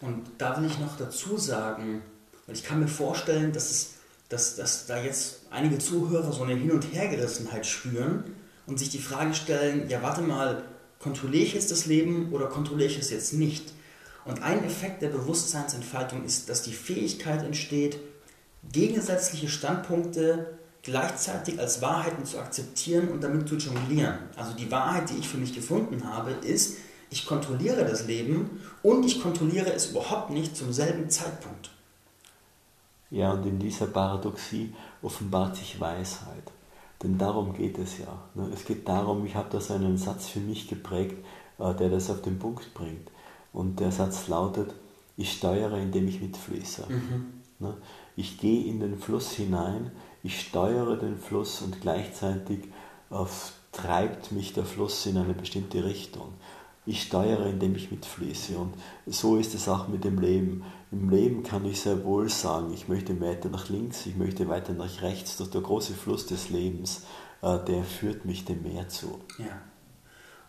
Und 0.00 0.30
da 0.38 0.56
will 0.56 0.66
ich 0.66 0.78
noch 0.78 0.96
dazu 0.96 1.36
sagen, 1.36 2.02
weil 2.46 2.56
ich 2.56 2.64
kann 2.64 2.80
mir 2.80 2.88
vorstellen, 2.88 3.52
dass, 3.52 3.70
es, 3.70 3.94
dass, 4.28 4.56
dass 4.56 4.86
da 4.86 5.00
jetzt 5.02 5.42
einige 5.50 5.78
Zuhörer 5.78 6.32
so 6.32 6.42
eine 6.42 6.54
Hin- 6.54 6.72
und 6.72 6.92
Hergerissenheit 6.92 7.66
spüren 7.66 8.24
und 8.66 8.78
sich 8.78 8.90
die 8.90 8.98
Frage 8.98 9.34
stellen, 9.34 9.88
ja 9.88 10.02
warte 10.02 10.22
mal, 10.22 10.64
kontrolliere 10.98 11.44
ich 11.44 11.54
jetzt 11.54 11.70
das 11.70 11.86
Leben 11.86 12.32
oder 12.32 12.46
kontrolliere 12.46 12.90
ich 12.90 12.98
es 12.98 13.10
jetzt 13.10 13.34
nicht? 13.34 13.72
Und 14.24 14.42
ein 14.42 14.64
Effekt 14.64 15.02
der 15.02 15.08
Bewusstseinsentfaltung 15.08 16.24
ist, 16.24 16.48
dass 16.48 16.62
die 16.62 16.72
Fähigkeit 16.72 17.42
entsteht, 17.42 17.98
gegensätzliche 18.70 19.48
Standpunkte 19.48 20.58
gleichzeitig 20.82 21.58
als 21.58 21.82
Wahrheiten 21.82 22.24
zu 22.24 22.38
akzeptieren 22.38 23.08
und 23.08 23.22
damit 23.22 23.48
zu 23.48 23.56
jonglieren. 23.56 24.18
Also 24.36 24.52
die 24.54 24.70
Wahrheit, 24.70 25.10
die 25.10 25.18
ich 25.18 25.28
für 25.28 25.36
mich 25.36 25.54
gefunden 25.54 26.04
habe, 26.04 26.30
ist, 26.30 26.78
ich 27.10 27.26
kontrolliere 27.26 27.84
das 27.84 28.06
Leben 28.06 28.60
und 28.82 29.04
ich 29.04 29.20
kontrolliere 29.20 29.72
es 29.72 29.90
überhaupt 29.90 30.30
nicht 30.30 30.56
zum 30.56 30.72
selben 30.72 31.10
Zeitpunkt. 31.10 31.70
Ja, 33.10 33.32
und 33.32 33.44
in 33.44 33.58
dieser 33.58 33.86
Paradoxie 33.86 34.72
offenbart 35.02 35.56
sich 35.56 35.80
Weisheit. 35.80 36.52
Denn 37.02 37.18
darum 37.18 37.54
geht 37.54 37.78
es 37.78 37.98
ja. 37.98 38.22
Ne? 38.34 38.50
Es 38.54 38.64
geht 38.64 38.86
darum, 38.86 39.26
ich 39.26 39.34
habe 39.34 39.48
da 39.50 39.60
so 39.60 39.74
einen 39.74 39.98
Satz 39.98 40.28
für 40.28 40.38
mich 40.38 40.68
geprägt, 40.68 41.16
äh, 41.58 41.74
der 41.74 41.88
das 41.88 42.10
auf 42.10 42.22
den 42.22 42.38
Punkt 42.38 42.72
bringt. 42.74 43.10
Und 43.52 43.80
der 43.80 43.90
Satz 43.90 44.28
lautet, 44.28 44.72
ich 45.16 45.32
steuere, 45.32 45.78
indem 45.78 46.06
ich 46.06 46.20
mitfließe. 46.20 46.86
Mhm. 46.88 47.26
Ne? 47.58 47.74
Ich 48.16 48.38
gehe 48.38 48.64
in 48.64 48.80
den 48.80 48.98
Fluss 48.98 49.32
hinein, 49.32 49.90
ich 50.22 50.40
steuere 50.40 50.96
den 50.96 51.16
Fluss 51.16 51.62
und 51.62 51.80
gleichzeitig 51.80 52.68
treibt 53.72 54.32
mich 54.32 54.52
der 54.52 54.64
Fluss 54.64 55.06
in 55.06 55.16
eine 55.16 55.34
bestimmte 55.34 55.84
Richtung. 55.84 56.34
Ich 56.86 57.02
steuere, 57.02 57.46
indem 57.46 57.76
ich 57.76 57.90
mitfließe. 57.90 58.56
Und 58.56 58.74
so 59.06 59.36
ist 59.36 59.54
es 59.54 59.68
auch 59.68 59.88
mit 59.88 60.04
dem 60.04 60.18
Leben. 60.18 60.64
Im 60.90 61.10
Leben 61.10 61.42
kann 61.42 61.64
ich 61.66 61.80
sehr 61.80 62.04
wohl 62.04 62.28
sagen, 62.28 62.72
ich 62.72 62.88
möchte 62.88 63.20
weiter 63.20 63.48
nach 63.48 63.68
links, 63.68 64.06
ich 64.06 64.16
möchte 64.16 64.48
weiter 64.48 64.72
nach 64.72 65.02
rechts. 65.02 65.36
Doch 65.36 65.46
der 65.48 65.60
große 65.60 65.94
Fluss 65.94 66.26
des 66.26 66.50
Lebens, 66.50 67.02
äh, 67.42 67.58
der 67.64 67.84
führt 67.84 68.24
mich 68.24 68.44
dem 68.44 68.62
Meer 68.62 68.88
zu. 68.88 69.20
Ja. 69.38 69.60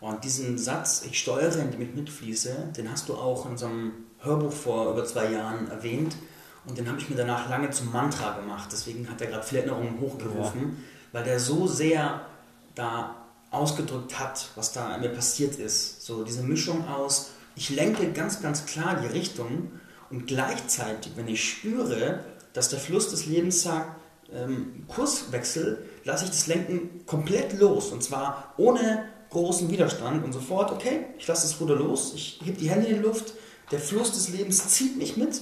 Und 0.00 0.24
diesen 0.24 0.58
Satz, 0.58 1.04
ich 1.06 1.20
steuere, 1.20 1.60
indem 1.60 1.80
ich 1.82 1.94
mitfließe, 1.94 2.72
den 2.76 2.90
hast 2.90 3.08
du 3.08 3.14
auch 3.14 3.48
in 3.48 3.56
so 3.56 3.66
einem 3.66 3.92
Hörbuch 4.18 4.52
vor 4.52 4.90
über 4.90 5.04
zwei 5.04 5.30
Jahren 5.30 5.68
erwähnt. 5.68 6.16
Und 6.64 6.78
den 6.78 6.88
habe 6.88 6.98
ich 6.98 7.08
mir 7.08 7.16
danach 7.16 7.48
lange 7.48 7.70
zum 7.70 7.90
Mantra 7.92 8.38
gemacht. 8.38 8.68
Deswegen 8.70 9.08
hat 9.10 9.20
er 9.20 9.28
gerade 9.28 9.42
viele 9.42 9.62
Erinnerungen 9.62 10.00
hochgerufen, 10.00 10.60
ja. 10.60 10.68
weil 11.12 11.24
der 11.24 11.40
so 11.40 11.66
sehr 11.66 12.26
da 12.74 13.16
ausgedrückt 13.50 14.18
hat, 14.18 14.48
was 14.54 14.72
da 14.72 14.96
mir 14.98 15.10
passiert 15.10 15.56
ist. 15.56 16.02
So 16.02 16.24
diese 16.24 16.42
Mischung 16.42 16.88
aus, 16.88 17.30
ich 17.54 17.70
lenke 17.70 18.12
ganz, 18.12 18.40
ganz 18.40 18.64
klar 18.64 18.98
die 19.02 19.08
Richtung 19.08 19.72
und 20.10 20.26
gleichzeitig, 20.26 21.12
wenn 21.16 21.28
ich 21.28 21.48
spüre, 21.48 22.20
dass 22.54 22.70
der 22.70 22.78
Fluss 22.78 23.10
des 23.10 23.26
Lebens 23.26 23.62
sagt, 23.62 24.00
ähm, 24.32 24.84
Kurswechsel, 24.88 25.86
lasse 26.04 26.24
ich 26.24 26.30
das 26.30 26.46
Lenken 26.46 27.04
komplett 27.06 27.58
los 27.58 27.92
und 27.92 28.02
zwar 28.02 28.54
ohne 28.56 29.04
großen 29.30 29.70
Widerstand 29.70 30.24
und 30.24 30.32
sofort, 30.32 30.72
okay, 30.72 31.06
ich 31.18 31.26
lasse 31.26 31.46
das 31.46 31.60
Ruder 31.60 31.76
los, 31.76 32.12
ich 32.14 32.40
hebe 32.44 32.58
die 32.58 32.70
Hände 32.70 32.86
in 32.86 32.96
die 32.96 33.02
Luft, 33.02 33.34
der 33.70 33.80
Fluss 33.80 34.12
des 34.12 34.30
Lebens 34.30 34.68
zieht 34.68 34.96
mich 34.96 35.16
mit 35.16 35.40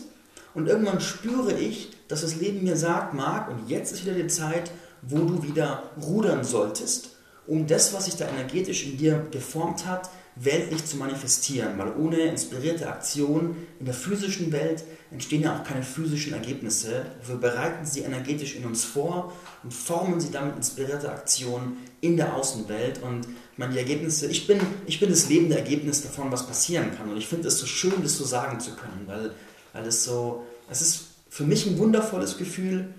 und 0.55 0.69
irgendwann 0.69 1.01
spüre 1.01 1.53
ich, 1.53 1.91
dass 2.09 2.23
das 2.23 2.37
Leben 2.37 2.65
mir 2.65 2.77
sagt, 2.77 3.15
Marc, 3.15 3.49
und 3.51 3.69
jetzt 3.69 3.93
ist 3.93 4.05
wieder 4.05 4.15
die 4.15 4.27
Zeit, 4.27 4.71
wo 5.03 5.19
du 5.19 5.43
wieder 5.43 5.85
rudern 6.01 6.45
solltest 6.45 7.11
um 7.51 7.67
das, 7.67 7.93
was 7.93 8.05
sich 8.05 8.15
da 8.15 8.29
energetisch 8.29 8.87
in 8.87 8.97
dir 8.97 9.27
geformt 9.33 9.85
hat, 9.85 10.09
weltlich 10.37 10.85
zu 10.87 10.97
manifestieren. 10.97 11.77
Weil 11.79 11.93
ohne 11.97 12.21
inspirierte 12.21 12.89
Aktion 12.89 13.57
in 13.81 13.87
der 13.87 13.95
physischen 13.95 14.53
Welt 14.53 14.85
entstehen 15.11 15.43
ja 15.43 15.57
auch 15.57 15.65
keine 15.65 15.83
physischen 15.83 16.33
Ergebnisse. 16.33 17.05
Wir 17.27 17.35
bereiten 17.35 17.85
sie 17.85 18.03
energetisch 18.03 18.55
in 18.55 18.65
uns 18.65 18.85
vor 18.85 19.33
und 19.65 19.75
formen 19.75 20.21
sie 20.21 20.31
damit 20.31 20.57
inspirierte 20.57 21.11
Aktionen 21.11 21.79
in 22.01 22.17
der 22.17 22.37
Außenwelt. 22.37 23.03
Und 23.03 23.27
ich 23.27 23.59
meine, 23.59 23.77
Ergebnisse, 23.77 24.29
ich 24.29 24.47
bin, 24.47 24.61
ich 24.87 25.01
bin 25.01 25.11
das 25.11 25.29
lebende 25.29 25.59
Ergebnis 25.59 26.03
davon, 26.03 26.31
was 26.31 26.47
passieren 26.47 26.93
kann. 26.97 27.11
Und 27.11 27.17
ich 27.17 27.27
finde 27.27 27.49
es 27.49 27.59
so 27.59 27.67
schön, 27.67 28.03
das 28.03 28.17
so 28.17 28.25
sagen 28.25 28.61
zu 28.61 28.77
können, 28.77 29.03
weil, 29.07 29.33
weil 29.73 29.87
es 29.87 30.05
so, 30.05 30.45
es 30.69 30.81
ist 30.81 31.05
für 31.29 31.45
mich 31.45 31.67
ein 31.67 31.79
wundervolles 31.79 32.37
Gefühl 32.39 32.93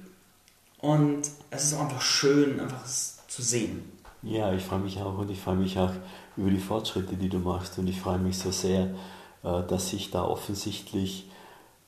und 0.80 1.22
es 1.50 1.66
ist 1.66 1.74
auch 1.74 1.82
einfach 1.82 2.02
schön, 2.02 2.60
einfach 2.60 2.86
zu 2.86 3.42
sehen. 3.42 3.84
Ja, 4.24 4.54
ich 4.54 4.64
freue 4.64 4.80
mich 4.80 5.00
auch 5.02 5.18
und 5.18 5.30
ich 5.32 5.40
freue 5.40 5.56
mich 5.56 5.78
auch 5.80 5.92
über 6.38 6.50
die 6.50 6.60
Fortschritte, 6.60 7.16
die 7.16 7.30
du 7.30 7.40
machst 7.40 7.78
und 7.80 7.88
ich 7.88 8.00
freue 8.00 8.20
mich 8.20 8.38
so 8.38 8.52
sehr, 8.52 8.94
äh, 9.44 9.64
dass 9.68 9.94
ich 9.94 10.12
da 10.12 10.24
offensichtlich 10.24 11.30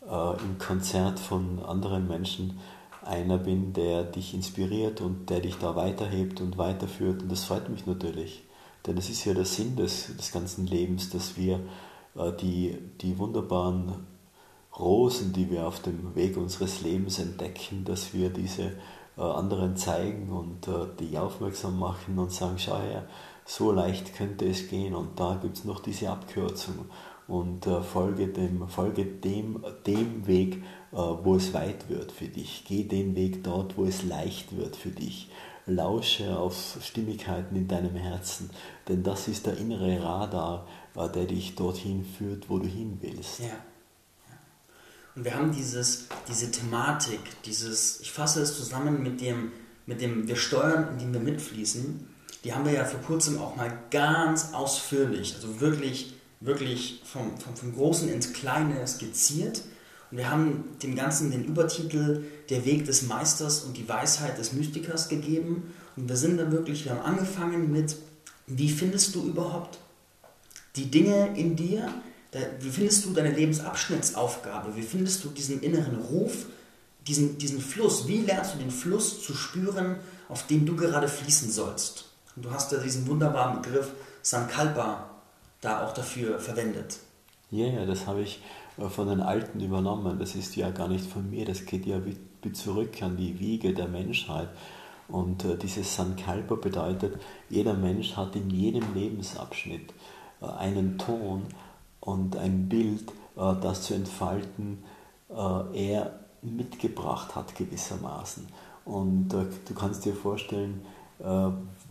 äh, 0.07 0.41
im 0.41 0.57
Konzert 0.57 1.19
von 1.19 1.63
anderen 1.63 2.07
Menschen 2.07 2.59
einer 3.03 3.37
bin, 3.37 3.73
der 3.73 4.03
dich 4.03 4.33
inspiriert 4.33 5.01
und 5.01 5.29
der 5.29 5.41
dich 5.41 5.57
da 5.57 5.75
weiterhebt 5.75 6.41
und 6.41 6.57
weiterführt 6.57 7.21
und 7.21 7.31
das 7.31 7.43
freut 7.43 7.69
mich 7.69 7.85
natürlich, 7.85 8.43
denn 8.87 8.95
das 8.95 9.09
ist 9.09 9.25
ja 9.25 9.33
der 9.33 9.45
Sinn 9.45 9.75
des, 9.75 10.15
des 10.17 10.31
ganzen 10.31 10.65
Lebens, 10.65 11.09
dass 11.09 11.37
wir 11.37 11.59
äh, 12.15 12.31
die, 12.33 12.77
die 13.01 13.17
wunderbaren 13.17 13.93
Rosen, 14.77 15.33
die 15.33 15.51
wir 15.51 15.67
auf 15.67 15.81
dem 15.81 16.15
Weg 16.15 16.35
unseres 16.37 16.81
Lebens 16.81 17.19
entdecken, 17.19 17.85
dass 17.85 18.13
wir 18.13 18.29
diese 18.29 18.71
äh, 19.17 19.21
anderen 19.21 19.77
zeigen 19.77 20.31
und 20.31 20.67
äh, 20.67 20.87
die 20.99 21.17
aufmerksam 21.17 21.77
machen 21.77 22.17
und 22.17 22.31
sagen, 22.31 22.57
schau 22.57 22.79
her, 22.79 23.07
so 23.45 23.71
leicht 23.71 24.15
könnte 24.15 24.47
es 24.47 24.69
gehen 24.69 24.95
und 24.95 25.19
da 25.19 25.37
gibt 25.39 25.57
es 25.57 25.65
noch 25.65 25.81
diese 25.81 26.09
Abkürzung 26.09 26.85
und 27.27 27.67
äh, 27.67 27.81
folge, 27.81 28.29
dem, 28.29 28.67
folge 28.67 29.05
dem, 29.05 29.63
dem 29.85 30.25
Weg, 30.25 30.63
wo 30.91 31.35
es 31.35 31.55
weit 31.55 31.89
wird 31.89 32.11
für 32.11 32.27
dich. 32.27 32.65
Geh 32.67 32.83
den 32.83 33.15
Weg 33.15 33.43
dort, 33.43 33.79
wo 33.79 33.85
es 33.85 34.03
leicht 34.03 34.55
wird 34.55 34.75
für 34.75 34.91
dich. 34.91 35.31
Lausche 35.65 36.37
auf 36.37 36.77
Stimmigkeiten 36.83 37.55
in 37.55 37.67
deinem 37.67 37.95
Herzen, 37.95 38.51
denn 38.87 39.01
das 39.01 39.27
ist 39.27 39.47
der 39.47 39.57
innere 39.57 40.03
Radar, 40.03 40.67
der 40.95 41.25
dich 41.25 41.55
dorthin 41.55 42.05
führt, 42.05 42.47
wo 42.47 42.59
du 42.59 42.67
hin 42.67 42.99
willst. 43.01 43.39
Ja. 43.39 43.55
Und 45.15 45.25
wir 45.25 45.35
haben 45.35 45.51
dieses, 45.51 46.07
diese 46.27 46.49
Thematik, 46.49 47.19
dieses, 47.45 47.99
ich 48.01 48.11
fasse 48.11 48.41
es 48.41 48.57
zusammen 48.57 49.03
mit 49.03 49.21
dem, 49.21 49.51
mit 49.85 50.01
dem 50.01 50.27
wir 50.27 50.35
steuern, 50.35 50.87
indem 50.93 51.13
wir 51.13 51.19
mitfließen, 51.19 52.07
die 52.43 52.53
haben 52.53 52.65
wir 52.65 52.73
ja 52.73 52.83
vor 52.83 52.99
kurzem 53.01 53.37
auch 53.37 53.55
mal 53.55 53.71
ganz 53.89 54.53
ausführlich, 54.53 55.35
also 55.35 55.61
wirklich, 55.61 56.13
wirklich 56.39 57.01
vom, 57.05 57.37
vom, 57.37 57.55
vom 57.55 57.73
Großen 57.73 58.09
ins 58.09 58.33
Kleine 58.33 58.85
skizziert. 58.85 59.61
Und 60.11 60.17
wir 60.17 60.29
haben 60.29 60.65
dem 60.81 60.95
Ganzen 60.95 61.31
den 61.31 61.45
Übertitel 61.45 62.25
Der 62.49 62.65
Weg 62.65 62.85
des 62.85 63.03
Meisters 63.03 63.63
und 63.63 63.77
die 63.77 63.87
Weisheit 63.87 64.37
des 64.37 64.53
Mystikers 64.53 65.09
gegeben. 65.09 65.73
Und 65.95 66.09
wir 66.09 66.17
sind 66.17 66.37
da 66.37 66.51
wirklich, 66.51 66.85
wir 66.85 66.91
haben 66.91 67.01
angefangen 67.01 67.71
mit, 67.71 67.95
wie 68.47 68.69
findest 68.69 69.15
du 69.15 69.23
überhaupt 69.25 69.79
die 70.75 70.91
Dinge 70.91 71.37
in 71.37 71.55
dir, 71.55 71.93
wie 72.59 72.69
findest 72.69 73.05
du 73.05 73.13
deine 73.13 73.31
Lebensabschnittsaufgabe? 73.31 74.75
Wie 74.75 74.81
findest 74.81 75.23
du 75.23 75.29
diesen 75.29 75.61
inneren 75.61 75.97
Ruf, 76.01 76.45
diesen, 77.07 77.37
diesen 77.37 77.61
Fluss? 77.61 78.07
Wie 78.07 78.21
lernst 78.21 78.55
du 78.55 78.59
den 78.59 78.71
Fluss 78.71 79.23
zu 79.23 79.33
spüren, 79.33 79.97
auf 80.29 80.47
dem 80.47 80.65
du 80.65 80.75
gerade 80.75 81.07
fließen 81.07 81.51
sollst? 81.51 82.05
Und 82.35 82.45
du 82.45 82.51
hast 82.51 82.71
ja 82.71 82.79
diesen 82.79 83.07
wunderbaren 83.07 83.61
Begriff 83.61 83.91
Sankalpa 84.21 85.09
da 85.61 85.85
auch 85.85 85.93
dafür 85.93 86.39
verwendet. 86.39 86.97
Ja, 87.51 87.67
ja, 87.67 87.85
das 87.85 88.07
habe 88.07 88.21
ich 88.21 88.41
äh, 88.77 88.89
von 88.89 89.07
den 89.07 89.21
Alten 89.21 89.59
übernommen. 89.59 90.17
Das 90.19 90.35
ist 90.35 90.55
ja 90.55 90.71
gar 90.71 90.87
nicht 90.87 91.05
von 91.05 91.29
mir, 91.29 91.45
das 91.45 91.65
geht 91.65 91.85
ja 91.85 92.01
zurück 92.53 93.01
an 93.01 93.15
die 93.15 93.39
Wiege 93.39 93.73
der 93.73 93.87
Menschheit. 93.87 94.49
Und 95.07 95.45
äh, 95.45 95.57
dieses 95.57 95.95
Sankalpa 95.95 96.55
bedeutet, 96.55 97.21
jeder 97.49 97.73
Mensch 97.73 98.15
hat 98.15 98.35
in 98.35 98.49
jedem 98.49 98.93
Lebensabschnitt 98.93 99.93
äh, 100.41 100.45
einen 100.45 100.97
Ton, 100.97 101.43
und 102.05 102.35
ein 102.35 102.67
Bild, 102.67 103.11
äh, 103.37 103.53
das 103.61 103.83
zu 103.83 103.93
entfalten 103.93 104.83
äh, 105.29 105.91
er 105.91 106.19
mitgebracht 106.41 107.35
hat 107.35 107.55
gewissermaßen. 107.55 108.47
Und 108.85 109.33
äh, 109.33 109.45
du 109.65 109.73
kannst 109.73 110.05
dir 110.05 110.13
vorstellen, 110.13 110.85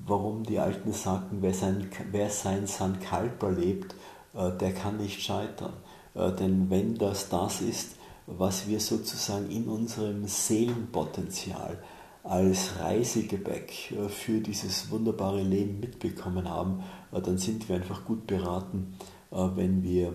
warum 0.04 0.42
die 0.42 0.58
Alten 0.58 0.92
sagten, 0.92 1.38
wer 1.40 1.54
sein, 1.54 1.88
wer 2.10 2.28
sein 2.28 2.66
Sankalpa 2.66 3.48
lebt, 3.48 3.94
der 4.34 4.74
kann 4.74 4.98
nicht 4.98 5.22
scheitern. 5.22 5.72
Denn 6.14 6.68
wenn 6.68 6.98
das 6.98 7.30
das 7.30 7.62
ist, 7.62 7.92
was 8.26 8.66
wir 8.66 8.78
sozusagen 8.78 9.48
in 9.48 9.68
unserem 9.68 10.26
Seelenpotenzial 10.26 11.78
als 12.24 12.78
Reisegebäck 12.78 13.94
für 14.08 14.40
dieses 14.40 14.90
wunderbare 14.90 15.42
Leben 15.42 15.80
mitbekommen 15.80 16.50
haben, 16.50 16.82
dann 17.12 17.38
sind 17.38 17.66
wir 17.70 17.76
einfach 17.76 18.04
gut 18.04 18.26
beraten, 18.26 18.98
wenn 19.32 19.82
wir 19.82 20.14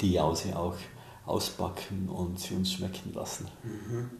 die 0.00 0.12
Jause 0.12 0.56
auch 0.56 0.76
ausbacken 1.26 2.08
und 2.08 2.38
sie 2.38 2.54
uns 2.54 2.72
schmecken 2.72 3.12
lassen. 3.14 3.46
Mhm. 3.62 4.10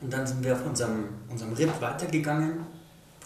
Und 0.00 0.12
dann 0.12 0.26
sind 0.26 0.44
wir 0.44 0.54
auf 0.54 0.66
unserem, 0.66 1.04
unserem 1.28 1.52
Rip 1.54 1.80
weitergegangen 1.80 2.66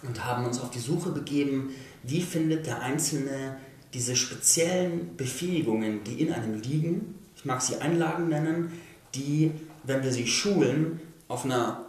und 0.03 0.25
haben 0.25 0.45
uns 0.45 0.61
auf 0.61 0.71
die 0.71 0.79
Suche 0.79 1.11
begeben, 1.11 1.71
wie 2.03 2.23
findet 2.23 2.67
der 2.67 2.81
Einzelne 2.81 3.57
diese 3.93 4.15
speziellen 4.15 5.17
Befähigungen, 5.17 6.05
die 6.05 6.23
in 6.23 6.33
einem 6.33 6.61
liegen, 6.61 7.17
ich 7.37 7.45
mag 7.45 7.61
sie 7.61 7.77
Einlagen 7.77 8.29
nennen, 8.29 8.73
die, 9.15 9.51
wenn 9.85 10.03
wir 10.03 10.13
sie 10.13 10.27
schulen, 10.27 11.01
auf 11.27 11.45
einer, 11.45 11.87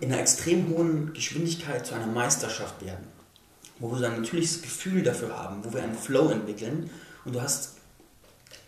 in 0.00 0.12
einer 0.12 0.20
extrem 0.20 0.68
hohen 0.68 1.12
Geschwindigkeit 1.12 1.84
zu 1.84 1.94
einer 1.94 2.06
Meisterschaft 2.06 2.84
werden. 2.84 3.06
Wo 3.78 3.92
wir 3.92 4.00
dann 4.00 4.20
natürlich 4.20 4.52
das 4.52 4.62
Gefühl 4.62 5.02
dafür 5.02 5.36
haben, 5.36 5.64
wo 5.64 5.72
wir 5.72 5.82
einen 5.82 5.94
Flow 5.94 6.30
entwickeln. 6.30 6.90
Und 7.28 7.34
du 7.34 7.42
hast 7.42 7.76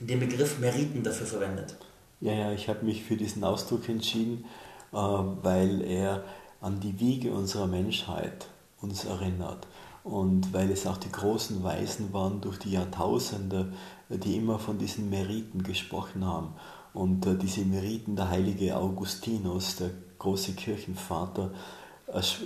den 0.00 0.20
Begriff 0.20 0.58
Meriten 0.58 1.02
dafür 1.02 1.26
verwendet. 1.26 1.76
Ja, 2.20 2.34
ja, 2.34 2.52
ich 2.52 2.68
habe 2.68 2.84
mich 2.84 3.02
für 3.02 3.16
diesen 3.16 3.42
Ausdruck 3.42 3.88
entschieden, 3.88 4.44
äh, 4.92 4.96
weil 4.96 5.80
er 5.80 6.24
an 6.60 6.78
die 6.78 7.00
Wiege 7.00 7.32
unserer 7.32 7.66
Menschheit 7.66 8.48
uns 8.82 9.06
erinnert 9.06 9.66
und 10.04 10.52
weil 10.52 10.70
es 10.70 10.86
auch 10.86 10.98
die 10.98 11.10
großen 11.10 11.62
Weisen 11.64 12.12
waren 12.12 12.42
durch 12.42 12.58
die 12.58 12.72
Jahrtausende, 12.72 13.72
die 14.10 14.36
immer 14.36 14.58
von 14.58 14.76
diesen 14.76 15.08
Meriten 15.08 15.62
gesprochen 15.62 16.26
haben. 16.26 16.52
Und 16.92 17.24
äh, 17.24 17.36
diese 17.36 17.62
Meriten, 17.62 18.14
der 18.14 18.28
heilige 18.28 18.76
Augustinus, 18.76 19.76
der 19.76 19.88
große 20.18 20.52
Kirchenvater, 20.52 21.52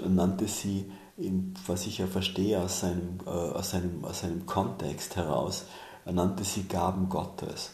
nannte 0.06 0.46
sie, 0.46 0.92
was 1.66 1.86
ich 1.88 1.98
ja 1.98 2.06
verstehe 2.06 2.60
aus 2.60 2.78
seinem, 2.78 3.18
äh, 3.26 3.30
aus 3.30 3.72
seinem, 3.72 4.04
aus 4.04 4.20
seinem 4.20 4.46
Kontext 4.46 5.16
heraus, 5.16 5.64
er 6.04 6.12
nannte 6.12 6.44
sie 6.44 6.64
Gaben 6.64 7.08
Gottes. 7.08 7.72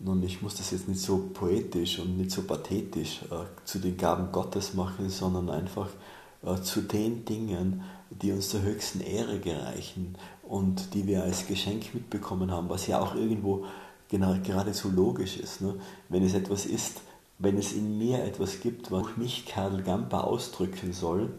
Nun, 0.00 0.22
ich 0.22 0.42
muss 0.42 0.54
das 0.54 0.70
jetzt 0.70 0.88
nicht 0.88 1.00
so 1.00 1.30
poetisch 1.34 1.98
und 1.98 2.16
nicht 2.16 2.30
so 2.30 2.42
pathetisch 2.42 3.22
äh, 3.30 3.46
zu 3.64 3.78
den 3.78 3.96
Gaben 3.96 4.30
Gottes 4.30 4.74
machen, 4.74 5.10
sondern 5.10 5.50
einfach 5.50 5.88
äh, 6.44 6.56
zu 6.62 6.82
den 6.82 7.24
Dingen, 7.24 7.82
die 8.10 8.32
uns 8.32 8.50
der 8.50 8.62
höchsten 8.62 9.00
Ehre 9.00 9.40
gereichen 9.40 10.16
und 10.42 10.94
die 10.94 11.06
wir 11.06 11.24
als 11.24 11.46
Geschenk 11.46 11.94
mitbekommen 11.94 12.50
haben, 12.50 12.68
was 12.68 12.86
ja 12.86 13.00
auch 13.00 13.14
irgendwo 13.14 13.66
genau, 14.08 14.34
geradezu 14.42 14.90
logisch 14.90 15.36
ist. 15.36 15.60
Ne? 15.60 15.74
Wenn 16.08 16.24
es 16.24 16.34
etwas 16.34 16.64
ist, 16.64 17.00
wenn 17.38 17.58
es 17.58 17.72
in 17.72 17.98
mir 17.98 18.24
etwas 18.24 18.60
gibt, 18.60 18.90
was 18.90 19.16
mich 19.16 19.46
Karl 19.46 19.82
Gamper 19.82 20.24
ausdrücken 20.24 20.92
soll, 20.92 21.30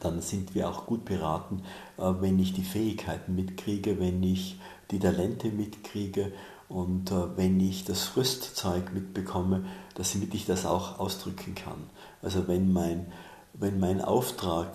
dann 0.00 0.20
sind 0.20 0.54
wir 0.54 0.68
auch 0.68 0.86
gut 0.86 1.04
beraten, 1.04 1.62
äh, 1.98 2.12
wenn 2.20 2.38
ich 2.38 2.52
die 2.52 2.64
Fähigkeiten 2.64 3.34
mitkriege, 3.34 3.98
wenn 3.98 4.22
ich 4.22 4.58
die 4.92 4.98
Talente 4.98 5.48
mitkriege 5.48 6.32
und 6.68 7.10
äh, 7.10 7.36
wenn 7.36 7.60
ich 7.60 7.84
das 7.84 8.16
Rüstzeug 8.16 8.92
mitbekomme, 8.94 9.64
damit 9.94 10.34
ich 10.34 10.46
das 10.46 10.64
auch 10.64 10.98
ausdrücken 10.98 11.54
kann. 11.54 11.90
Also 12.22 12.48
wenn 12.48 12.72
mein, 12.72 13.12
wenn 13.52 13.78
mein 13.80 14.00
Auftrag 14.00 14.68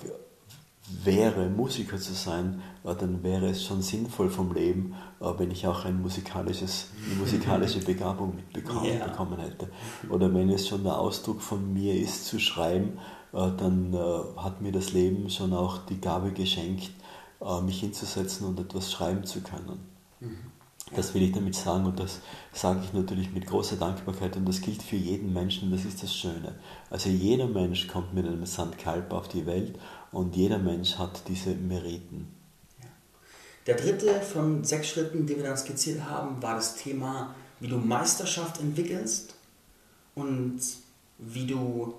wäre, 1.03 1.49
Musiker 1.49 1.97
zu 1.97 2.13
sein, 2.13 2.61
äh, 2.83 2.95
dann 2.95 3.23
wäre 3.23 3.49
es 3.49 3.63
schon 3.63 3.81
sinnvoll 3.81 4.29
vom 4.29 4.53
Leben, 4.53 4.95
äh, 5.19 5.31
wenn 5.37 5.51
ich 5.51 5.67
auch 5.67 5.85
ein 5.85 6.01
musikalisches, 6.01 6.87
eine 7.05 7.15
musikalische 7.15 7.79
Begabung 7.85 8.35
mitbekommen 8.35 8.85
yeah. 8.85 9.07
bekommen 9.07 9.39
hätte. 9.39 9.69
Oder 10.09 10.33
wenn 10.33 10.49
es 10.49 10.67
schon 10.67 10.83
der 10.83 10.97
Ausdruck 10.97 11.41
von 11.41 11.73
mir 11.73 11.95
ist, 11.95 12.25
zu 12.25 12.39
schreiben, 12.39 12.99
äh, 13.33 13.49
dann 13.57 13.97
hat 14.37 14.61
mir 14.61 14.71
das 14.71 14.93
Leben 14.93 15.29
schon 15.29 15.53
auch 15.53 15.79
die 15.85 15.99
Gabe 15.99 16.31
geschenkt, 16.31 16.91
mich 17.63 17.81
hinzusetzen 17.81 18.47
und 18.47 18.59
etwas 18.59 18.91
schreiben 18.91 19.23
zu 19.23 19.41
können. 19.41 19.96
Das 20.95 21.13
will 21.13 21.23
ich 21.23 21.33
damit 21.33 21.55
sagen 21.55 21.85
und 21.85 21.99
das 21.99 22.21
sage 22.53 22.79
ich 22.83 22.93
natürlich 22.93 23.31
mit 23.33 23.45
großer 23.45 23.75
Dankbarkeit 23.75 24.37
und 24.37 24.47
das 24.47 24.61
gilt 24.61 24.81
für 24.81 24.95
jeden 24.95 25.33
Menschen 25.33 25.69
das 25.69 25.83
ist 25.83 26.01
das 26.01 26.15
Schöne. 26.15 26.55
Also 26.89 27.09
jeder 27.09 27.47
Mensch 27.47 27.87
kommt 27.87 28.13
mit 28.13 28.25
einem 28.25 28.45
Sandkalb 28.45 29.11
auf 29.11 29.27
die 29.27 29.45
Welt 29.45 29.77
und 30.11 30.35
jeder 30.35 30.59
Mensch 30.59 30.97
hat 30.97 31.27
diese 31.27 31.55
Meriten. 31.55 32.29
Der 33.65 33.75
dritte 33.75 34.21
von 34.21 34.63
sechs 34.63 34.87
Schritten, 34.87 35.25
die 35.25 35.35
wir 35.35 35.43
dann 35.43 35.57
skizziert 35.57 36.05
haben, 36.05 36.41
war 36.41 36.55
das 36.55 36.77
Thema, 36.77 37.35
wie 37.59 37.67
du 37.67 37.77
Meisterschaft 37.77 38.61
entwickelst 38.61 39.35
und 40.15 40.61
wie 41.17 41.45
du 41.45 41.95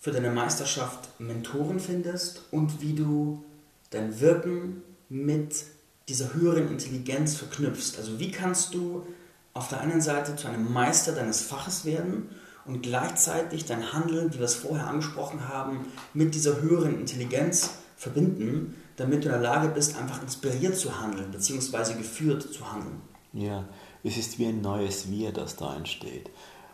für 0.00 0.12
deine 0.12 0.30
Meisterschaft 0.30 1.20
Mentoren 1.20 1.80
findest 1.80 2.42
und 2.52 2.80
wie 2.80 2.92
du 2.92 3.42
dein 3.90 4.20
Wirken 4.20 4.82
mit 5.08 5.64
dieser 6.08 6.34
höheren 6.34 6.68
Intelligenz 6.68 7.36
verknüpfst. 7.36 7.98
Also 7.98 8.18
wie 8.18 8.30
kannst 8.30 8.74
du 8.74 9.06
auf 9.54 9.68
der 9.68 9.80
einen 9.80 10.00
Seite 10.00 10.36
zu 10.36 10.48
einem 10.48 10.72
Meister 10.72 11.12
deines 11.12 11.42
Faches 11.42 11.84
werden 11.84 12.28
und 12.64 12.82
gleichzeitig 12.82 13.64
dein 13.64 13.92
Handeln, 13.92 14.32
wie 14.32 14.38
wir 14.38 14.44
es 14.44 14.54
vorher 14.54 14.86
angesprochen 14.86 15.48
haben, 15.48 15.86
mit 16.14 16.34
dieser 16.34 16.60
höheren 16.60 16.98
Intelligenz 16.98 17.70
verbinden, 17.96 18.76
damit 18.96 19.24
du 19.24 19.28
in 19.28 19.32
der 19.32 19.42
Lage 19.42 19.68
bist, 19.68 19.96
einfach 19.96 20.22
inspiriert 20.22 20.76
zu 20.76 21.00
handeln, 21.00 21.30
beziehungsweise 21.30 21.94
geführt 21.94 22.42
zu 22.52 22.72
handeln. 22.72 23.00
Ja, 23.32 23.64
es 24.04 24.16
ist 24.16 24.38
wie 24.38 24.46
ein 24.46 24.60
neues 24.60 25.10
Wir, 25.10 25.32
das 25.32 25.56
da 25.56 25.74
entsteht. 25.76 26.30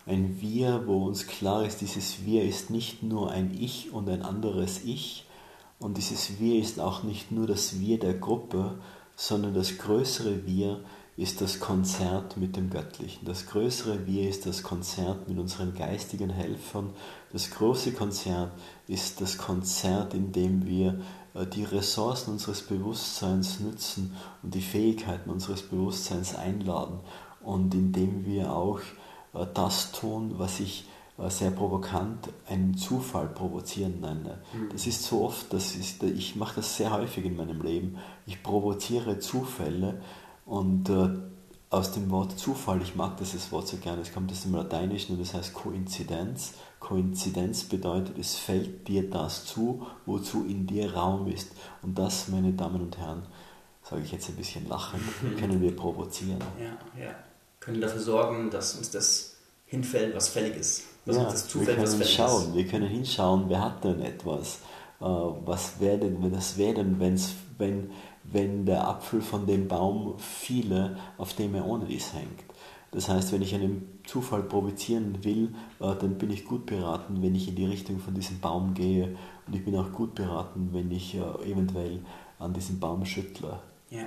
Ein 0.07 0.41
Wir, 0.41 0.87
wo 0.87 1.05
uns 1.07 1.27
klar 1.27 1.65
ist, 1.65 1.81
dieses 1.81 2.25
Wir 2.25 2.45
ist 2.45 2.71
nicht 2.71 3.03
nur 3.03 3.31
ein 3.31 3.55
Ich 3.59 3.93
und 3.93 4.09
ein 4.09 4.23
anderes 4.23 4.81
Ich, 4.85 5.27
und 5.79 5.97
dieses 5.97 6.41
Wir 6.41 6.61
ist 6.61 6.81
auch 6.81 7.03
nicht 7.03 7.31
nur 7.31 7.47
das 7.47 7.79
Wir 7.79 7.99
der 7.99 8.15
Gruppe, 8.15 8.79
sondern 9.21 9.53
das 9.53 9.79
größere 9.79 10.47
Wir 10.47 10.79
ist 11.17 11.41
das 11.41 11.59
Konzert 11.59 12.37
mit 12.37 12.55
dem 12.55 12.71
Göttlichen. 12.71 13.27
Das 13.27 13.47
größere 13.47 14.07
Wir 14.07 14.29
ist 14.29 14.47
das 14.47 14.63
Konzert 14.63 15.29
mit 15.29 15.37
unseren 15.41 15.75
geistigen 15.75 16.31
Helfern. 16.31 16.91
Das 17.33 17.51
große 17.51 17.91
Konzert 17.95 18.53
ist 18.87 19.21
das 19.21 19.37
Konzert, 19.37 20.15
in 20.15 20.31
dem 20.31 20.65
wir 20.65 21.01
äh, 21.35 21.47
die 21.47 21.65
Ressourcen 21.65 22.35
unseres 22.35 22.63
Bewusstseins 22.63 23.59
nützen 23.59 24.15
und 24.45 24.55
die 24.55 24.63
Fähigkeiten 24.63 25.31
unseres 25.31 25.63
Bewusstseins 25.63 26.37
einladen 26.37 27.01
und 27.43 27.75
in 27.75 27.91
dem 27.91 28.25
wir 28.25 28.53
auch 28.53 28.79
äh, 29.35 29.45
das 29.53 29.91
tun, 29.91 30.35
was 30.39 30.61
ich 30.61 30.87
sehr 31.27 31.51
provokant 31.51 32.29
einen 32.47 32.77
Zufall 32.77 33.29
provozieren 33.29 34.01
nenne. 34.01 34.39
Mhm. 34.53 34.69
Das 34.71 34.87
ist 34.87 35.05
so 35.05 35.25
oft, 35.25 35.53
das 35.53 35.75
ist, 35.75 36.03
ich 36.05 36.37
mache 36.37 36.57
das 36.57 36.77
sehr 36.77 36.93
häufig 36.93 37.25
in 37.25 37.37
meinem 37.37 37.61
Leben. 37.61 37.99
Ich 38.27 38.43
provoziere 38.43 39.19
Zufälle 39.19 40.01
und 40.47 40.89
äh, 40.89 41.09
aus 41.71 41.93
dem 41.93 42.11
Wort 42.11 42.39
Zufall, 42.39 42.81
ich 42.83 42.95
mag 42.95 43.17
dieses 43.19 43.53
Wort 43.53 43.69
so 43.69 43.77
gerne, 43.77 44.01
es 44.01 44.13
kommt 44.13 44.31
aus 44.31 44.43
dem 44.43 44.55
Lateinischen 44.55 45.17
und 45.17 45.21
das 45.21 45.35
heißt 45.35 45.53
Koinzidenz. 45.53 46.55
Koinzidenz 46.81 47.65
bedeutet, 47.65 48.17
es 48.17 48.37
fällt 48.37 48.87
dir 48.89 49.11
das 49.11 49.45
zu, 49.45 49.87
wozu 50.07 50.47
in 50.47 50.67
dir 50.67 50.95
Raum 50.95 51.27
ist. 51.27 51.51
Und 51.83 51.99
das, 51.99 52.29
meine 52.29 52.53
Damen 52.53 52.81
und 52.81 52.97
Herren, 52.97 53.27
sage 53.83 54.03
ich 54.03 54.13
jetzt 54.13 54.29
ein 54.29 54.37
bisschen 54.37 54.69
lachen, 54.69 55.01
können 55.39 55.61
wir 55.61 55.75
provozieren. 55.75 56.39
Ja, 56.59 57.03
ja. 57.03 57.15
Können 57.61 57.81
dafür 57.81 58.01
sorgen, 58.01 58.51
dass 58.51 58.77
uns 58.77 58.91
das 58.91 59.37
hinfällt, 59.67 60.15
was 60.15 60.29
fällig 60.29 60.57
ist. 60.57 60.85
Dass 61.09 61.17
ja, 61.17 61.25
das 61.25 61.55
wir 61.55 61.75
können 61.75 62.05
schauen, 62.05 62.55
wir 62.55 62.67
können 62.67 62.89
hinschauen, 62.89 63.45
wer 63.49 63.65
hat 63.65 63.83
denn 63.83 64.01
etwas? 64.03 64.61
Äh, 65.01 65.05
was 65.05 65.81
wäre 65.81 65.99
denn, 65.99 66.23
wenn 66.23 66.33
das 66.33 66.57
wäre 66.57 66.75
denn, 66.75 67.01
wenn's, 67.01 67.35
wenn 67.57 67.91
wenn 68.33 68.67
der 68.67 68.87
Apfel 68.87 69.21
von 69.21 69.47
dem 69.47 69.69
Baum 69.69 70.19
fiele, 70.19 70.97
auf 71.17 71.35
dem 71.35 71.55
er 71.55 71.67
ohne 71.67 71.87
dies 71.87 72.13
hängt. 72.13 72.45
Das 72.91 73.09
heißt, 73.09 73.33
wenn 73.33 73.43
ich 73.43 73.55
einen 73.55 74.01
Zufall 74.07 74.43
provozieren 74.43 75.23
will, 75.23 75.55
äh, 75.81 75.95
dann 75.95 76.17
bin 76.17 76.31
ich 76.31 76.47
gut 76.47 76.67
beraten, 76.67 77.23
wenn 77.23 77.35
ich 77.35 77.49
in 77.49 77.55
die 77.55 77.67
Richtung 77.67 77.99
von 77.99 78.15
diesem 78.15 78.41
Baum 78.41 78.73
gehe. 78.75 79.17
Und 79.47 79.55
ich 79.55 79.65
bin 79.65 79.77
auch 79.77 79.93
gut 79.93 80.15
beraten, 80.15 80.71
wenn 80.73 80.91
ich 80.91 81.15
äh, 81.15 81.51
eventuell 81.51 82.01
an 82.39 82.55
diesem 82.55 82.79
Baum 82.81 83.05
schüttle. 83.05 83.61
Ja. 83.91 84.03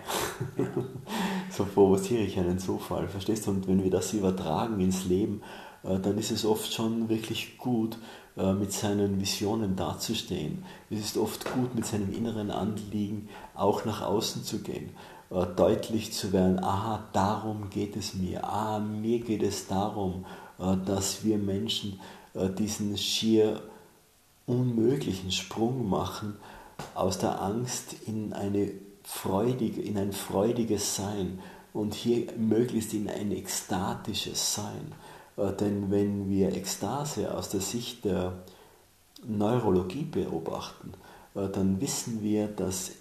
so 1.50 1.66
provoziere 1.66 2.22
ich 2.22 2.38
einen 2.38 2.60
Zufall, 2.60 3.08
verstehst 3.08 3.48
du? 3.48 3.50
Und 3.50 3.68
wenn 3.68 3.84
wir 3.84 3.90
das 3.90 4.14
übertragen 4.14 4.80
ins 4.80 5.06
Leben, 5.06 5.42
äh, 5.42 5.71
dann 5.84 6.18
ist 6.18 6.32
es 6.32 6.46
oft 6.46 6.72
schon 6.72 7.10
wirklich 7.10 7.58
gut, 7.58 7.98
äh, 8.38 8.54
mit 8.54 8.72
seinen 8.72 9.20
Visionen 9.20 9.76
dazustehen. 9.76 10.64
Es 10.90 11.00
ist 11.00 11.18
oft 11.18 11.44
gut, 11.54 11.76
mit 11.76 11.86
seinem 11.86 12.14
inneren 12.14 12.50
Anliegen 12.50 13.28
auch 13.56 13.84
nach 13.84 14.02
außen 14.02 14.46
zu 14.46 14.60
gehen, 14.60 14.92
äh, 15.32 15.46
deutlich 15.58 16.14
zu 16.14 16.32
werden, 16.32 16.64
aha, 16.64 17.04
darum 17.12 17.70
geht 17.70 17.98
es 17.98 18.14
mir, 18.14 18.46
ah, 18.46 18.80
mir 18.80 19.20
geht 19.20 19.44
es 19.44 19.68
darum, 19.68 20.26
äh, 20.60 20.78
dass 20.86 21.26
wir 21.26 21.38
Menschen 21.38 22.00
diesen 22.58 22.98
schier 22.98 23.62
unmöglichen 24.46 25.34
Sprung 25.34 25.90
machen 25.90 26.38
aus 26.96 27.18
der 27.18 27.42
Angst 27.42 27.94
in, 28.08 28.32
eine 28.32 28.72
freudige, 29.04 29.82
in 29.82 29.98
ein 29.98 30.14
freudiges 30.14 30.96
Sein 30.96 31.40
und 31.74 31.94
hier 31.94 32.32
möglichst 32.38 32.94
in 32.94 33.10
ein 33.10 33.34
ekstatisches 33.34 34.56
Sein. 34.56 34.94
Denn 35.50 35.90
wenn 35.90 36.30
wir 36.30 36.54
Ekstase 36.54 37.34
aus 37.36 37.50
der 37.50 37.62
Sicht 37.62 38.06
der 38.06 38.34
Neurologie 39.26 40.04
beobachten, 40.04 40.94
äh, 41.36 41.48
dann 41.50 41.80
wissen 41.82 42.22
wir, 42.22 42.48
dass 42.48 42.92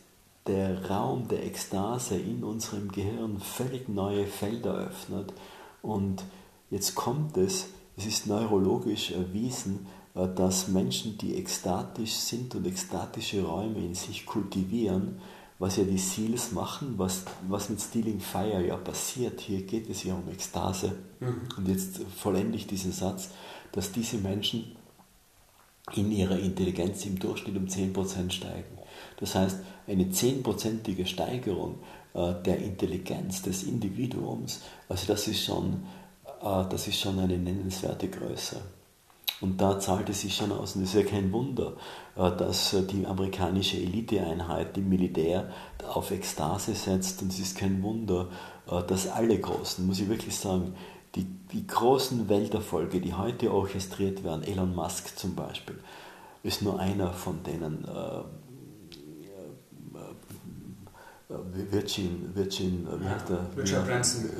der 0.47 0.91
Raum 0.91 1.29
der 1.29 1.45
Ekstase 1.45 2.17
in 2.17 2.43
unserem 2.45 2.91
Gehirn 2.91 3.41
völlig 3.41 3.89
neue 3.89 4.27
Felder 4.27 4.75
öffnet. 4.75 5.33
Und 5.83 6.23
jetzt 6.71 6.95
kommt 6.95 7.37
es, 7.37 7.67
es 7.97 8.07
ist 8.07 8.27
neurologisch 8.27 9.13
erwiesen, 9.13 9.87
äh, 10.15 10.29
dass 10.35 10.69
Menschen, 10.69 11.19
die 11.19 11.37
ekstatisch 11.37 12.15
sind 12.15 12.55
und 12.55 12.67
ekstatische 12.67 13.45
Räume 13.45 13.79
in 13.79 13.95
sich 13.95 14.27
kultivieren, 14.27 15.21
was 15.61 15.77
ja 15.77 15.85
die 15.85 15.99
Seals 15.99 16.53
machen, 16.53 16.95
was, 16.97 17.25
was 17.47 17.69
mit 17.69 17.81
Stealing 17.81 18.19
Fire 18.19 18.67
ja 18.67 18.77
passiert. 18.77 19.41
Hier 19.41 19.63
geht 19.63 19.91
es 19.91 20.03
ja 20.03 20.15
um 20.15 20.29
Ekstase. 20.31 20.97
Mhm. 21.21 21.43
Und 21.57 21.69
jetzt 21.69 22.01
vollende 22.17 22.57
ich 22.57 22.67
diesen 22.67 22.93
Satz, 22.93 23.29
dass 23.71 23.93
diese 23.93 24.17
Menschen 24.17 24.75
in 25.95 26.11
ihrer 26.11 26.39
Intelligenz 26.39 27.05
im 27.05 27.19
Durchschnitt 27.19 27.57
um 27.57 27.67
10% 27.67 28.31
steigen. 28.31 28.79
Das 29.19 29.35
heißt, 29.35 29.59
eine 29.87 30.05
10%ige 30.05 31.05
Steigerung 31.05 31.81
äh, 32.15 32.35
der 32.43 32.59
Intelligenz 32.59 33.43
des 33.43 33.65
Individuums, 33.65 34.63
also 34.89 35.07
das 35.07 35.29
ist 35.29 35.45
schon, 35.45 35.85
äh, 36.43 36.65
das 36.71 36.89
ist 36.89 37.01
schon 37.01 37.19
eine 37.19 37.37
nennenswerte 37.37 38.09
Größe. 38.09 38.63
Und 39.41 39.61
da 39.61 39.79
zahlt 39.79 40.09
es 40.11 40.21
sich 40.21 40.37
schon 40.37 40.53
aus. 40.53 40.77
Und 40.77 40.83
es 40.83 40.95
ist 40.95 41.03
ja 41.03 41.09
kein 41.09 41.33
Wunder, 41.33 41.73
äh, 42.17 42.31
dass 42.31 42.75
äh, 42.75 42.83
die 42.83 43.07
amerikanische 43.07 43.79
Eliteeinheit, 43.79 44.77
die 44.77 44.83
Militär, 44.83 45.51
auf 45.89 46.11
Ekstase 46.11 46.75
setzt. 46.75 47.23
Und 47.23 47.33
es 47.33 47.39
ist 47.39 47.57
kein 47.57 47.83
Wunder, 47.83 48.29
äh, 48.71 48.83
dass 48.83 49.09
alle 49.09 49.39
Großen, 49.39 49.87
muss 49.87 50.01
ich 50.01 50.09
wirklich 50.09 50.37
sagen, 50.37 50.75
die, 51.15 51.25
die 51.25 51.67
großen 51.67 52.29
Welterfolge, 52.29 53.01
die 53.01 53.15
heute 53.15 53.53
orchestriert 53.53 54.23
werden, 54.23 54.45
Elon 54.45 54.75
Musk 54.75 55.19
zum 55.19 55.35
Beispiel, 55.35 55.79
ist 56.43 56.63
nur 56.63 56.79
einer 56.79 57.13
von 57.13 57.43
denen. 57.43 57.85
Virgin, 61.71 62.31
Virgin, 62.35 62.89
wie 62.99 63.09
heißt 63.09 63.29
der? 63.29 63.47
Richard 63.57 63.87
Branson. 63.87 64.31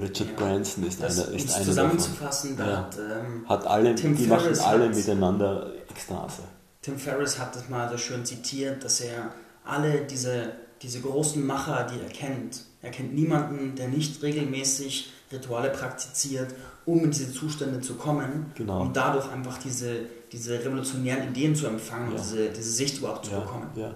Richard 0.00 0.30
ja. 0.30 0.36
Branson 0.36 0.86
ist 0.86 1.02
das, 1.02 1.28
einer, 1.28 1.36
ist 1.36 1.54
einer 1.54 1.64
zusammenzufassen, 1.64 2.56
davon. 2.56 2.76
Hat, 2.76 2.98
ähm, 2.98 3.48
hat 3.48 3.66
alle, 3.66 3.94
Tim 3.94 4.16
die 4.16 4.24
Ferris 4.24 4.58
machen 4.58 4.70
alle 4.70 4.88
miteinander 4.88 5.72
Ekstase. 5.90 6.42
Tim 6.80 6.98
Ferriss 6.98 7.38
hat 7.38 7.54
das 7.54 7.68
mal 7.68 7.90
so 7.90 7.98
schön 7.98 8.24
zitiert, 8.24 8.82
dass 8.82 9.02
er 9.02 9.32
alle 9.66 10.06
diese, 10.06 10.52
diese 10.80 11.00
großen 11.00 11.44
Macher, 11.44 11.86
die 11.92 12.00
er 12.00 12.08
kennt, 12.08 12.64
er 12.80 12.90
kennt 12.90 13.14
niemanden, 13.14 13.74
der 13.76 13.88
nicht 13.88 14.22
regelmäßig 14.22 15.12
Rituale 15.30 15.68
praktiziert, 15.68 16.54
um 16.86 17.04
in 17.04 17.10
diese 17.10 17.32
Zustände 17.32 17.80
zu 17.80 17.94
kommen 17.94 18.52
genau. 18.54 18.80
und 18.80 18.96
dadurch 18.96 19.30
einfach 19.30 19.58
diese, 19.58 20.06
diese 20.32 20.58
revolutionären 20.64 21.28
Ideen 21.28 21.54
zu 21.54 21.66
empfangen, 21.66 22.12
ja. 22.12 22.16
diese, 22.16 22.48
diese 22.48 22.70
Sicht 22.70 22.98
überhaupt 22.98 23.26
zu 23.26 23.32
ja, 23.32 23.40
bekommen. 23.40 23.66
Ja. 23.76 23.94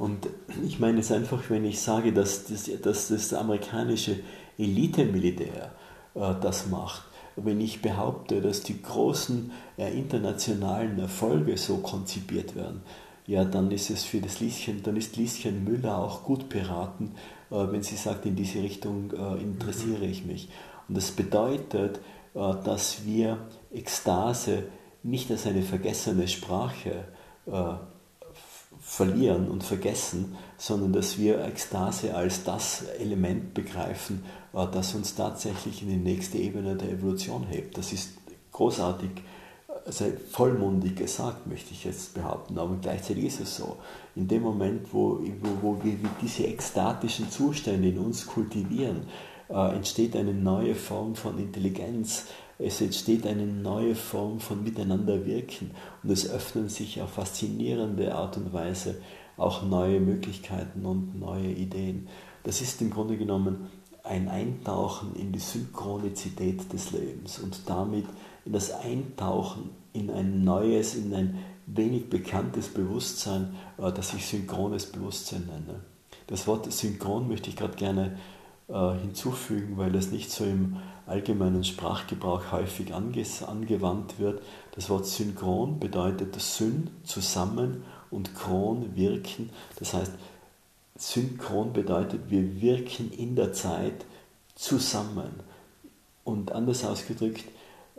Und 0.00 0.28
ich 0.64 0.80
meine 0.80 1.00
es 1.00 1.12
einfach, 1.12 1.50
wenn 1.50 1.66
ich 1.66 1.78
sage, 1.78 2.14
dass 2.14 2.46
das, 2.46 2.70
dass 2.80 3.08
das 3.08 3.34
amerikanische 3.34 4.16
Elite-Militär 4.56 5.72
äh, 6.14 6.34
das 6.40 6.68
macht, 6.68 7.02
wenn 7.36 7.60
ich 7.60 7.82
behaupte, 7.82 8.40
dass 8.40 8.62
die 8.62 8.80
großen 8.80 9.52
äh, 9.76 9.92
internationalen 9.92 10.98
Erfolge 10.98 11.58
so 11.58 11.76
konzipiert 11.76 12.56
werden, 12.56 12.80
ja, 13.26 13.44
dann 13.44 13.70
ist 13.70 13.90
es 13.90 14.02
für 14.04 14.22
das 14.22 14.40
Lieschen, 14.40 14.82
dann 14.82 14.96
ist 14.96 15.18
Lieschen 15.18 15.64
Müller 15.64 15.98
auch 15.98 16.24
gut 16.24 16.48
beraten, 16.48 17.12
äh, 17.50 17.56
wenn 17.70 17.82
sie 17.82 17.96
sagt, 17.96 18.24
in 18.24 18.36
diese 18.36 18.62
Richtung 18.62 19.12
äh, 19.12 19.42
interessiere 19.42 20.06
ich 20.06 20.24
mich. 20.24 20.48
Und 20.88 20.96
das 20.96 21.10
bedeutet, 21.10 22.00
äh, 22.32 22.54
dass 22.64 23.04
wir 23.04 23.36
Ekstase 23.70 24.62
nicht 25.02 25.30
als 25.30 25.46
eine 25.46 25.60
vergessene 25.60 26.26
Sprache 26.26 27.04
äh, 27.44 27.74
verlieren 28.80 29.48
und 29.48 29.62
vergessen, 29.62 30.36
sondern 30.56 30.92
dass 30.92 31.18
wir 31.18 31.44
Ekstase 31.44 32.14
als 32.14 32.44
das 32.44 32.84
Element 32.98 33.54
begreifen, 33.54 34.24
äh, 34.54 34.66
das 34.72 34.94
uns 34.94 35.14
tatsächlich 35.14 35.82
in 35.82 35.88
die 35.88 35.96
nächste 35.96 36.38
Ebene 36.38 36.76
der 36.76 36.90
Evolution 36.90 37.46
hebt. 37.48 37.76
Das 37.76 37.92
ist 37.92 38.14
großartig, 38.52 39.10
also 39.86 40.06
vollmundig 40.30 40.96
gesagt, 40.96 41.46
möchte 41.46 41.72
ich 41.72 41.84
jetzt 41.84 42.14
behaupten, 42.14 42.58
aber 42.58 42.76
gleichzeitig 42.80 43.24
ist 43.24 43.40
es 43.40 43.56
so. 43.56 43.76
In 44.16 44.28
dem 44.28 44.42
Moment, 44.42 44.92
wo, 44.92 45.20
wo, 45.40 45.62
wo 45.62 45.84
wir 45.84 45.96
diese 46.20 46.44
ekstatischen 46.44 47.30
Zustände 47.30 47.88
in 47.88 47.98
uns 47.98 48.26
kultivieren, 48.26 49.06
äh, 49.50 49.74
entsteht 49.74 50.16
eine 50.16 50.34
neue 50.34 50.74
Form 50.74 51.14
von 51.14 51.38
Intelligenz, 51.38 52.26
es 52.62 52.80
entsteht 52.80 53.26
eine 53.26 53.46
neue 53.46 53.94
Form 53.94 54.40
von 54.40 54.62
Miteinanderwirken 54.62 55.70
und 56.02 56.10
es 56.10 56.28
öffnen 56.30 56.68
sich 56.68 57.00
auf 57.00 57.10
faszinierende 57.10 58.14
Art 58.14 58.36
und 58.36 58.52
Weise 58.52 59.00
auch 59.36 59.62
neue 59.62 60.00
Möglichkeiten 60.00 60.84
und 60.84 61.18
neue 61.18 61.50
Ideen. 61.50 62.08
Das 62.44 62.60
ist 62.60 62.80
im 62.82 62.90
Grunde 62.90 63.16
genommen 63.16 63.68
ein 64.02 64.28
Eintauchen 64.28 65.14
in 65.14 65.32
die 65.32 65.38
Synchronizität 65.38 66.72
des 66.72 66.92
Lebens 66.92 67.38
und 67.38 67.68
damit 67.68 68.06
in 68.44 68.52
das 68.52 68.72
Eintauchen 68.72 69.70
in 69.92 70.10
ein 70.10 70.44
neues, 70.44 70.94
in 70.94 71.14
ein 71.14 71.38
wenig 71.66 72.10
bekanntes 72.10 72.68
Bewusstsein, 72.68 73.54
äh, 73.78 73.92
das 73.92 74.14
ich 74.14 74.26
synchrones 74.26 74.86
Bewusstsein 74.86 75.46
nenne. 75.46 75.80
Das 76.26 76.46
Wort 76.46 76.70
synchron 76.70 77.28
möchte 77.28 77.50
ich 77.50 77.56
gerade 77.56 77.76
gerne 77.76 78.18
äh, 78.68 78.92
hinzufügen, 79.00 79.76
weil 79.76 79.94
es 79.94 80.12
nicht 80.12 80.30
so 80.30 80.44
im 80.44 80.76
allgemeinen 81.10 81.64
Sprachgebrauch 81.64 82.52
häufig 82.52 82.94
angewandt 82.94 84.18
wird. 84.18 84.42
Das 84.74 84.88
Wort 84.88 85.06
synchron 85.06 85.78
bedeutet 85.78 86.40
Syn, 86.40 86.90
zusammen 87.04 87.82
und 88.10 88.34
Chron, 88.34 88.96
wirken. 88.96 89.50
Das 89.78 89.94
heißt, 89.94 90.12
synchron 90.96 91.72
bedeutet, 91.72 92.30
wir 92.30 92.60
wirken 92.60 93.10
in 93.12 93.36
der 93.36 93.52
Zeit 93.52 94.04
zusammen. 94.54 95.40
Und 96.24 96.52
anders 96.52 96.84
ausgedrückt, 96.84 97.44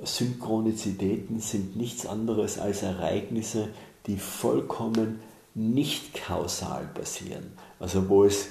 Synchronizitäten 0.02 1.40
sind 1.40 1.76
nichts 1.76 2.06
anderes 2.06 2.58
als 2.58 2.82
Ereignisse, 2.82 3.70
die 4.08 4.18
vollkommen 4.18 5.20
nicht 5.54 6.14
kausal 6.14 6.90
passieren. 6.94 7.54
Also 7.80 8.10
wo 8.10 8.24
es 8.24 8.48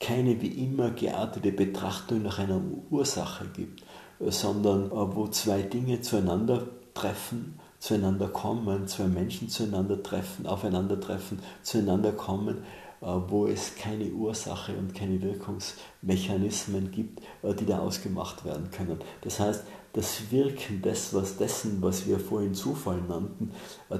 keine 0.00 0.42
wie 0.42 0.48
immer 0.48 0.90
geartete 0.90 1.52
Betrachtung 1.52 2.22
nach 2.22 2.38
einer 2.38 2.60
Ursache 2.90 3.46
gibt, 3.54 3.84
sondern 4.30 4.86
äh, 4.86 5.16
wo 5.16 5.28
zwei 5.28 5.62
Dinge 5.62 6.00
zueinander 6.00 6.66
treffen, 6.94 7.58
zueinander 7.78 8.28
kommen, 8.28 8.86
zwei 8.86 9.06
Menschen 9.06 9.48
zueinander 9.48 10.02
treffen, 10.02 10.46
aufeinandertreffen, 10.46 11.40
zueinander 11.62 12.12
kommen, 12.12 12.58
äh, 13.00 13.06
wo 13.06 13.46
es 13.46 13.74
keine 13.74 14.10
Ursache 14.10 14.76
und 14.76 14.94
keine 14.94 15.20
Wirkungsmechanismen 15.20 16.90
gibt, 16.90 17.20
äh, 17.42 17.54
die 17.54 17.66
da 17.66 17.80
ausgemacht 17.80 18.44
werden 18.44 18.70
können. 18.70 18.98
Das 19.22 19.40
heißt, 19.40 19.64
das 19.94 20.30
Wirken 20.30 20.80
des, 20.80 21.12
was 21.12 21.36
dessen, 21.36 21.82
was 21.82 22.06
wir 22.06 22.18
vorhin 22.18 22.54
Zufall 22.54 23.02
nannten, 23.06 23.50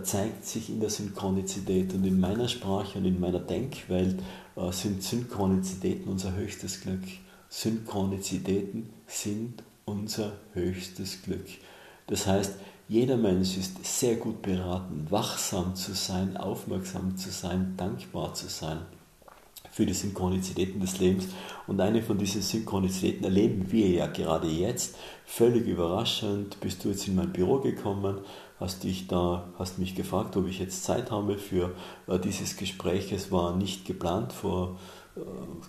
zeigt 0.04 0.46
sich 0.46 0.70
in 0.70 0.80
der 0.80 0.88
Synchronizität. 0.88 1.92
Und 1.92 2.06
in 2.06 2.18
meiner 2.18 2.48
Sprache 2.48 2.98
und 2.98 3.04
in 3.04 3.20
meiner 3.20 3.40
Denkwelt 3.40 4.22
sind 4.70 5.02
Synchronizitäten 5.02 6.10
unser 6.10 6.34
höchstes 6.34 6.80
Glück. 6.80 7.02
Synchronizitäten 7.50 8.88
sind 9.06 9.62
unser 9.84 10.32
höchstes 10.52 11.22
Glück. 11.22 11.46
Das 12.06 12.26
heißt, 12.26 12.54
jeder 12.88 13.16
Mensch 13.16 13.56
ist 13.56 13.84
sehr 13.84 14.16
gut 14.16 14.42
beraten, 14.42 15.06
wachsam 15.08 15.74
zu 15.74 15.94
sein, 15.94 16.36
aufmerksam 16.36 17.16
zu 17.16 17.30
sein, 17.30 17.74
dankbar 17.76 18.34
zu 18.34 18.48
sein 18.48 18.80
für 19.72 19.86
die 19.86 19.94
Synchronizitäten 19.94 20.80
des 20.80 21.00
Lebens. 21.00 21.28
Und 21.66 21.80
eine 21.80 22.02
von 22.02 22.18
diesen 22.18 22.42
Synchronizitäten 22.42 23.24
erleben 23.24 23.72
wir 23.72 23.88
ja 23.88 24.06
gerade 24.06 24.46
jetzt. 24.46 24.96
Völlig 25.24 25.66
überraschend 25.66 26.60
bist 26.60 26.84
du 26.84 26.90
jetzt 26.90 27.08
in 27.08 27.14
mein 27.14 27.32
Büro 27.32 27.58
gekommen, 27.58 28.18
hast 28.60 28.84
dich 28.84 29.08
da, 29.08 29.48
hast 29.58 29.78
mich 29.78 29.94
gefragt, 29.94 30.36
ob 30.36 30.46
ich 30.46 30.58
jetzt 30.58 30.84
Zeit 30.84 31.10
habe 31.10 31.38
für 31.38 31.74
äh, 32.06 32.18
dieses 32.18 32.56
Gespräch. 32.58 33.12
Es 33.12 33.32
war 33.32 33.56
nicht 33.56 33.86
geplant 33.86 34.34
vor 34.34 34.78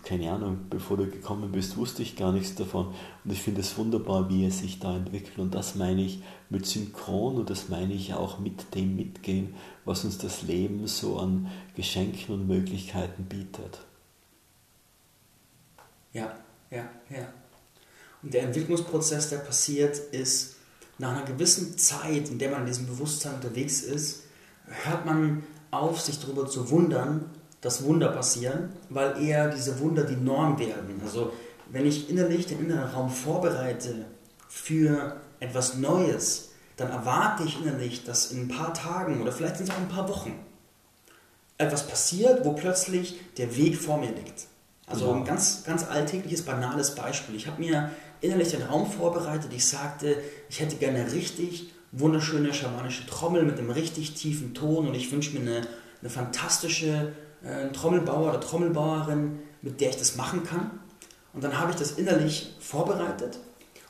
keine 0.04 0.32
Ahnung, 0.32 0.68
bevor 0.70 0.96
du 0.96 1.06
gekommen 1.10 1.52
bist, 1.52 1.76
wusste 1.76 2.02
ich 2.02 2.16
gar 2.16 2.32
nichts 2.32 2.56
davon. 2.56 2.94
Und 3.24 3.32
ich 3.32 3.42
finde 3.42 3.62
es 3.62 3.78
wunderbar, 3.78 4.30
wie 4.30 4.46
es 4.46 4.60
sich 4.60 4.80
da 4.80 4.96
entwickelt. 4.96 5.38
Und 5.38 5.54
das 5.54 5.76
meine 5.76 6.02
ich 6.02 6.24
mit 6.50 6.66
Synchron 6.66 7.36
und 7.36 7.50
das 7.50 7.68
meine 7.68 7.94
ich 7.94 8.14
auch 8.14 8.40
mit 8.40 8.74
dem 8.74 8.96
Mitgehen, 8.96 9.56
was 9.84 10.06
uns 10.06 10.18
das 10.18 10.44
Leben 10.44 10.88
so 10.88 11.20
an 11.20 11.52
Geschenken 11.76 12.34
und 12.34 12.48
Möglichkeiten 12.48 13.26
bietet. 13.26 13.82
Ja, 16.14 16.34
ja, 16.72 16.88
ja. 17.10 17.28
Und 18.22 18.34
der 18.34 18.44
Entwicklungsprozess, 18.44 19.30
der 19.30 19.40
passiert, 19.40 19.98
ist 19.98 20.56
nach 21.00 21.12
einer 21.12 21.26
gewissen 21.26 21.78
Zeit, 21.78 22.30
in 22.30 22.40
der 22.40 22.52
man 22.52 22.62
in 22.62 22.68
diesem 22.68 22.86
Bewusstsein 22.86 23.36
unterwegs 23.36 23.82
ist, 23.82 24.24
hört 24.86 25.06
man 25.06 25.44
auf, 25.72 26.00
sich 26.00 26.20
darüber 26.20 26.48
zu 26.48 26.70
wundern, 26.70 27.26
dass 27.64 27.84
Wunder 27.84 28.10
passieren, 28.10 28.74
weil 28.90 29.24
eher 29.24 29.48
diese 29.50 29.80
Wunder 29.80 30.04
die 30.04 30.18
Norm 30.18 30.60
werden. 30.60 31.02
Also 31.04 31.32
wenn 31.72 31.86
ich 31.86 32.10
innerlich 32.10 32.46
den 32.46 32.60
inneren 32.60 32.92
Raum 32.92 33.10
vorbereite 33.10 34.06
für 34.50 35.16
etwas 35.40 35.78
Neues, 35.78 36.50
dann 36.76 36.90
erwarte 36.90 37.44
ich 37.44 37.62
innerlich, 37.62 38.04
dass 38.04 38.32
in 38.32 38.42
ein 38.42 38.48
paar 38.50 38.74
Tagen 38.74 39.22
oder 39.22 39.32
vielleicht 39.32 39.58
sind 39.58 39.70
es 39.70 39.76
auch 39.76 39.80
ein 39.80 39.88
paar 39.88 40.10
Wochen 40.10 40.38
etwas 41.58 41.88
passiert, 41.88 42.44
wo 42.44 42.52
plötzlich 42.52 43.20
der 43.38 43.56
Weg 43.56 43.78
vor 43.78 43.98
mir 43.98 44.12
liegt. 44.12 44.48
Also 44.86 45.08
ja. 45.08 45.16
ein 45.16 45.24
ganz, 45.24 45.64
ganz 45.64 45.86
alltägliches, 45.86 46.42
banales 46.42 46.96
Beispiel. 46.96 47.36
Ich 47.36 47.48
habe 47.48 47.62
mir 47.62 47.92
innerlich 48.20 48.50
den 48.50 48.64
Raum 48.64 48.92
vorbereitet. 48.92 49.54
Ich 49.54 49.66
sagte, 49.66 50.18
ich 50.50 50.60
hätte 50.60 50.76
gerne 50.76 51.00
eine 51.00 51.14
richtig 51.14 51.72
wunderschöne 51.94 52.54
schamanische 52.54 53.06
Trommel 53.06 53.44
mit 53.44 53.58
einem 53.58 53.70
richtig 53.70 54.16
tiefen 54.16 54.54
Ton 54.54 54.88
und 54.88 54.96
ich 54.96 55.12
wünsche 55.14 55.38
mir 55.38 55.40
eine, 55.40 55.68
eine 56.02 56.10
fantastische 56.10 57.14
äh, 57.44 57.72
Trommelbauer 57.72 58.30
oder 58.30 58.40
Trommelbauerin, 58.40 59.40
mit 59.62 59.80
der 59.82 59.90
ich 59.90 59.98
das 59.98 60.16
machen 60.16 60.44
kann. 60.44 60.72
Und 61.34 61.44
dann 61.44 61.58
habe 61.58 61.72
ich 61.72 61.78
das 61.78 61.94
innerlich 61.94 62.56
vorbereitet. 62.60 63.40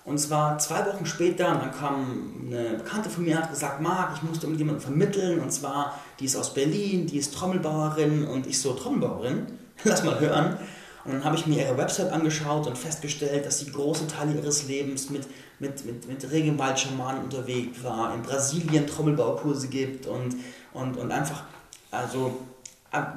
Und 0.05 0.17
zwar 0.17 0.57
zwei 0.57 0.85
Wochen 0.85 1.05
später, 1.05 1.49
und 1.49 1.61
dann 1.61 1.71
kam 1.71 2.33
eine 2.47 2.77
Bekannte 2.77 3.09
von 3.09 3.23
mir, 3.23 3.37
hat 3.37 3.49
gesagt, 3.49 3.79
Marc, 3.79 4.17
ich 4.17 4.23
musste 4.23 4.47
mit 4.47 4.59
jemandem 4.59 4.81
vermitteln, 4.81 5.39
und 5.39 5.51
zwar, 5.51 5.97
die 6.19 6.25
ist 6.25 6.35
aus 6.35 6.53
Berlin, 6.53 7.07
die 7.07 7.17
ist 7.17 7.33
Trommelbauerin, 7.33 8.25
und 8.27 8.45
ich 8.45 8.59
so, 8.59 8.73
Trommelbauerin, 8.73 9.47
lass 9.85 10.03
mal 10.03 10.19
hören. 10.19 10.57
Und 11.05 11.13
dann 11.13 11.23
habe 11.23 11.35
ich 11.35 11.47
mir 11.47 11.65
ihre 11.65 11.77
Website 11.77 12.11
angeschaut 12.11 12.67
und 12.67 12.77
festgestellt, 12.77 13.45
dass 13.45 13.59
sie 13.59 13.71
große 13.71 14.07
Teile 14.07 14.33
ihres 14.33 14.67
Lebens 14.67 15.09
mit, 15.09 15.27
mit, 15.59 15.85
mit, 15.85 16.07
mit 16.07 16.31
Regenwaldschamanen 16.31 17.23
unterwegs 17.23 17.83
war, 17.83 18.13
in 18.13 18.21
Brasilien 18.23 18.87
Trommelbaukurse 18.87 19.67
gibt 19.67 20.05
und, 20.05 20.35
und, 20.73 20.97
und 20.97 21.11
einfach, 21.11 21.43
also, 21.91 22.39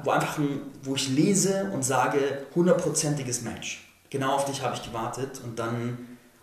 wo, 0.03 0.11
einfach 0.11 0.37
ein, 0.37 0.61
wo 0.83 0.95
ich 0.95 1.09
lese 1.09 1.69
und 1.73 1.83
sage, 1.83 2.45
hundertprozentiges 2.55 3.41
Match. 3.41 3.87
Genau 4.09 4.33
auf 4.33 4.45
dich 4.45 4.61
habe 4.61 4.75
ich 4.75 4.83
gewartet 4.83 5.41
und 5.43 5.59
dann, 5.59 5.97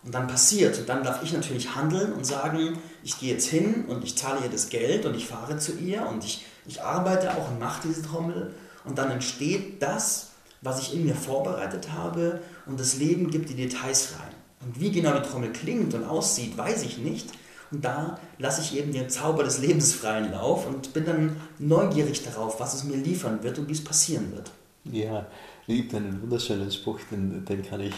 und 0.04 0.14
dann 0.14 0.28
passiert. 0.28 0.78
Und 0.78 0.88
dann 0.88 1.02
darf 1.02 1.22
ich 1.22 1.32
natürlich 1.32 1.74
handeln 1.74 2.12
und 2.12 2.24
sagen, 2.24 2.78
ich 3.02 3.18
gehe 3.18 3.32
jetzt 3.32 3.48
hin 3.48 3.86
und 3.88 4.04
ich 4.04 4.16
zahle 4.16 4.40
ihr 4.42 4.50
das 4.50 4.68
Geld 4.68 5.06
und 5.06 5.14
ich 5.14 5.26
fahre 5.26 5.58
zu 5.58 5.72
ihr 5.78 6.06
und 6.06 6.24
ich, 6.24 6.44
ich 6.66 6.82
arbeite 6.82 7.32
auch 7.32 7.50
und 7.50 7.58
mache 7.58 7.88
diese 7.88 8.02
Trommel 8.02 8.54
und 8.84 8.98
dann 8.98 9.10
entsteht 9.10 9.82
das, 9.82 10.30
was 10.60 10.80
ich 10.80 10.94
in 10.94 11.04
mir 11.04 11.14
vorbereitet 11.14 11.92
habe 11.92 12.40
und 12.66 12.78
das 12.78 12.96
Leben 12.96 13.30
gibt 13.30 13.50
die 13.50 13.54
Details 13.54 14.14
rein. 14.18 14.34
Und 14.64 14.80
wie 14.80 14.90
genau 14.90 15.18
die 15.18 15.28
Trommel 15.28 15.52
klingt 15.52 15.92
und 15.94 16.04
aussieht, 16.04 16.56
weiß 16.56 16.82
ich 16.84 16.98
nicht. 16.98 17.28
Und 17.74 17.84
da 17.84 18.18
lasse 18.38 18.60
ich 18.60 18.78
eben 18.78 18.92
den 18.92 19.10
Zauber 19.10 19.42
des 19.42 19.58
Lebens 19.58 19.94
freien 19.94 20.30
Lauf 20.30 20.66
und 20.66 20.92
bin 20.92 21.04
dann 21.04 21.36
neugierig 21.58 22.22
darauf, 22.22 22.60
was 22.60 22.74
es 22.74 22.84
mir 22.84 22.96
liefern 22.96 23.42
wird 23.42 23.58
und 23.58 23.68
wie 23.68 23.72
es 23.72 23.82
passieren 23.82 24.32
wird. 24.32 24.52
Ja, 24.84 25.26
es 25.66 25.74
gibt 25.74 25.94
einen 25.94 26.22
wunderschönen 26.22 26.70
Spruch, 26.70 27.00
den, 27.10 27.44
den 27.44 27.64
kann 27.64 27.80
ich, 27.80 27.94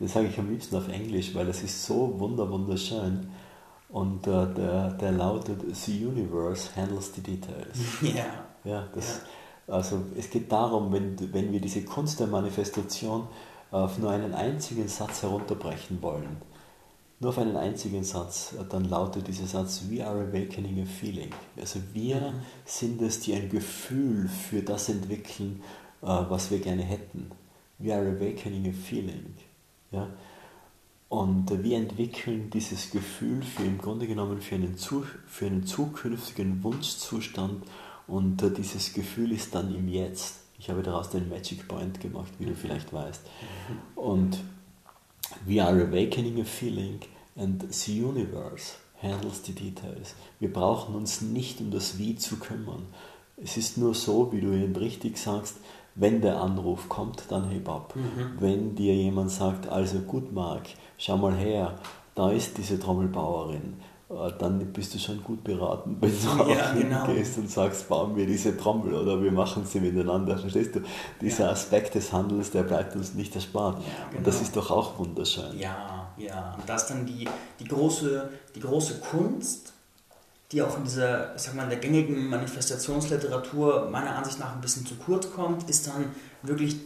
den 0.00 0.08
sage 0.08 0.28
ich 0.28 0.38
am 0.38 0.50
liebsten 0.50 0.76
auf 0.76 0.88
Englisch, 0.88 1.34
weil 1.34 1.46
es 1.48 1.62
ist 1.62 1.84
so 1.84 2.18
wunder 2.18 2.50
wunderschön. 2.50 3.28
Und 3.90 4.26
äh, 4.26 4.46
der, 4.54 4.92
der 4.92 5.12
lautet, 5.12 5.60
The 5.74 6.06
Universe 6.06 6.70
handles 6.74 7.12
the 7.14 7.20
details. 7.20 7.78
Ja. 8.02 8.24
Ja, 8.64 8.88
das, 8.94 9.20
ja. 9.66 9.74
Also 9.74 10.00
es 10.16 10.30
geht 10.30 10.50
darum, 10.50 10.90
wenn, 10.90 11.16
wenn 11.34 11.52
wir 11.52 11.60
diese 11.60 11.82
Kunst 11.82 12.18
der 12.18 12.28
Manifestation 12.28 13.28
auf 13.70 13.98
nur 13.98 14.10
einen 14.10 14.32
einzigen 14.32 14.88
Satz 14.88 15.22
herunterbrechen 15.22 16.00
wollen, 16.00 16.38
nur 17.20 17.30
auf 17.30 17.38
einen 17.38 17.56
einzigen 17.56 18.04
Satz, 18.04 18.54
dann 18.70 18.84
lautet 18.84 19.26
dieser 19.26 19.46
Satz, 19.46 19.82
We 19.88 20.06
are 20.06 20.20
awakening 20.20 20.80
a 20.82 20.86
feeling. 20.86 21.30
Also 21.56 21.80
wir 21.92 22.16
mhm. 22.16 22.34
sind 22.64 23.02
es, 23.02 23.20
die 23.20 23.34
ein 23.34 23.48
Gefühl 23.48 24.28
für 24.28 24.62
das 24.62 24.88
entwickeln, 24.88 25.62
äh, 26.02 26.06
was 26.06 26.50
wir 26.50 26.60
gerne 26.60 26.82
hätten. 26.82 27.30
We 27.78 27.92
are 27.92 28.06
awakening 28.06 28.68
a 28.68 28.72
feeling. 28.72 29.34
Ja? 29.90 30.08
Und 31.08 31.50
wir 31.64 31.78
entwickeln 31.78 32.50
dieses 32.50 32.90
Gefühl 32.90 33.42
für 33.42 33.64
im 33.64 33.78
Grunde 33.78 34.06
genommen 34.06 34.40
für 34.40 34.56
einen, 34.56 34.76
für 34.76 35.46
einen 35.46 35.66
zukünftigen 35.66 36.62
Wunschzustand 36.62 37.64
und 38.06 38.42
äh, 38.42 38.50
dieses 38.50 38.92
Gefühl 38.92 39.32
ist 39.32 39.54
dann 39.54 39.74
im 39.74 39.88
Jetzt. 39.88 40.36
Ich 40.58 40.70
habe 40.70 40.82
daraus 40.82 41.10
den 41.10 41.28
Magic 41.28 41.66
Point 41.66 42.00
gemacht, 42.00 42.32
wie 42.38 42.46
du 42.46 42.54
vielleicht 42.54 42.92
weißt. 42.92 43.22
Und 43.94 44.38
we 45.46 45.60
are 45.60 45.80
awakening 45.80 46.40
a 46.40 46.44
feeling 46.44 47.02
and 47.36 47.60
the 47.60 47.92
universe 47.92 48.76
handles 49.00 49.42
the 49.42 49.52
details. 49.52 50.14
Wir 50.40 50.52
brauchen 50.52 50.94
uns 50.94 51.20
nicht 51.20 51.60
um 51.60 51.70
das 51.70 51.98
Wie 51.98 52.16
zu 52.16 52.36
kümmern. 52.36 52.86
Es 53.36 53.56
ist 53.56 53.78
nur 53.78 53.94
so, 53.94 54.32
wie 54.32 54.40
du 54.40 54.52
eben 54.52 54.74
richtig 54.74 55.18
sagst, 55.18 55.58
wenn 55.94 56.20
der 56.20 56.40
Anruf 56.40 56.88
kommt, 56.88 57.24
dann 57.28 57.50
heb 57.50 57.68
ab. 57.68 57.94
Mhm. 57.94 58.36
Wenn 58.40 58.74
dir 58.74 58.94
jemand 58.94 59.30
sagt, 59.30 59.68
also 59.68 60.00
gut 60.00 60.32
Marc, 60.32 60.68
schau 60.96 61.16
mal 61.16 61.36
her, 61.36 61.78
da 62.14 62.30
ist 62.30 62.58
diese 62.58 62.78
Trommelbauerin 62.78 63.74
dann 64.08 64.72
bist 64.72 64.94
du 64.94 64.98
schon 64.98 65.22
gut 65.22 65.44
beraten, 65.44 65.98
wenn 66.00 66.10
du 66.10 66.52
ja, 66.52 66.72
genau. 66.72 67.06
hingehst 67.06 67.36
und 67.36 67.50
sagst, 67.50 67.88
bauen 67.88 68.16
wir 68.16 68.26
diese 68.26 68.56
Trommel 68.56 68.94
oder 68.94 69.22
wir 69.22 69.30
machen 69.30 69.66
sie 69.66 69.80
miteinander. 69.80 70.38
Verstehst 70.38 70.74
du? 70.74 70.80
Dieser 71.20 71.44
ja. 71.44 71.50
Aspekt 71.50 71.94
des 71.94 72.10
Handels, 72.10 72.50
der 72.50 72.62
bleibt 72.62 72.96
uns 72.96 73.12
nicht 73.12 73.34
erspart. 73.34 73.78
Ja, 73.78 73.84
genau. 74.06 74.18
Und 74.18 74.26
das 74.26 74.40
ist 74.40 74.56
doch 74.56 74.70
auch 74.70 74.98
wunderschön. 74.98 75.58
Ja, 75.58 76.10
ja. 76.16 76.54
Und 76.58 76.66
das 76.66 76.82
ist 76.82 76.90
dann 76.90 77.04
die, 77.04 77.28
die, 77.60 77.64
große, 77.64 78.30
die 78.54 78.60
große 78.60 79.00
Kunst, 79.00 79.74
die 80.52 80.62
auch 80.62 80.78
in 80.78 80.84
dieser, 80.84 81.34
ich 81.36 81.42
sag 81.42 81.54
mal, 81.54 81.64
in 81.64 81.70
der 81.70 81.78
gängigen 81.78 82.30
Manifestationsliteratur 82.30 83.90
meiner 83.90 84.16
Ansicht 84.16 84.38
nach 84.38 84.54
ein 84.54 84.62
bisschen 84.62 84.86
zu 84.86 84.94
kurz 84.94 85.30
kommt, 85.30 85.68
ist 85.68 85.86
dann 85.86 86.06
wirklich 86.42 86.76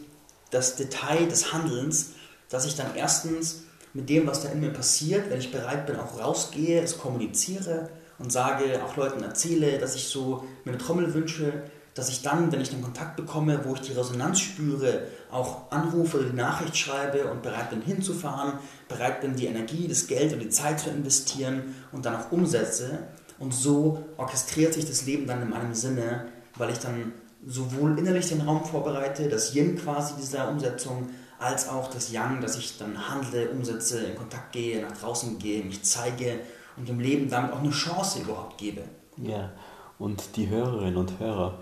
das 0.51 0.75
Detail 0.75 1.25
des 1.27 1.53
Handelns, 1.53 2.11
dass 2.49 2.65
ich 2.65 2.75
dann 2.75 2.95
erstens 2.95 3.63
mit 3.93 4.09
dem, 4.09 4.27
was 4.27 4.41
da 4.41 4.49
in 4.49 4.59
mir 4.59 4.71
passiert, 4.71 5.29
wenn 5.29 5.39
ich 5.39 5.51
bereit 5.51 5.85
bin, 5.85 5.97
auch 5.97 6.19
rausgehe, 6.19 6.81
es 6.81 6.97
kommuniziere 6.97 7.89
und 8.19 8.31
sage, 8.31 8.81
auch 8.83 8.95
Leuten 8.97 9.23
erzähle, 9.23 9.77
dass 9.77 9.95
ich 9.95 10.07
so 10.07 10.43
mir 10.65 10.71
eine 10.71 10.79
Trommel 10.79 11.13
wünsche, 11.13 11.63
dass 11.93 12.09
ich 12.09 12.23
dann, 12.23 12.51
wenn 12.51 12.61
ich 12.61 12.71
einen 12.71 12.81
Kontakt 12.81 13.15
bekomme, 13.15 13.59
wo 13.65 13.75
ich 13.75 13.81
die 13.81 13.93
Resonanz 13.93 14.39
spüre, 14.39 15.03
auch 15.31 15.71
anrufe 15.71 16.17
oder 16.17 16.29
die 16.29 16.35
Nachricht 16.35 16.75
schreibe 16.75 17.29
und 17.29 17.43
bereit 17.43 17.69
bin 17.69 17.81
hinzufahren, 17.81 18.53
bereit 18.87 19.21
bin, 19.21 19.35
die 19.35 19.45
Energie, 19.45 19.87
das 19.87 20.07
Geld 20.07 20.33
und 20.33 20.39
die 20.39 20.49
Zeit 20.49 20.79
zu 20.79 20.89
investieren 20.89 21.75
und 21.91 22.05
dann 22.05 22.15
auch 22.15 22.31
umsetze. 22.31 22.99
Und 23.37 23.53
so 23.53 24.05
orchestriert 24.17 24.73
sich 24.73 24.85
das 24.85 25.05
Leben 25.05 25.27
dann 25.27 25.41
in 25.41 25.49
meinem 25.49 25.75
Sinne, 25.75 26.27
weil 26.55 26.71
ich 26.71 26.79
dann 26.79 27.13
sowohl 27.45 27.99
innerlich 27.99 28.27
den 28.29 28.41
Raum 28.41 28.63
vorbereite, 28.63 29.27
das 29.27 29.53
Yin 29.53 29.77
quasi 29.77 30.13
dieser 30.19 30.49
Umsetzung, 30.49 31.09
als 31.39 31.69
auch 31.69 31.89
das 31.89 32.11
Yang, 32.11 32.41
dass 32.41 32.57
ich 32.57 32.77
dann 32.77 33.09
handle, 33.09 33.49
umsetze, 33.49 34.05
in 34.05 34.15
Kontakt 34.15 34.51
gehe, 34.51 34.81
nach 34.81 34.97
draußen 34.97 35.37
gehe, 35.39 35.63
mich 35.63 35.83
zeige 35.83 36.39
und 36.77 36.87
dem 36.87 36.99
Leben 36.99 37.29
damit 37.29 37.51
auch 37.53 37.59
eine 37.59 37.71
Chance 37.71 38.21
überhaupt 38.21 38.57
gebe. 38.57 38.83
Ja, 39.17 39.51
und 39.99 40.35
die 40.35 40.49
Hörerinnen 40.49 40.97
und 40.97 41.19
Hörer, 41.19 41.59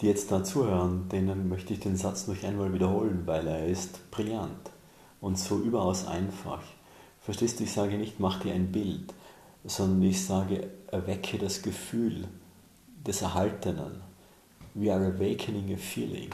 die 0.00 0.06
jetzt 0.06 0.30
da 0.30 0.42
zuhören, 0.42 1.08
denen 1.08 1.48
möchte 1.48 1.72
ich 1.72 1.80
den 1.80 1.96
Satz 1.96 2.26
noch 2.26 2.42
einmal 2.42 2.72
wiederholen, 2.72 3.22
weil 3.26 3.46
er 3.46 3.66
ist 3.66 4.10
brillant 4.10 4.70
und 5.20 5.38
so 5.38 5.58
überaus 5.58 6.06
einfach. 6.06 6.62
Verstehst 7.20 7.60
du, 7.60 7.64
ich 7.64 7.72
sage 7.72 7.98
nicht, 7.98 8.18
mach 8.18 8.40
dir 8.40 8.54
ein 8.54 8.72
Bild, 8.72 9.12
sondern 9.64 10.02
ich 10.02 10.24
sage, 10.24 10.70
erwecke 10.90 11.38
das 11.38 11.62
Gefühl 11.62 12.26
des 13.06 13.22
Erhaltenen. 13.22 14.02
We 14.74 14.92
are 14.92 15.04
awakening 15.06 15.74
a 15.74 15.76
feeling. 15.76 16.30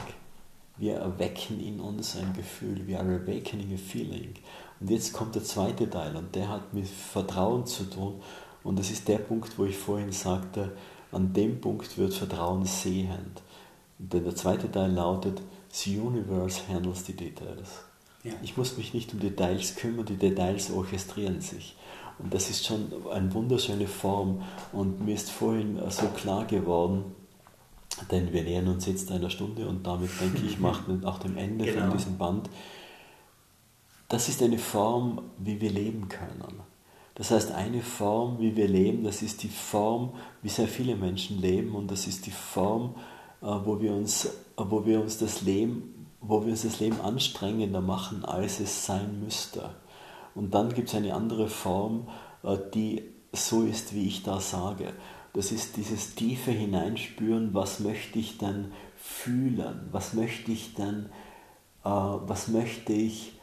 Wir 0.77 0.97
erwecken 0.97 1.59
in 1.59 1.79
uns 1.79 2.15
ein 2.15 2.33
Gefühl. 2.33 2.87
We 2.87 2.97
are 2.97 3.15
awakening 3.15 3.73
a 3.73 3.77
feeling. 3.77 4.33
Und 4.79 4.89
jetzt 4.89 5.13
kommt 5.13 5.35
der 5.35 5.43
zweite 5.43 5.89
Teil 5.89 6.15
und 6.15 6.35
der 6.35 6.49
hat 6.49 6.73
mit 6.73 6.87
Vertrauen 6.87 7.65
zu 7.65 7.85
tun. 7.85 8.21
Und 8.63 8.77
das 8.77 8.91
ist 8.91 9.07
der 9.07 9.17
Punkt, 9.17 9.57
wo 9.57 9.65
ich 9.65 9.77
vorhin 9.77 10.11
sagte, 10.11 10.73
an 11.11 11.33
dem 11.33 11.61
Punkt 11.61 11.97
wird 11.97 12.13
Vertrauen 12.13 12.65
sehend. 12.65 13.41
Denn 13.97 14.23
der 14.23 14.35
zweite 14.35 14.69
Teil 14.71 14.91
lautet, 14.91 15.41
The 15.71 15.99
universe 15.99 16.61
handles 16.67 17.05
the 17.05 17.13
details. 17.13 17.83
Ja. 18.23 18.33
Ich 18.41 18.57
muss 18.57 18.77
mich 18.77 18.93
nicht 18.93 19.13
um 19.13 19.19
Details 19.19 19.75
kümmern, 19.75 20.05
die 20.05 20.17
Details 20.17 20.71
orchestrieren 20.71 21.41
sich. 21.41 21.75
Und 22.19 22.33
das 22.33 22.49
ist 22.49 22.65
schon 22.65 22.91
eine 23.11 23.33
wunderschöne 23.33 23.87
Form. 23.87 24.43
Und 24.73 25.05
mir 25.05 25.13
ist 25.13 25.29
vorhin 25.29 25.79
so 25.89 26.07
klar 26.07 26.45
geworden, 26.45 27.15
denn 28.11 28.31
wir 28.31 28.43
nähern 28.43 28.67
uns 28.67 28.85
jetzt 28.85 29.11
einer 29.11 29.29
Stunde 29.29 29.67
und 29.67 29.85
damit 29.85 30.09
denke 30.21 30.45
ich, 30.45 30.59
macht 30.59 30.85
auch 31.05 31.19
dem 31.19 31.37
Ende 31.37 31.65
genau. 31.65 31.87
von 31.87 31.97
diesem 31.97 32.17
Band. 32.17 32.49
Das 34.07 34.29
ist 34.29 34.41
eine 34.41 34.57
Form, 34.57 35.21
wie 35.37 35.59
wir 35.59 35.71
leben 35.71 36.07
können. 36.07 36.61
Das 37.15 37.31
heißt, 37.31 37.51
eine 37.51 37.81
Form, 37.81 38.39
wie 38.39 38.55
wir 38.55 38.67
leben, 38.67 39.03
das 39.03 39.21
ist 39.21 39.41
die 39.41 39.49
Form, 39.49 40.13
wie 40.43 40.49
sehr 40.49 40.67
viele 40.67 40.95
Menschen 40.95 41.41
leben 41.41 41.73
und 41.75 41.89
das 41.89 42.07
ist 42.07 42.27
die 42.27 42.31
Form, 42.31 42.95
äh, 43.41 43.47
wo 43.47 43.81
wir 43.81 43.91
uns, 43.91 44.29
wo 44.55 44.85
wir 44.85 45.01
uns 45.01 45.17
das 45.17 45.41
Leben, 45.41 46.07
wo 46.21 46.43
wir 46.43 46.51
uns 46.51 46.61
das 46.61 46.79
Leben 46.79 47.01
anstrengender 47.01 47.81
machen, 47.81 48.23
als 48.23 48.59
es 48.59 48.85
sein 48.85 49.19
müsste. 49.23 49.71
Und 50.35 50.53
dann 50.53 50.73
gibt 50.73 50.89
es 50.89 50.95
eine 50.95 51.15
andere 51.15 51.47
Form, 51.47 52.07
äh, 52.43 52.57
die 52.73 53.03
so 53.33 53.63
ist, 53.63 53.95
wie 53.95 54.07
ich 54.07 54.23
da 54.23 54.39
sage 54.39 54.93
das 55.33 55.51
ist 55.51 55.77
dieses 55.77 56.15
tiefe 56.15 56.51
Hineinspüren, 56.51 57.53
was 57.53 57.79
möchte 57.79 58.19
ich 58.19 58.37
denn 58.37 58.71
fühlen, 58.95 59.89
was 59.91 60.13
möchte 60.13 60.51
ich 60.51 60.73
denn, 60.73 61.07
äh, 61.83 61.89
was 61.89 62.47
möchte 62.47 62.93
ich 62.93 63.33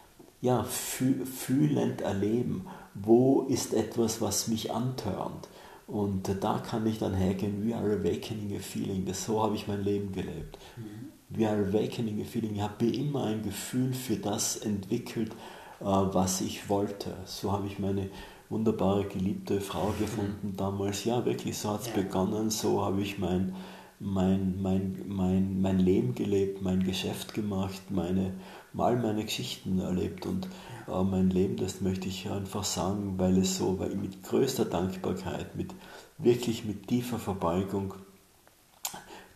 ja, 0.40 0.62
fühlend 0.64 2.02
erleben, 2.02 2.66
wo 2.92 3.42
ist 3.42 3.72
etwas, 3.72 4.20
was 4.20 4.46
mich 4.48 4.72
antörnt, 4.72 5.48
Und 5.86 6.28
da 6.40 6.58
kann 6.58 6.86
ich 6.86 6.98
dann 6.98 7.14
hergehen, 7.14 7.66
we 7.66 7.74
are 7.74 7.92
awakening 7.92 8.56
a 8.56 8.60
feeling. 8.60 9.04
Das, 9.06 9.24
so 9.24 9.42
habe 9.42 9.54
ich 9.54 9.66
mein 9.68 9.82
Leben 9.82 10.12
gelebt. 10.12 10.58
Mhm. 10.76 11.08
We 11.30 11.48
are 11.48 11.66
awakening 11.66 12.20
a 12.20 12.24
feeling. 12.24 12.54
Ich 12.54 12.60
habe 12.62 12.86
immer 12.86 13.24
ein 13.24 13.42
Gefühl 13.42 13.92
für 13.92 14.16
das 14.16 14.56
entwickelt, 14.56 15.32
äh, 15.80 15.84
was 15.84 16.40
ich 16.40 16.68
wollte. 16.68 17.14
So 17.24 17.52
habe 17.52 17.66
ich 17.66 17.78
meine 17.78 18.10
wunderbare, 18.48 19.04
geliebte 19.04 19.60
Frau 19.60 19.94
gefunden 19.98 20.54
damals. 20.56 21.04
Ja, 21.04 21.24
wirklich, 21.24 21.58
so 21.58 21.70
hat 21.70 21.82
es 21.82 21.86
ja. 21.88 21.94
begonnen. 21.94 22.50
So 22.50 22.84
habe 22.84 23.00
ich 23.02 23.18
mein, 23.18 23.54
mein, 24.00 24.60
mein, 24.60 25.04
mein, 25.06 25.60
mein 25.60 25.78
Leben 25.78 26.14
gelebt, 26.14 26.62
mein 26.62 26.82
Geschäft 26.82 27.34
gemacht, 27.34 27.90
meine, 27.90 28.34
mal 28.72 28.96
meine 28.96 29.24
Geschichten 29.24 29.78
erlebt. 29.78 30.26
Und 30.26 30.48
äh, 30.88 31.02
mein 31.02 31.30
Leben, 31.30 31.56
das 31.56 31.80
möchte 31.80 32.08
ich 32.08 32.30
einfach 32.30 32.64
sagen, 32.64 33.14
weil 33.18 33.38
es 33.38 33.56
so, 33.58 33.78
weil 33.78 33.94
mit 33.94 34.22
größter 34.22 34.64
Dankbarkeit, 34.64 35.56
mit 35.56 35.74
wirklich 36.18 36.64
mit 36.64 36.86
tiefer 36.86 37.18
Verbeugung, 37.18 37.94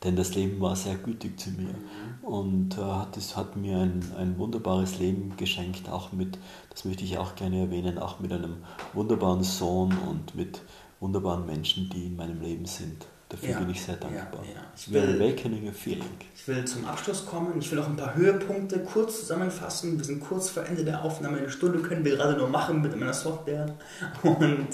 denn 0.04 0.16
das 0.16 0.34
Leben 0.34 0.60
war 0.60 0.76
sehr 0.76 0.94
gütig 0.94 1.38
zu 1.40 1.50
mir 1.50 1.74
und 2.22 2.78
äh, 2.78 2.82
hat, 2.82 3.16
es 3.16 3.36
hat 3.36 3.56
mir 3.56 3.78
ein, 3.78 4.02
ein 4.16 4.38
wunderbares 4.38 4.98
Leben 4.98 5.36
geschenkt, 5.36 5.88
auch 5.88 6.12
mit, 6.12 6.38
das 6.70 6.84
möchte 6.84 7.04
ich 7.04 7.18
auch 7.18 7.34
gerne 7.34 7.60
erwähnen, 7.62 7.98
auch 7.98 8.20
mit 8.20 8.32
einem 8.32 8.58
wunderbaren 8.92 9.42
Sohn 9.42 9.96
und 10.08 10.34
mit 10.34 10.62
wunderbaren 11.00 11.46
Menschen, 11.46 11.90
die 11.90 12.06
in 12.06 12.16
meinem 12.16 12.40
Leben 12.40 12.66
sind. 12.66 13.06
Dafür 13.28 13.50
ja, 13.50 13.58
bin 13.58 13.70
ich 13.70 13.82
sehr 13.82 13.96
dankbar. 13.96 14.42
Ja, 14.42 14.52
ja. 14.54 14.66
Ich 14.74 14.90
will, 14.90 15.20
awakening 15.20 15.68
a 15.68 15.72
feeling. 15.72 16.02
Ich 16.34 16.48
will 16.48 16.64
zum 16.64 16.86
Abschluss 16.86 17.26
kommen. 17.26 17.58
Ich 17.58 17.70
will 17.70 17.78
auch 17.78 17.86
ein 17.86 17.96
paar 17.96 18.14
Höhepunkte 18.14 18.78
kurz 18.78 19.20
zusammenfassen. 19.20 19.98
Wir 19.98 20.04
sind 20.04 20.20
kurz 20.20 20.48
vor 20.48 20.64
Ende 20.64 20.82
der 20.82 21.04
Aufnahme. 21.04 21.36
Eine 21.36 21.50
Stunde 21.50 21.80
können 21.80 22.06
wir 22.06 22.16
gerade 22.16 22.38
nur 22.38 22.48
machen 22.48 22.80
mit 22.80 22.98
meiner 22.98 23.12
Software. 23.12 23.74
Und 24.22 24.68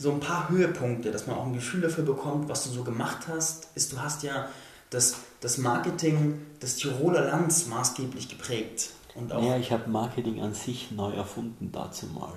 so 0.00 0.10
ein 0.10 0.20
paar 0.20 0.48
Höhepunkte, 0.48 1.12
dass 1.12 1.26
man 1.26 1.36
auch 1.36 1.44
ein 1.44 1.52
Gefühl 1.52 1.82
dafür 1.82 2.04
bekommt, 2.04 2.48
was 2.48 2.64
du 2.64 2.70
so 2.70 2.82
gemacht 2.82 3.28
hast, 3.28 3.68
ist, 3.74 3.92
du 3.92 4.00
hast 4.00 4.22
ja 4.22 4.48
das, 4.88 5.16
das 5.40 5.58
Marketing 5.58 6.40
des 6.62 6.76
Tiroler 6.76 7.26
Lands 7.26 7.66
maßgeblich 7.66 8.30
geprägt. 8.30 8.90
Und 9.14 9.30
auch 9.30 9.42
ja, 9.42 9.58
ich 9.58 9.70
habe 9.72 9.90
Marketing 9.90 10.40
an 10.40 10.54
sich 10.54 10.90
neu 10.90 11.12
erfunden 11.12 11.70
dazu 11.70 12.06
mal. 12.06 12.32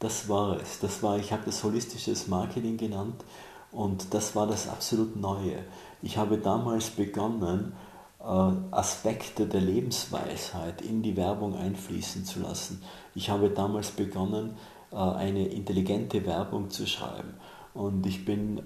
Das 0.00 0.28
war 0.28 0.60
es. 0.60 0.80
Das 0.80 1.02
war, 1.02 1.16
ich 1.16 1.32
habe 1.32 1.42
das 1.46 1.64
holistisches 1.64 2.28
Marketing 2.28 2.76
genannt 2.76 3.24
und 3.70 4.12
das 4.12 4.36
war 4.36 4.46
das 4.46 4.68
absolut 4.68 5.16
Neue. 5.16 5.64
Ich 6.02 6.18
habe 6.18 6.36
damals 6.36 6.90
begonnen, 6.90 7.72
äh, 8.20 8.24
Aspekte 8.70 9.46
der 9.46 9.62
Lebensweisheit 9.62 10.82
in 10.82 11.02
die 11.02 11.16
Werbung 11.16 11.56
einfließen 11.56 12.26
zu 12.26 12.40
lassen. 12.40 12.82
Ich 13.14 13.30
habe 13.30 13.48
damals 13.48 13.92
begonnen, 13.92 14.58
eine 14.92 15.46
intelligente 15.46 16.24
Werbung 16.26 16.70
zu 16.70 16.86
schreiben. 16.86 17.34
Und 17.74 18.06
ich 18.06 18.24
bin, 18.24 18.62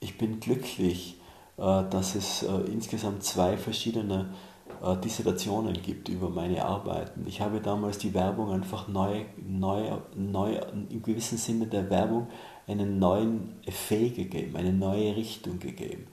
ich 0.00 0.18
bin 0.18 0.40
glücklich, 0.40 1.16
äh, 1.58 1.84
dass 1.90 2.14
es 2.14 2.42
insgesamt 2.42 3.22
zwei 3.24 3.56
verschiedene 3.56 4.30
Dissertationen 5.04 5.74
gibt 5.80 6.08
über 6.08 6.28
meine 6.28 6.64
Arbeiten. 6.64 7.24
Ich 7.28 7.40
habe 7.40 7.60
damals 7.60 7.98
die 7.98 8.14
Werbung 8.14 8.50
einfach 8.50 8.88
neu, 8.88 9.26
neu, 9.36 9.98
neu 10.16 10.58
im 10.90 11.02
gewissen 11.02 11.38
Sinne 11.38 11.66
der 11.66 11.88
Werbung 11.88 12.26
einen 12.66 12.98
neuen 12.98 13.54
Effekt 13.66 14.16
gegeben, 14.16 14.56
eine 14.56 14.72
neue 14.72 15.16
Richtung 15.16 15.58
gegeben, 15.58 16.06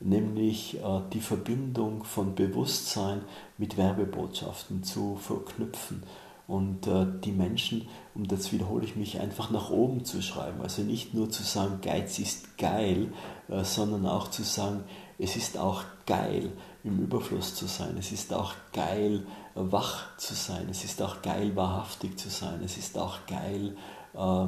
nämlich 0.00 0.76
äh, 0.76 1.00
die 1.12 1.20
Verbindung 1.20 2.04
von 2.04 2.34
Bewusstsein 2.34 3.22
mit 3.58 3.76
Werbebotschaften 3.76 4.82
zu 4.82 5.16
verknüpfen 5.16 6.02
und 6.46 6.86
äh, 6.86 7.06
die 7.24 7.32
Menschen, 7.32 7.88
um 8.14 8.28
das 8.28 8.52
wiederhole 8.52 8.84
ich 8.84 8.96
mich, 8.96 9.20
einfach 9.20 9.50
nach 9.50 9.70
oben 9.70 10.04
zu 10.04 10.22
schreiben. 10.22 10.60
Also 10.62 10.82
nicht 10.82 11.12
nur 11.12 11.28
zu 11.28 11.42
sagen, 11.42 11.80
Geiz 11.82 12.18
ist 12.18 12.56
geil, 12.56 13.12
äh, 13.48 13.64
sondern 13.64 14.06
auch 14.06 14.28
zu 14.28 14.44
sagen, 14.44 14.84
es 15.18 15.36
ist 15.36 15.58
auch 15.58 15.82
geil, 16.06 16.52
im 16.84 17.00
Überfluss 17.00 17.54
zu 17.54 17.66
sein. 17.66 17.96
Es 17.98 18.12
ist 18.12 18.32
auch 18.32 18.54
geil, 18.72 19.26
wach 19.54 20.16
zu 20.18 20.34
sein. 20.34 20.68
Es 20.70 20.84
ist 20.84 21.02
auch 21.02 21.20
geil, 21.22 21.56
wahrhaftig 21.56 22.18
zu 22.18 22.28
sein. 22.28 22.60
Es 22.62 22.76
ist 22.76 22.96
auch 22.96 23.18
geil, 23.26 23.76
äh, 24.14 24.44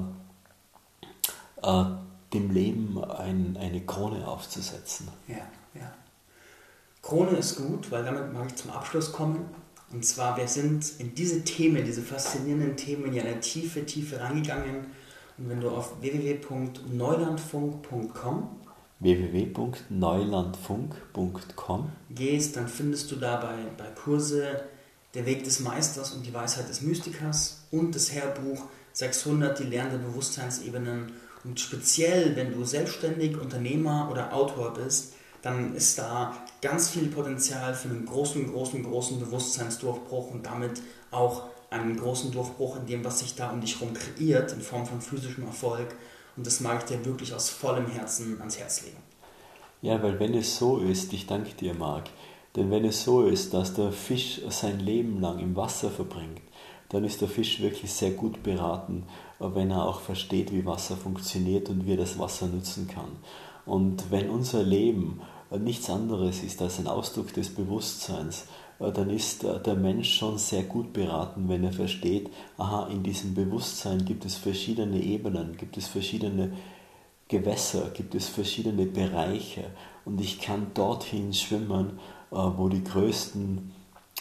äh, 1.62 1.84
dem 2.32 2.50
Leben 2.50 3.02
ein, 3.02 3.56
eine 3.58 3.80
Krone 3.80 4.28
aufzusetzen. 4.28 5.08
Ja, 5.26 5.38
ja. 5.74 5.92
Krone 7.02 7.30
ist 7.30 7.56
gut, 7.56 7.90
weil 7.90 8.04
damit 8.04 8.32
mag 8.32 8.46
ich 8.48 8.56
zum 8.56 8.70
Abschluss 8.70 9.12
kommen. 9.12 9.48
Und 9.92 10.04
zwar, 10.04 10.36
wir 10.36 10.48
sind 10.48 10.94
in 10.98 11.14
diese 11.14 11.44
Themen, 11.44 11.84
diese 11.84 12.02
faszinierenden 12.02 12.76
Themen 12.76 13.12
in 13.12 13.20
eine 13.20 13.38
tiefe, 13.40 13.86
tiefe 13.86 14.20
reingegangen. 14.20 14.88
Und 15.38 15.48
wenn 15.48 15.60
du 15.60 15.70
auf 15.70 16.00
www.neulandfunk.com 16.00 18.48
www.neulandfunk.com 19.00 21.92
gehst, 22.10 22.56
dann 22.56 22.66
findest 22.66 23.12
du 23.12 23.16
dabei 23.16 23.54
bei 23.76 23.86
Kurse 23.86 24.64
Der 25.14 25.24
Weg 25.24 25.44
des 25.44 25.60
Meisters 25.60 26.12
und 26.12 26.26
die 26.26 26.34
Weisheit 26.34 26.68
des 26.68 26.82
Mystikers 26.82 27.62
und 27.70 27.94
das 27.94 28.12
Herbuch 28.12 28.64
600, 28.92 29.56
die 29.58 29.64
Lehren 29.64 29.90
der 29.90 29.98
Bewusstseinsebenen 29.98 31.12
und 31.44 31.60
speziell, 31.60 32.34
wenn 32.34 32.52
du 32.52 32.64
selbstständig 32.64 33.40
Unternehmer 33.40 34.08
oder 34.10 34.34
Autor 34.34 34.74
bist, 34.74 35.14
dann 35.42 35.74
ist 35.74 35.98
da 35.98 36.34
ganz 36.60 36.90
viel 36.90 37.08
Potenzial 37.08 37.74
für 37.74 37.88
einen 37.88 38.06
großen, 38.06 38.50
großen, 38.50 38.82
großen 38.82 39.20
Bewusstseinsdurchbruch 39.20 40.30
und 40.30 40.46
damit 40.46 40.82
auch 41.10 41.44
einen 41.70 41.96
großen 41.96 42.32
Durchbruch 42.32 42.76
in 42.76 42.86
dem, 42.86 43.04
was 43.04 43.20
sich 43.20 43.34
da 43.34 43.50
um 43.50 43.60
dich 43.60 43.78
herum 43.80 43.94
kreiert, 43.94 44.52
in 44.52 44.60
Form 44.60 44.86
von 44.86 45.00
physischem 45.00 45.46
Erfolg. 45.46 45.94
Und 46.36 46.46
das 46.46 46.60
mag 46.60 46.80
ich 46.80 46.96
dir 46.96 47.04
wirklich 47.04 47.34
aus 47.34 47.50
vollem 47.50 47.86
Herzen 47.86 48.38
ans 48.40 48.58
Herz 48.58 48.84
legen. 48.84 48.96
Ja, 49.82 50.02
weil 50.02 50.18
wenn 50.18 50.34
es 50.34 50.56
so 50.56 50.78
ist, 50.78 51.12
ich 51.12 51.26
danke 51.26 51.54
dir, 51.54 51.74
Marc, 51.74 52.04
denn 52.56 52.70
wenn 52.70 52.84
es 52.84 53.04
so 53.04 53.26
ist, 53.26 53.54
dass 53.54 53.74
der 53.74 53.92
Fisch 53.92 54.40
sein 54.48 54.80
Leben 54.80 55.20
lang 55.20 55.38
im 55.38 55.54
Wasser 55.54 55.90
verbringt, 55.90 56.40
dann 56.88 57.04
ist 57.04 57.20
der 57.20 57.28
Fisch 57.28 57.60
wirklich 57.60 57.92
sehr 57.92 58.12
gut 58.12 58.42
beraten, 58.42 59.04
wenn 59.38 59.70
er 59.70 59.84
auch 59.84 60.00
versteht, 60.00 60.52
wie 60.52 60.64
Wasser 60.64 60.96
funktioniert 60.96 61.68
und 61.68 61.86
wie 61.86 61.92
er 61.92 61.98
das 61.98 62.18
Wasser 62.18 62.46
nutzen 62.46 62.88
kann. 62.88 63.16
Und 63.68 64.10
wenn 64.10 64.30
unser 64.30 64.62
Leben 64.62 65.20
nichts 65.50 65.90
anderes 65.90 66.42
ist 66.42 66.60
als 66.62 66.78
ein 66.78 66.86
Ausdruck 66.86 67.32
des 67.34 67.54
Bewusstseins, 67.54 68.46
dann 68.78 69.10
ist 69.10 69.42
der 69.42 69.74
Mensch 69.74 70.18
schon 70.18 70.38
sehr 70.38 70.62
gut 70.62 70.92
beraten, 70.92 71.48
wenn 71.48 71.64
er 71.64 71.72
versteht, 71.72 72.30
aha, 72.56 72.86
in 72.86 73.02
diesem 73.02 73.34
Bewusstsein 73.34 74.04
gibt 74.04 74.24
es 74.24 74.36
verschiedene 74.36 75.02
Ebenen, 75.02 75.56
gibt 75.56 75.76
es 75.76 75.86
verschiedene 75.88 76.52
Gewässer, 77.28 77.90
gibt 77.92 78.14
es 78.14 78.28
verschiedene 78.28 78.86
Bereiche. 78.86 79.64
Und 80.04 80.20
ich 80.20 80.40
kann 80.40 80.68
dorthin 80.74 81.34
schwimmen, 81.34 81.98
wo 82.30 82.68
die 82.68 82.84
größten 82.84 83.72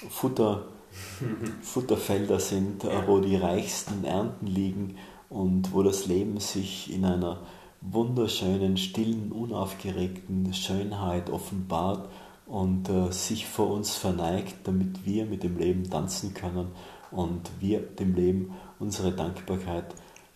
Futter 0.09 0.67
Futterfelder 1.61 2.39
sind, 2.39 2.83
äh, 2.83 3.07
wo 3.07 3.19
die 3.19 3.35
reichsten 3.35 4.03
Ernten 4.03 4.47
liegen 4.47 4.95
und 5.29 5.73
wo 5.73 5.83
das 5.83 6.07
Leben 6.07 6.39
sich 6.39 6.93
in 6.93 7.05
einer 7.05 7.39
wunderschönen, 7.81 8.77
stillen, 8.77 9.31
unaufgeregten 9.31 10.53
Schönheit 10.53 11.29
offenbart 11.29 12.09
und 12.45 12.89
äh, 12.89 13.11
sich 13.11 13.45
vor 13.45 13.71
uns 13.71 13.95
verneigt, 13.95 14.55
damit 14.65 15.05
wir 15.05 15.25
mit 15.25 15.43
dem 15.43 15.57
Leben 15.57 15.89
tanzen 15.89 16.33
können 16.33 16.69
und 17.11 17.49
wir 17.59 17.81
dem 17.81 18.15
Leben 18.15 18.53
unsere 18.79 19.11
Dankbarkeit 19.11 19.85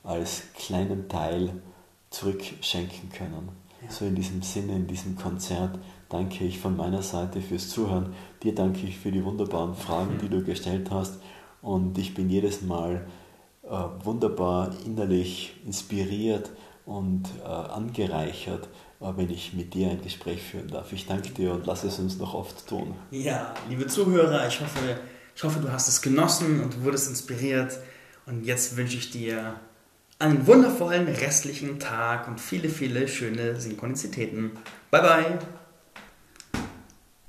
als 0.03 0.43
kleinen 0.55 1.07
Teil 1.07 1.61
zurückschenken 2.09 3.09
können. 3.09 3.49
Ja. 3.81 3.91
So 3.91 4.05
in 4.05 4.15
diesem 4.15 4.41
Sinne, 4.41 4.75
in 4.75 4.87
diesem 4.87 5.15
Konzert 5.15 5.79
danke 6.09 6.43
ich 6.43 6.59
von 6.59 6.75
meiner 6.75 7.01
Seite 7.01 7.41
fürs 7.41 7.69
Zuhören. 7.69 8.13
Dir 8.43 8.53
danke 8.53 8.85
ich 8.85 8.97
für 8.97 9.11
die 9.11 9.23
wunderbaren 9.23 9.75
Fragen, 9.75 10.17
die 10.21 10.29
du 10.29 10.43
gestellt 10.43 10.91
hast. 10.91 11.19
Und 11.61 11.97
ich 11.97 12.13
bin 12.13 12.29
jedes 12.29 12.61
Mal 12.61 13.07
äh, 13.63 13.69
wunderbar 14.03 14.71
innerlich 14.85 15.53
inspiriert 15.65 16.51
und 16.85 17.23
äh, 17.43 17.47
angereichert, 17.47 18.67
äh, 18.99 19.05
wenn 19.15 19.29
ich 19.29 19.53
mit 19.53 19.73
dir 19.73 19.91
ein 19.91 20.01
Gespräch 20.01 20.41
führen 20.41 20.67
darf. 20.67 20.91
Ich 20.93 21.07
danke 21.07 21.29
dir 21.29 21.53
und 21.53 21.65
lass 21.65 21.83
es 21.83 21.99
uns 21.99 22.17
noch 22.17 22.33
oft 22.33 22.67
tun. 22.67 22.95
Ja, 23.11 23.53
liebe 23.69 23.87
Zuhörer, 23.87 24.47
ich 24.47 24.59
hoffe, 24.59 24.99
ich 25.35 25.43
hoffe, 25.43 25.59
du 25.59 25.71
hast 25.71 25.87
es 25.87 26.01
genossen 26.01 26.61
und 26.61 26.83
wurdest 26.83 27.09
inspiriert. 27.09 27.77
Und 28.25 28.45
jetzt 28.45 28.77
wünsche 28.77 28.97
ich 28.97 29.11
dir 29.11 29.55
einen 30.19 30.45
wundervollen 30.45 31.07
restlichen 31.07 31.79
Tag 31.79 32.27
und 32.27 32.39
viele, 32.39 32.69
viele 32.69 33.07
schöne 33.07 33.59
Synchronizitäten. 33.59 34.51
Bye, 34.91 35.01
bye. 35.01 35.39